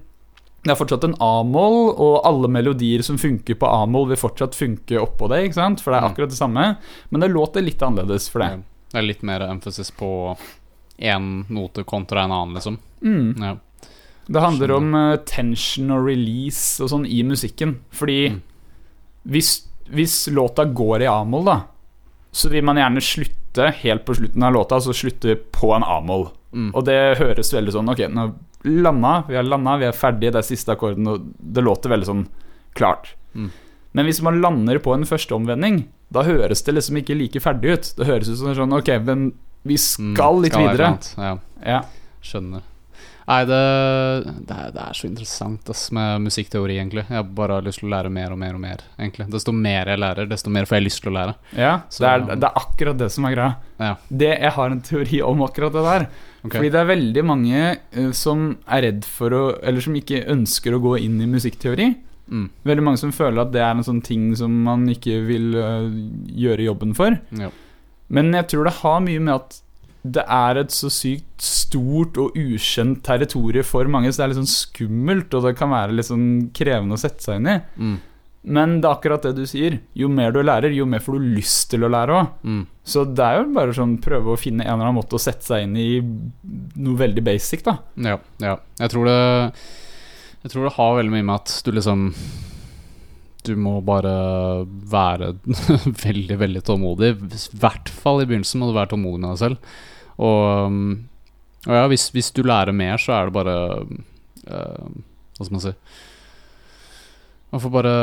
Det 0.63 0.71
er 0.71 0.75
fortsatt 0.85 1.03
en 1.03 1.13
A-moll, 1.21 1.93
og 1.95 2.21
alle 2.25 2.47
melodier 2.47 3.03
som 3.03 3.17
funker 3.17 3.53
på 3.53 3.67
A-moll, 3.67 4.07
vil 4.07 4.17
fortsatt 4.17 4.55
funke 4.55 4.97
oppå 4.97 5.29
det, 5.29 5.43
ikke 5.51 5.53
sant? 5.53 5.79
For 5.79 5.91
det 5.91 6.01
er 6.01 6.07
Mm. 6.07 6.15
akkurat 6.15 6.29
det 6.29 6.37
samme. 6.39 6.77
Men 7.11 7.21
det 7.21 7.29
låter 7.31 7.61
litt 7.63 7.77
annerledes 7.83 8.27
for 8.29 8.39
det. 8.39 8.49
Ja. 8.49 8.55
Det 8.91 8.97
er 8.97 9.01
litt 9.03 9.21
mer 9.21 9.41
emphasis 9.41 9.91
på 9.91 10.35
én 10.99 11.45
note 11.51 11.83
kontra 11.85 12.23
en 12.23 12.31
annen, 12.31 12.55
liksom. 12.55 12.79
Mm. 13.03 13.37
Ja. 13.39 13.55
Det 14.27 14.41
handler 14.41 14.71
om 14.75 14.95
eh, 14.95 15.17
tension 15.17 15.91
og 15.91 16.07
release 16.07 16.81
og 16.81 16.89
sånn 16.89 17.05
i 17.05 17.21
musikken. 17.21 17.75
Fordi 17.91 18.29
Mm. 18.31 18.41
Hvis, 19.25 19.51
hvis 19.89 20.27
låta 20.33 20.65
går 20.65 21.01
i 21.05 21.09
A-moll, 21.11 21.45
da, 21.45 21.59
så 22.35 22.49
vil 22.51 22.65
man 22.67 22.77
gjerne 22.79 23.01
slutte 23.03 23.69
helt 23.81 24.03
på 24.05 24.15
slutten 24.17 24.43
av 24.43 24.53
låta, 24.53 24.75
altså 24.79 24.93
slutte 24.93 25.37
på 25.55 25.71
en 25.75 25.83
A-moll. 25.87 26.27
Mm. 26.55 26.71
Og 26.75 26.85
det 26.87 26.97
høres 27.19 27.49
veldig 27.51 27.73
sånn 27.75 27.89
Ok, 27.91 28.05
nå 28.11 28.29
landa, 28.65 29.23
vi 29.27 29.35
har 29.37 29.43
landa, 29.45 29.75
vi 29.77 29.85
er 29.85 29.93
ferdige, 29.93 30.31
det 30.33 30.39
er 30.41 30.47
siste 30.47 30.73
akkorden, 30.73 31.07
og 31.11 31.25
det 31.37 31.61
låter 31.63 31.91
veldig 31.91 32.07
sånn 32.07 32.23
klart. 32.73 33.11
Mm. 33.35 33.51
Men 33.95 34.07
hvis 34.09 34.21
man 34.25 34.39
lander 34.41 34.79
på 34.83 34.93
en 34.95 35.05
første 35.07 35.35
omvending, 35.35 35.83
da 36.11 36.23
høres 36.25 36.63
det 36.65 36.73
liksom 36.75 36.97
ikke 37.01 37.15
like 37.17 37.41
ferdig 37.43 37.75
ut. 37.75 37.91
Det 37.97 38.07
høres 38.09 38.29
ut 38.31 38.39
som 38.39 38.55
sånn 38.57 38.73
Ok, 38.77 38.89
men 39.05 39.33
vi 39.63 39.75
Mm. 39.77 40.15
skal 40.15 40.41
litt 40.41 40.53
Skal 40.53 40.67
videre. 40.67 40.89
Ja. 41.17 41.37
Ja. 41.65 41.81
Skjønner. 42.21 42.61
Nei, 43.25 43.39
det, 43.49 43.59
det, 44.45 44.53
er, 44.55 44.67
det 44.75 44.81
er 44.83 44.93
så 44.93 45.07
interessant 45.07 45.69
ass, 45.73 45.87
med 45.95 46.21
musikkteori, 46.27 46.75
egentlig. 46.77 47.07
Jeg 47.09 47.25
bare 47.33 47.55
har 47.57 47.65
lyst 47.65 47.79
til 47.81 47.87
å 47.89 47.93
lære 47.95 48.11
mer 48.13 48.35
og 48.35 48.37
mer 48.37 48.53
og 48.53 48.61
mer. 48.61 48.83
egentlig 48.99 49.25
Desto 49.33 49.51
mer 49.55 49.89
jeg 49.89 49.97
lærer, 50.03 50.27
desto 50.29 50.53
mer 50.53 50.67
får 50.69 50.77
jeg 50.77 50.85
lyst 50.85 51.01
til 51.01 51.09
å 51.09 51.15
lære. 51.15 51.33
Ja, 51.57 51.71
Så- 51.89 52.03
det 52.05 52.11
er, 52.11 52.35
det 52.35 52.49
er 52.51 52.59
akkurat 52.61 52.97
det 53.01 53.11
som 53.11 53.25
er 53.25 53.33
greia. 53.33 53.55
Ja, 53.79 53.95
Det, 54.09 54.29
jeg 54.39 54.51
har 54.59 54.69
en 54.69 54.81
teori 54.81 55.21
om 55.25 55.41
akkurat 55.41 55.73
det 55.73 55.83
der. 55.87 56.07
Okay. 56.45 56.59
Fordi 56.59 56.69
det 56.75 56.79
er 56.83 56.91
veldig 56.93 57.23
mange 57.25 57.61
uh, 57.97 58.11
som 58.13 58.57
er 58.69 58.81
redd 58.85 59.03
for 59.09 59.33
å 59.33 59.43
Eller 59.65 59.81
som 59.81 59.95
ikke 59.97 60.21
ønsker 60.29 60.75
å 60.77 60.81
gå 60.83 60.99
inn 61.01 61.19
i 61.19 61.25
musikkteori. 61.25 61.95
mm. 62.29 62.49
Veldig 62.63 62.83
mange 62.83 62.97
som 63.01 63.11
føler 63.11 63.41
at 63.41 63.51
det 63.51 63.61
er 63.65 63.71
en 63.73 63.83
sånn 63.83 64.03
ting 64.05 64.35
som 64.35 64.53
man 64.63 64.85
ikke 64.87 65.25
vil 65.25 65.55
uh, 65.57 65.89
gjøre 66.29 66.61
jobben 66.69 66.93
for. 66.93 67.17
ja. 67.31 67.49
Men 68.07 68.31
jeg 68.37 68.45
tror 68.51 68.65
det 68.65 68.73
har 68.83 68.99
mye 69.01 69.19
med 69.19 69.33
at 69.33 69.61
det 70.05 70.23
er 70.29 70.59
et 70.61 70.73
så 70.73 70.89
sykt 70.93 71.41
stort 71.41 72.17
og 72.21 72.35
ukjent 72.37 72.99
territorium 73.05 73.65
for 73.65 73.89
mange, 73.89 74.11
så 74.11 74.21
det 74.21 74.25
er 74.25 74.33
litt 74.33 74.41
sånn 74.43 74.51
skummelt, 74.51 75.33
og 75.33 75.47
det 75.47 75.55
kan 75.57 75.71
være 75.73 75.95
litt 75.97 76.09
sånn 76.09 76.27
krevende 76.55 76.97
å 76.97 77.01
sette 77.01 77.25
seg 77.25 77.39
inn 77.39 77.49
i. 77.55 77.55
Mm. 77.79 77.95
Men 78.45 78.75
det 78.77 78.85
er 78.85 78.93
akkurat 78.93 79.23
det 79.25 79.33
du 79.39 79.45
sier. 79.49 79.79
Jo 79.97 80.07
mer 80.11 80.33
du 80.33 80.41
lærer, 80.45 80.73
jo 80.75 80.85
mer 80.89 81.01
får 81.01 81.17
du 81.17 81.31
lyst 81.33 81.71
til 81.71 81.85
å 81.85 81.89
lære 81.89 82.13
òg. 82.19 82.33
Mm. 82.45 82.61
Så 82.85 83.05
det 83.09 83.25
er 83.25 83.39
jo 83.39 83.47
bare 83.55 83.73
sånn 83.73 83.95
prøve 84.03 84.35
å 84.35 84.39
finne 84.39 84.65
en 84.65 84.75
eller 84.75 84.91
annen 84.91 84.99
måte 84.99 85.17
å 85.17 85.21
sette 85.21 85.47
seg 85.47 85.65
inn 85.65 85.73
i 85.81 85.89
noe 86.03 86.99
veldig 86.99 87.23
basic, 87.25 87.65
da. 87.65 87.79
Ja, 87.97 88.19
ja. 88.43 88.59
Jeg 88.81 88.93
tror 88.93 89.09
det 89.09 89.19
Jeg 90.45 90.51
tror 90.53 90.67
det 90.67 90.75
har 90.75 90.97
veldig 90.99 91.13
mye 91.15 91.25
med 91.25 91.39
at 91.39 91.55
du 91.65 91.71
liksom 91.73 92.03
Du 93.47 93.55
må 93.57 93.79
bare 93.85 94.13
være 94.93 95.33
veldig, 96.05 96.37
veldig 96.45 96.63
tålmodig. 96.69 97.11
I 97.15 97.59
hvert 97.65 97.89
fall 97.89 98.21
i 98.21 98.29
begynnelsen 98.29 98.61
må 98.61 98.69
du 98.69 98.77
være 98.77 98.93
tålmodig 98.93 99.23
med 99.23 99.31
deg 99.33 99.41
selv. 99.41 99.75
Og, 100.15 100.67
um, 100.67 101.07
og 101.67 101.73
ja, 101.75 101.85
hvis, 101.91 102.09
hvis 102.15 102.31
du 102.31 102.43
lærer 102.45 102.71
mer, 102.75 102.97
så 103.01 103.17
er 103.17 103.29
det 103.29 103.35
bare 103.35 103.55
uh, 103.83 104.89
Hva 105.35 105.47
skal 105.47 105.55
man 105.57 105.63
si 105.65 105.73
Man 107.51 107.63
får 107.63 107.73
bare 107.73 107.95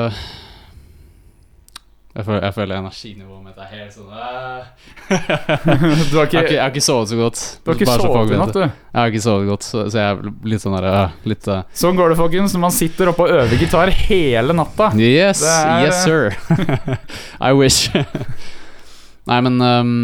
jeg 2.12 2.26
føler, 2.26 2.42
jeg 2.44 2.54
føler 2.54 2.76
energinivået 2.76 3.44
mitt 3.46 3.56
er 3.56 3.68
helt 3.70 3.94
sånn. 3.94 4.10
Du 6.10 6.18
har 6.18 6.18
jeg, 6.18 6.18
har 6.18 6.26
ikke, 6.26 6.42
ikke, 6.42 6.52
jeg 6.52 6.60
har 6.60 6.68
ikke 6.74 6.82
sovet 6.84 7.08
så 7.08 7.16
godt. 7.16 7.40
du 7.64 7.70
har 7.70 7.78
ikke 7.78 7.88
Bare 7.88 8.02
sovet 8.04 8.34
i 8.34 8.40
natt, 8.42 8.52
du. 8.52 8.60
Jeg 8.60 8.98
har 8.98 9.12
ikke 9.14 9.22
sovet 9.24 9.48
godt, 9.48 9.64
så, 9.64 9.84
så 9.88 10.02
jeg 10.02 10.18
er 10.18 10.34
litt 10.52 10.60
sånn 10.64 10.76
der 10.76 11.14
Litt 11.32 11.48
uh, 11.48 11.62
Sånn 11.82 11.96
går 11.96 12.12
det, 12.12 12.18
folkens, 12.20 12.52
når 12.52 12.64
man 12.66 12.74
sitter 12.76 13.12
oppe 13.14 13.24
og 13.24 13.32
øver 13.38 13.62
gitar 13.64 13.92
hele 14.02 14.56
natta. 14.58 14.90
Yes, 15.00 15.40
er- 15.40 15.86
yes 15.86 16.02
sir. 16.04 16.36
I 17.48 17.54
wish. 17.56 17.88
Nei, 19.32 19.40
men 19.48 19.56
um, 19.64 19.96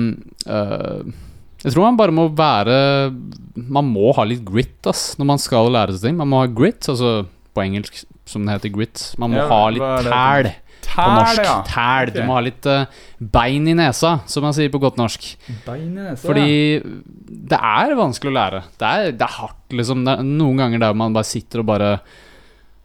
uh, 0.48 1.04
Jeg 1.64 1.74
tror 1.74 1.88
man 1.88 1.96
bare 1.98 2.14
må 2.14 2.28
være 2.38 2.76
Man 3.58 3.88
må 3.90 4.12
ha 4.14 4.22
litt 4.28 4.44
grit 4.46 4.86
ass 4.86 5.16
når 5.18 5.26
man 5.32 5.40
skal 5.42 5.70
lære 5.74 5.96
seg 5.96 6.08
ting. 6.10 6.16
Man 6.20 6.30
må 6.30 6.44
ha 6.44 6.46
grit, 6.50 6.80
altså 6.88 7.24
på 7.56 7.64
engelsk 7.64 8.04
som 8.28 8.44
det 8.46 8.58
heter 8.58 8.70
grit. 8.76 9.02
Man 9.18 9.32
må 9.32 9.40
Ja, 9.40 9.46
ha 9.50 9.62
litt 9.72 9.82
er 9.82 10.04
tæl 10.04 10.50
på 10.52 10.88
Tæl, 10.88 11.14
norsk. 11.16 11.40
ja. 11.44 11.56
Tæl. 11.68 12.12
Du 12.14 12.20
må 12.28 12.36
ha 12.36 12.42
litt 12.46 12.66
uh, 12.70 12.84
bein 13.20 13.66
i 13.68 13.74
nesa, 13.76 14.12
som 14.30 14.44
man 14.46 14.54
sier 14.56 14.70
på 14.72 14.78
godt 14.80 14.96
norsk. 15.00 15.26
Bein 15.66 15.88
i 15.90 15.94
nesa, 15.96 16.22
Fordi 16.22 16.78
det 17.50 17.58
er 17.58 17.94
vanskelig 17.98 18.30
å 18.32 18.36
lære. 18.38 18.60
Det 18.78 18.88
er, 18.88 19.10
det 19.18 19.26
er 19.26 19.34
hardt, 19.40 19.58
liksom. 19.74 20.04
Det 20.06 20.14
er 20.14 20.24
noen 20.28 20.62
ganger 20.62 20.84
der 20.86 20.94
man 20.96 21.16
bare 21.16 21.28
sitter 21.28 21.60
og 21.64 21.68
bare 21.72 21.90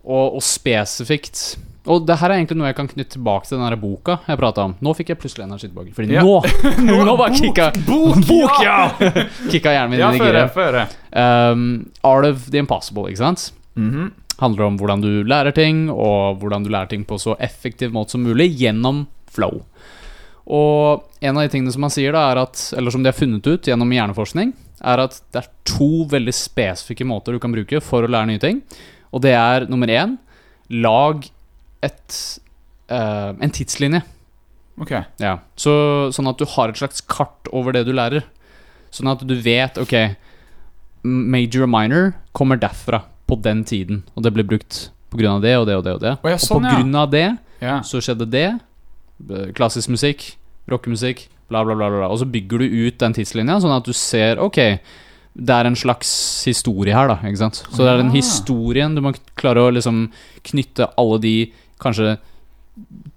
Og, 0.03 0.35
og 0.35 0.41
spesifikt 0.43 1.43
Og 1.85 2.05
det 2.07 2.15
her 2.21 2.31
er 2.31 2.37
egentlig 2.39 2.55
noe 2.61 2.69
jeg 2.69 2.77
kan 2.77 2.87
knytte 2.87 3.15
tilbake 3.17 3.47
til 3.49 3.57
den 3.57 3.65
her 3.67 3.75
boka 3.75 4.19
jeg 4.29 4.39
prata 4.39 4.63
om. 4.69 4.75
Nå 4.79 4.93
fikk 4.95 5.09
jeg 5.11 5.19
plutselig 5.19 5.43
energi 5.43 5.67
tilbake. 5.67 5.91
Fordi 5.97 6.13
Ja. 6.15 6.21
nå 6.23 6.99
Nå 7.09 7.15
var 7.19 7.33
kicka 7.35 7.71
Bok, 7.87 8.21
Bok, 8.27 8.61
ja! 8.63 8.77
Kicka 9.51 9.73
hjernen 9.75 9.91
min 9.91 9.99
Ja, 9.99 10.11
inn 10.13 10.15
i 10.15 10.23
føre, 10.23 10.45
giret. 10.47 10.53
føre. 10.55 10.85
Um, 11.51 11.65
Art 12.03 12.25
of 12.29 12.45
the 12.51 12.57
Impossible, 12.63 13.09
ikke 13.11 13.17
sant? 13.25 13.49
Mhm. 13.75 14.11
Handler 14.39 14.65
om 14.65 14.77
hvordan 14.79 15.01
du 15.03 15.09
lærer 15.29 15.53
ting, 15.53 15.89
og 15.91 16.39
hvordan 16.41 16.63
du 16.63 16.69
lærer 16.73 16.89
ting 16.89 17.03
på 17.05 17.19
så 17.21 17.35
effektiv 17.39 17.91
måte 17.93 18.15
som 18.15 18.23
mulig 18.25 18.47
gjennom 18.57 19.03
flow. 19.29 19.61
Og 20.47 21.03
en 21.23 21.37
av 21.37 21.43
de 21.45 21.51
tingene 21.53 21.71
som 21.71 21.83
man 21.85 21.93
sier 21.93 22.11
da 22.11 22.25
er 22.33 22.41
at 22.41 22.73
Eller 22.75 22.91
som 22.91 23.03
de 23.03 23.07
har 23.07 23.15
funnet 23.15 23.45
ut 23.47 23.63
gjennom 23.69 23.91
hjerneforskning, 23.93 24.51
er 24.83 24.99
at 25.05 25.19
det 25.31 25.43
er 25.43 25.51
to 25.69 26.03
veldig 26.11 26.33
spesifikke 26.35 27.05
måter 27.07 27.31
du 27.35 27.39
kan 27.39 27.53
bruke 27.55 27.79
for 27.83 28.03
å 28.03 28.09
lære 28.11 28.27
nye 28.33 28.41
ting. 28.43 28.59
Og 29.13 29.21
det 29.23 29.31
er 29.37 29.67
nummer 29.71 29.87
én 29.87 30.17
Lag 30.73 31.23
et, 31.83 32.19
uh, 32.91 33.33
en 33.37 33.53
tidslinje. 33.53 34.03
Ok. 34.81 34.93
Ja. 35.21 35.37
Så, 35.59 35.73
sånn 36.15 36.29
at 36.31 36.39
du 36.41 36.47
har 36.55 36.71
et 36.71 36.79
slags 36.79 37.03
kart 37.05 37.49
over 37.53 37.75
det 37.75 37.85
du 37.87 37.93
lærer. 37.93 38.25
Sånn 38.93 39.09
at 39.09 39.23
du 39.25 39.33
vet 39.41 39.77
Ok, 39.81 39.93
major 41.03 41.65
og 41.65 41.71
minor 41.73 42.11
kommer 42.37 42.59
derfra 42.61 43.03
på 43.29 43.37
den 43.41 43.63
tiden, 43.67 44.03
og 44.13 44.25
det 44.25 44.33
ble 44.35 44.45
brukt 44.45 44.87
på 45.13 45.19
grunn 45.19 45.37
av 45.37 45.45
det 45.45 45.53
og 45.57 45.67
det 45.69 45.77
og 45.77 45.85
det 45.85 45.93
og 45.97 46.01
det. 46.03 46.13
Oh, 46.21 46.29
ja, 46.31 46.37
og 46.37 46.43
sånn, 46.43 46.65
på 46.65 46.69
ja. 46.69 46.75
grunn 46.79 46.99
av 46.99 47.11
det 47.13 47.27
Ja. 47.63 47.77
så 47.85 48.01
skjedde 48.03 48.27
det. 48.29 48.47
Klassisk 49.55 49.93
musikk, 49.93 50.33
rockemusikk, 50.69 51.27
bla, 51.51 51.63
bla, 51.63 51.75
bla, 51.77 51.89
bla. 51.89 52.09
Og 52.09 52.19
så 52.21 52.27
bygger 52.29 52.63
du 52.63 52.77
ut 52.87 52.99
den 52.99 53.15
tidslinja, 53.15 53.59
sånn 53.61 53.75
at 53.75 53.87
du 53.87 53.93
ser 53.95 54.41
Ok, 54.41 54.59
det 55.33 55.55
er 55.55 55.65
en 55.65 55.77
slags 55.77 56.09
historie 56.45 56.93
her, 56.93 57.09
da. 57.09 57.17
Ikke 57.25 57.41
sant? 57.41 57.63
Så 57.69 57.81
det 57.81 57.89
er 57.89 58.01
den 58.01 58.13
historien 58.13 58.95
du 58.95 59.01
må 59.05 59.13
klare 59.39 59.63
å 59.63 59.73
liksom 59.73 60.07
knytte 60.49 60.91
alle 60.99 61.19
de 61.23 61.35
kanskje 61.81 62.17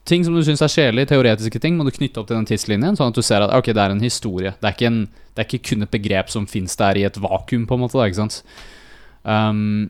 ting 0.06 0.24
som 0.24 0.36
du 0.36 0.42
syns 0.44 0.60
er 0.62 0.72
kjedelig, 0.72 1.08
teoretiske 1.10 1.60
ting, 1.62 1.76
må 1.78 1.86
du 1.86 1.92
knytte 1.94 2.20
opp 2.20 2.28
til 2.28 2.36
den 2.36 2.48
tidslinjen, 2.48 2.96
sånn 2.98 3.12
at 3.12 3.18
du 3.18 3.24
ser 3.24 3.44
at 3.44 3.54
ok, 3.56 3.72
det 3.72 3.82
er 3.82 3.94
en 3.94 4.04
historie. 4.04 4.52
Det 4.60 4.68
er 4.68 4.76
ikke, 4.76 4.90
en, 4.90 4.98
det 5.34 5.42
er 5.42 5.48
ikke 5.48 5.70
kun 5.72 5.86
et 5.86 5.94
begrep 5.94 6.32
som 6.32 6.48
fins 6.50 6.76
der 6.76 7.00
i 7.00 7.06
et 7.08 7.16
vakuum, 7.20 7.64
på 7.68 7.78
en 7.78 7.84
måte. 7.86 7.96
Da, 7.96 8.08
ikke 8.08 8.20
sant? 8.20 8.42
Um, 9.24 9.88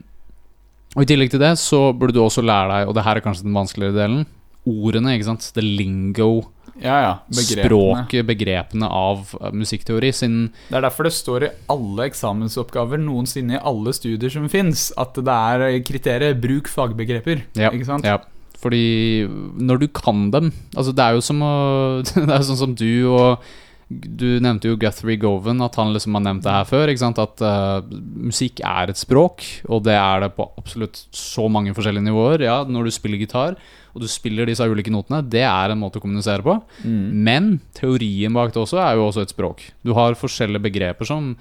og 0.95 1.03
I 1.03 1.09
tillegg 1.11 1.33
til 1.33 1.43
det 1.43 1.57
så 1.61 1.91
burde 1.93 2.15
du 2.15 2.23
også 2.23 2.41
lære 2.45 2.69
deg, 2.71 2.89
og 2.89 2.95
det 2.97 3.03
her 3.05 3.19
er 3.19 3.25
kanskje 3.25 3.45
den 3.45 3.57
vanskeligere 3.57 3.97
delen, 3.99 4.23
ordene. 4.67 5.17
ikke 5.17 5.29
sant? 5.33 5.49
The 5.55 5.65
lingo, 5.65 6.47
Ja, 6.77 6.95
ja. 7.01 7.13
Begrepene. 7.33 7.65
språket, 7.65 8.25
begrepene 8.27 8.85
av 8.85 9.31
uh, 9.41 9.49
musikkteori. 9.49 10.11
Sin 10.13 10.35
Det 10.69 10.77
er 10.77 10.85
derfor 10.85 11.07
det 11.07 11.13
står 11.17 11.45
i 11.47 11.51
alle 11.73 12.05
eksamensoppgaver 12.05 13.01
noensinne 13.01 13.57
i 13.57 13.61
alle 13.65 13.93
studier 13.97 14.29
som 14.29 14.45
fins, 14.49 14.91
at 14.95 15.17
det 15.17 15.37
er 15.51 15.79
kriteriet 15.81 16.37
'bruk 16.39 16.69
fagbegreper'. 16.69 17.41
Ja, 17.57 17.71
Ikke 17.73 17.89
sant? 17.89 18.05
Ja, 18.05 18.19
fordi 18.57 19.27
når 19.61 19.83
du 19.83 19.87
kan 19.93 20.27
dem 20.33 20.51
Altså 20.73 20.93
det 20.95 21.03
er 21.03 21.15
jo 21.17 21.23
som 21.25 21.41
å 21.45 21.53
Det 22.15 22.25
er 22.25 22.39
jo 22.39 22.49
sånn 22.49 22.61
som 22.63 22.75
du 22.77 22.89
og 23.11 23.43
Du 23.87 24.39
nevnte 24.43 24.67
jo 24.67 24.79
Guthrie 24.81 25.19
Govan, 25.21 25.61
at 25.63 25.77
han 25.79 25.93
liksom 25.95 26.17
har 26.17 26.23
nevnt 26.25 26.43
det 26.43 26.51
her 26.51 26.65
før. 26.67 26.91
At 26.91 27.43
uh, 27.45 27.85
musikk 28.19 28.59
er 28.59 28.91
et 28.91 28.99
språk, 28.99 29.45
og 29.71 29.85
det 29.85 29.95
er 29.95 30.25
det 30.25 30.33
på 30.35 30.49
absolutt 30.59 31.05
så 31.15 31.45
mange 31.47 31.71
forskjellige 31.71 32.09
nivåer. 32.09 32.43
Ja, 32.43 32.57
når 32.67 32.89
du 32.89 32.91
spiller 32.91 33.21
gitar, 33.21 33.55
og 33.93 34.03
du 34.03 34.09
spiller 34.11 34.49
disse 34.49 34.67
ulike 34.67 34.91
notene, 34.91 35.21
det 35.23 35.45
er 35.47 35.71
en 35.71 35.79
måte 35.79 36.01
å 36.01 36.03
kommunisere 36.03 36.43
på. 36.43 36.57
Mm. 36.83 36.99
Men 37.29 37.47
teorien 37.79 38.35
bak 38.35 38.51
det 38.51 38.59
også 38.65 38.83
er 38.83 38.99
jo 38.99 39.07
også 39.07 39.23
et 39.23 39.31
språk. 39.31 39.63
Du 39.87 39.95
har 39.95 40.19
forskjellige 40.19 40.67
begreper 40.67 41.07
som 41.07 41.31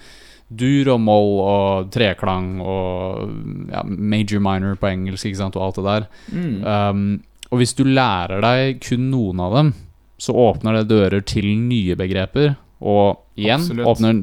dur 0.47 0.92
og 0.94 1.01
moll 1.03 1.32
og 1.42 1.88
treklang 1.94 2.61
og 2.62 3.32
ja, 3.72 3.82
major 3.82 4.42
minor 4.42 4.76
på 4.78 4.90
engelsk 4.92 5.30
ikke 5.30 5.40
sant, 5.40 5.59
og 5.59 5.66
alt 5.66 5.80
det 5.80 5.86
der. 5.86 6.07
Mm. 6.30 6.55
Um, 6.62 7.07
og 7.51 7.62
hvis 7.62 7.74
du 7.78 7.84
lærer 7.86 8.42
deg 8.42 8.80
kun 8.84 9.09
noen 9.11 9.42
av 9.42 9.57
dem, 9.59 9.72
så 10.22 10.34
åpner 10.38 10.80
det 10.80 10.90
dører 10.90 11.24
til 11.26 11.49
nye 11.61 11.97
begreper. 11.99 12.55
Og 12.80 13.22
igjen 13.38 13.62
Absolutt. 13.62 13.88
åpner 13.90 14.20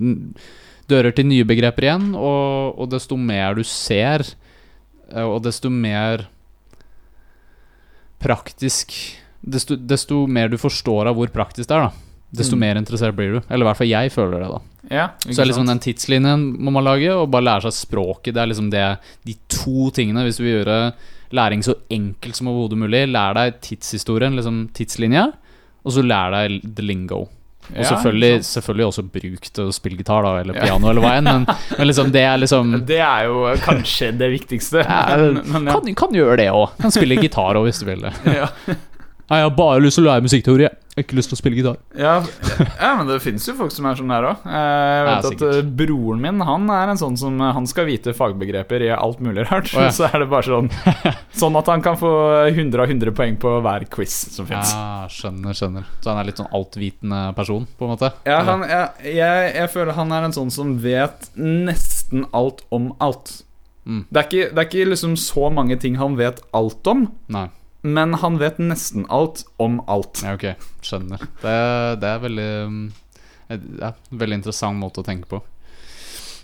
dører 0.92 1.16
til 1.16 1.28
nye 1.30 1.48
begreper 1.48 1.88
igjen, 1.88 2.12
og, 2.16 2.80
og 2.80 2.90
desto 2.92 3.18
mer 3.20 3.58
du 3.58 3.64
ser, 3.68 4.26
eh, 5.12 5.24
og 5.24 5.42
desto 5.46 5.72
mer 5.72 6.28
praktisk 8.24 8.94
desto, 9.44 9.76
desto 9.76 10.24
mer 10.28 10.52
du 10.52 10.58
forstår 10.60 11.10
av 11.12 11.18
hvor 11.18 11.32
praktisk 11.34 11.70
det 11.70 11.78
er, 11.78 11.90
da. 11.90 12.13
Desto 12.34 12.56
Mm. 12.56 12.60
mer 12.60 12.76
interessert 12.82 13.16
blir 13.16 13.34
du. 13.36 13.42
Eller 13.50 13.66
i 13.66 13.68
hvert 13.70 13.78
fall 13.78 13.88
jeg 13.88 14.12
føler 14.12 14.40
det, 14.42 14.50
da. 14.50 14.60
Ja, 14.92 15.08
Så 15.30 15.46
liksom 15.46 15.66
den 15.68 15.80
tidslinjen 15.80 16.58
må 16.60 16.72
man 16.72 16.84
lage, 16.84 17.10
og 17.14 17.30
bare 17.32 17.44
lære 17.44 17.62
seg 17.72 17.74
språket. 17.88 18.34
Det 18.34 18.42
er 18.42 18.48
liksom 18.48 18.70
det, 18.72 18.98
de 19.26 19.36
to 19.48 19.92
tingene. 19.92 20.24
Hvis 20.26 20.38
du 20.38 20.44
vil 20.44 20.66
gjøre 20.66 20.94
læring 21.32 21.62
så 21.64 21.76
enkelt 21.90 22.36
som 22.36 22.48
overhodet 22.48 22.78
mulig, 22.78 23.08
lær 23.12 23.34
deg 23.36 23.62
tidshistorien, 23.62 24.36
liksom 24.36 24.70
tidslinja, 24.74 25.32
og 25.86 25.92
så 25.92 26.04
lær 26.04 26.32
deg 26.32 26.76
the 26.76 26.82
lingo. 26.84 27.28
Og 27.72 27.78
Ja, 27.80 27.84
selvfølgelig, 27.96 28.42
selvfølgelig 28.44 28.86
også 28.90 29.04
bruk 29.14 29.42
til 29.54 29.64
å 29.70 29.72
spille 29.72 29.96
gitar, 29.98 30.22
da, 30.24 30.36
eller 30.42 30.54
Ja. 30.56 30.66
piano, 30.66 30.90
eller 30.90 31.02
hva 31.02 31.12
enn, 31.18 31.24
men, 31.24 31.46
men 31.78 31.88
liksom 31.88 32.12
det 32.12 32.22
er 32.22 32.38
liksom 32.38 32.86
Det 32.86 33.00
er 33.00 33.24
jo 33.30 33.56
kanskje 33.64 34.12
det 34.18 34.32
viktigste. 34.42 34.84
ja, 34.84 35.16
Men- 35.18 35.42
men 35.46 35.66
ja. 35.68 35.80
kan, 35.80 35.96
kan 35.96 36.10
gjøre 36.12 36.38
det 36.38 36.50
òg. 36.52 36.76
Kan 36.82 36.92
spille 36.92 37.16
gitar 37.22 37.56
òg, 37.56 37.70
hvis 37.70 37.80
du 37.80 37.86
vil 37.86 38.02
det. 38.02 38.14
Ja. 38.26 38.50
Jeg 39.32 39.42
har 39.48 39.50
bare 39.56 39.80
lyst 39.80 39.96
til 39.96 40.04
å 40.06 40.12
lære 40.12 40.22
musikkteori. 40.28 40.68
Jeg 40.94 41.00
har 41.02 41.06
ikke 41.08 41.18
lyst 41.18 41.32
til 41.32 41.34
å 41.34 41.40
spille 41.40 41.58
gitar. 41.58 41.78
Ja, 41.98 42.12
ja, 42.78 42.90
men 43.00 43.08
det 43.10 43.16
finnes 43.24 43.48
jo 43.48 43.56
folk 43.58 43.72
som 43.74 43.88
er 43.90 43.98
sånn 43.98 44.12
her 44.14 44.28
òg. 44.30 44.44
Jeg 44.46 45.06
vet 45.08 45.24
Ja, 45.26 45.32
at 45.32 45.46
eh, 45.48 45.70
broren 45.82 46.20
min 46.22 46.44
Han 46.46 46.68
er 46.70 46.92
en 46.92 47.00
sånn 47.02 47.16
som 47.18 47.40
eh, 47.42 47.54
Han 47.56 47.66
skal 47.70 47.88
vite 47.88 48.14
fagbegreper 48.14 48.86
i 48.86 48.92
alt 48.94 49.24
mulig 49.26 49.48
rart. 49.50 49.72
Oh, 49.74 49.88
ja. 49.88 49.90
Så 49.98 50.06
er 50.06 50.22
det 50.22 50.28
bare 50.30 50.46
sånn 50.46 50.70
Sånn 51.42 51.58
at 51.58 51.72
han 51.74 51.82
kan 51.82 51.98
få 51.98 52.12
100 52.52 52.84
av 52.84 52.94
100 52.94 53.16
poeng 53.18 53.40
på 53.42 53.56
hver 53.66 53.88
quiz 53.90 54.14
som 54.36 54.46
fins. 54.46 54.76
Ja, 54.76 55.10
skjønner, 55.10 55.58
skjønner. 55.58 55.90
Så 55.98 56.12
han 56.12 56.22
er 56.22 56.30
litt 56.30 56.44
sånn 56.44 56.52
altvitende 56.54 57.24
person, 57.40 57.66
på 57.80 57.88
en 57.88 57.94
måte? 57.96 58.12
Ja, 58.30 58.44
han, 58.46 58.62
jeg, 58.70 59.16
jeg, 59.18 59.50
jeg 59.58 59.74
føler 59.74 59.98
han 59.98 60.14
er 60.14 60.28
en 60.28 60.38
sånn 60.38 60.54
som 60.54 60.76
vet 60.84 61.32
nesten 61.40 62.28
alt 62.38 62.62
om 62.70 62.92
alt. 63.02 63.40
Mm. 63.90 64.06
Det, 64.14 64.22
er 64.22 64.30
ikke, 64.30 64.46
det 64.54 64.62
er 64.62 64.70
ikke 64.70 64.90
liksom 64.94 65.18
så 65.20 65.50
mange 65.58 65.76
ting 65.82 65.98
han 66.00 66.22
vet 66.22 66.40
alt 66.56 66.94
om, 66.94 67.08
Nei. 67.34 67.48
Men 67.84 68.14
han 68.22 68.38
vet 68.40 68.58
nesten 68.64 69.06
alt 69.12 69.44
om 69.62 69.82
alt. 69.92 70.22
Ja, 70.24 70.34
ok, 70.38 70.46
skjønner. 70.86 71.20
Det, 71.42 71.56
det 72.02 72.10
er 72.10 72.22
veldig 72.24 72.50
et- 73.54 73.66
ja, 73.82 73.90
veldig 74.12 74.38
interessant 74.40 74.80
måte 74.80 75.04
å 75.04 75.08
tenke 75.08 75.28
på. 75.32 75.42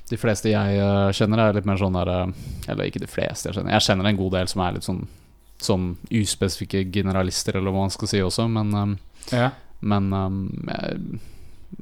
De 0.09 0.17
fleste 0.17 0.49
jeg 0.51 0.79
uh, 0.81 1.11
kjenner, 1.13 1.39
er 1.43 1.53
litt 1.59 1.67
mer 1.69 1.77
sånn 1.77 1.93
der 1.93 2.09
uh, 2.09 2.31
Eller 2.67 2.87
ikke 2.89 3.01
de 3.03 3.07
fleste 3.11 3.45
jeg 3.51 3.59
kjenner. 3.59 3.75
Jeg 3.77 3.85
kjenner 3.85 4.07
en 4.09 4.17
god 4.17 4.31
del 4.39 4.47
som 4.49 4.63
er 4.65 4.73
litt 4.77 4.87
sånn 4.87 5.03
Sånn 5.59 5.89
uspesifikke 6.15 6.85
generalister, 6.87 7.57
eller 7.59 7.73
hva 7.75 7.81
man 7.83 7.91
skal 7.91 8.07
si 8.07 8.21
også, 8.23 8.45
men 8.49 8.69
um, 8.73 8.93
Ja. 9.33 9.49
Men 9.83 10.07
jeg, 10.11 11.19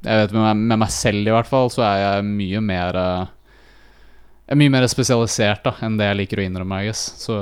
jeg 0.02 0.18
vet 0.24 0.34
med 0.34 0.42
meg, 0.44 0.64
med 0.74 0.80
meg 0.82 0.92
selv 0.94 1.30
i 1.30 1.34
hvert 1.36 1.48
fall, 1.50 1.70
så 1.74 1.86
er 1.86 2.00
jeg 2.02 2.26
mye 2.28 2.62
mer 2.66 2.98
Jeg 3.00 4.56
er 4.56 4.60
mye 4.64 4.74
mer 4.74 4.88
spesialisert 4.92 5.64
da 5.70 5.76
enn 5.86 5.96
det 6.02 6.10
jeg 6.10 6.20
liker 6.24 6.42
å 6.42 6.48
innrømme, 6.50 6.82
Jeg 6.84 6.90
guess. 6.92 7.06
Så 7.22 7.38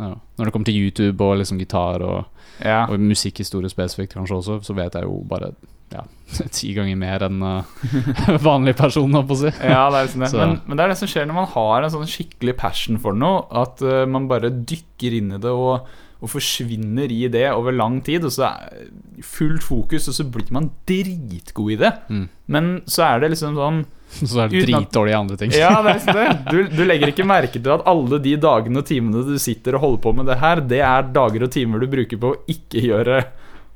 ja. 0.00 0.14
Når 0.38 0.48
det 0.48 0.52
kommer 0.54 0.66
til 0.66 0.78
YouTube 0.80 1.22
og 1.24 1.38
liksom 1.38 1.60
gitar 1.60 2.02
og 2.02 2.24
ja. 2.62 2.84
og 2.88 3.00
musikkhistorie 3.00 3.70
spesifikt 3.70 4.14
kanskje 4.14 4.40
også, 4.40 4.58
så 4.66 4.76
vet 4.76 4.94
jeg 4.94 5.06
jo 5.06 5.20
bare 5.28 5.52
ja, 5.94 6.04
ti 6.56 6.72
ganger 6.76 6.98
mer 6.98 7.26
enn 7.26 7.42
uh, 7.46 8.30
vanlig 8.42 8.76
person, 8.78 9.12
holdt 9.14 9.30
på 9.30 9.36
å 9.38 9.42
si. 9.44 9.52
Ja, 9.60 9.84
det 9.92 10.00
er 10.00 10.08
liksom 10.08 10.24
det. 10.24 10.32
Men, 10.40 10.56
men 10.66 10.78
det 10.78 10.86
er 10.86 10.94
det 10.94 11.00
som 11.00 11.10
skjer 11.10 11.28
når 11.30 11.38
man 11.38 11.52
har 11.54 11.84
en 11.84 11.94
sånn 11.94 12.10
skikkelig 12.10 12.56
passion 12.60 12.98
for 13.02 13.16
noe, 13.16 13.44
at 13.64 13.84
uh, 13.84 14.02
man 14.10 14.28
bare 14.30 14.52
dykker 14.54 15.20
inn 15.20 15.36
i 15.36 15.42
det 15.42 15.52
og, 15.52 15.86
og 16.24 16.30
forsvinner 16.32 17.12
i 17.12 17.26
det 17.32 17.44
over 17.52 17.74
lang 17.76 17.98
tid, 18.04 18.24
og 18.24 18.32
så 18.32 18.48
er 18.48 18.86
fullt 19.24 19.64
fokus, 19.64 20.08
og 20.08 20.16
så 20.16 20.24
blir 20.24 20.48
man 20.54 20.70
dritgod 20.88 21.74
i 21.74 21.78
det. 21.82 21.92
Mm. 22.08 22.24
Men 22.56 22.70
så 22.88 23.04
er 23.10 23.22
det 23.22 23.34
liksom 23.34 23.58
sånn 23.60 23.84
Så 24.30 24.44
er 24.44 24.50
det 24.52 24.62
dritdårlig 24.68 25.10
i 25.10 25.16
andre 25.18 25.36
ting. 25.40 25.52
Ja, 25.58 25.72
det 25.82 25.90
er 25.90 25.96
liksom 25.98 26.18
det. 26.18 26.26
Du, 26.50 26.76
du 26.76 26.82
legger 26.86 27.10
ikke 27.10 27.26
merke 27.26 27.58
til 27.58 27.72
at 27.74 27.82
alle 27.90 28.20
de 28.22 28.36
dagene 28.38 28.78
og 28.78 28.86
timene 28.86 29.24
du 29.26 29.34
sitter 29.42 29.74
og 29.74 29.84
holder 29.84 30.02
på 30.04 30.12
med 30.20 30.28
det 30.30 30.38
her, 30.42 30.62
det 30.74 30.82
er 30.86 31.08
dager 31.16 31.46
og 31.48 31.50
timer 31.54 31.82
du 31.82 31.88
bruker 31.90 32.20
på 32.22 32.30
å 32.30 32.38
ikke 32.50 32.84
gjøre 32.84 33.24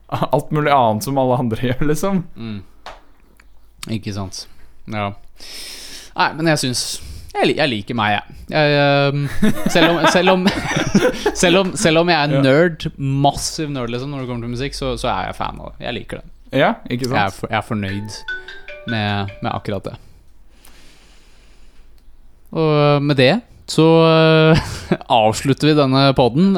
alt 0.09 0.53
mulig 0.57 0.73
annet 0.73 1.05
som 1.05 1.19
alle 1.21 1.41
andre 1.43 1.67
gjør, 1.73 1.85
liksom. 1.91 2.23
Mm. 2.39 2.61
Ikke 3.99 4.15
sant. 4.15 4.45
Ja. 4.89 5.11
Nei, 6.19 6.31
men 6.39 6.51
jeg 6.53 6.63
syns 6.65 6.85
jeg, 7.29 7.55
jeg 7.59 7.71
liker 7.71 7.97
meg, 7.99 8.17
jeg. 8.17 8.39
jeg 8.55 9.13
um, 9.13 9.27
selv, 9.71 9.91
om, 9.91 9.99
selv, 10.13 10.33
om, 10.33 10.47
selv, 11.43 11.61
om, 11.61 11.73
selv 11.77 12.03
om 12.03 12.11
jeg 12.13 12.19
er 12.19 12.43
nerd, 12.45 12.89
massiv 12.97 13.71
nerd 13.75 13.93
liksom, 13.93 14.13
når 14.13 14.25
det 14.25 14.31
kommer 14.31 14.49
til 14.49 14.55
musikk, 14.57 14.77
så, 14.79 14.95
så 15.01 15.11
er 15.13 15.29
jeg 15.29 15.39
fan 15.39 15.61
av 15.61 15.75
det. 15.75 15.87
Jeg 15.87 15.97
liker 16.01 16.23
det. 16.23 16.35
Ja, 16.57 16.73
ikke 16.89 17.11
Jeg 17.11 17.21
er, 17.21 17.35
for, 17.37 17.53
jeg 17.53 17.59
er 17.61 17.67
fornøyd 17.67 18.19
med, 18.89 19.37
med 19.45 19.51
akkurat 19.53 19.91
det. 19.91 19.95
Og 22.57 23.05
med 23.05 23.21
det 23.21 23.35
så 23.69 23.87
uh, 24.09 24.69
avslutter 25.21 25.69
vi 25.69 25.77
denne 25.77 26.09
poden. 26.17 26.55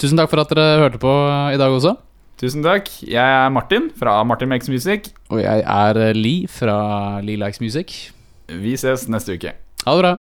tusen 0.00 0.16
takk 0.16 0.30
for 0.32 0.40
at 0.40 0.54
dere 0.54 0.84
hørte 0.86 1.00
på 1.02 1.14
i 1.52 1.60
dag 1.60 1.74
også. 1.74 1.98
Tusen 2.40 2.62
takk. 2.64 2.88
Jeg 3.02 3.18
er 3.18 3.50
Martin 3.52 3.90
fra 3.98 4.22
Martin 4.24 4.48
Makes 4.48 4.70
Music. 4.72 5.10
Og 5.28 5.42
jeg 5.42 5.64
er 5.66 6.14
Li 6.16 6.46
fra 6.48 6.78
Li 7.20 7.34
Likes 7.36 7.60
Music. 7.60 8.08
Vi 8.48 8.76
ses 8.76 9.08
neste 9.08 9.36
uke. 9.36 9.52
Ha 9.84 9.94
det 9.96 10.02
bra. 10.02 10.17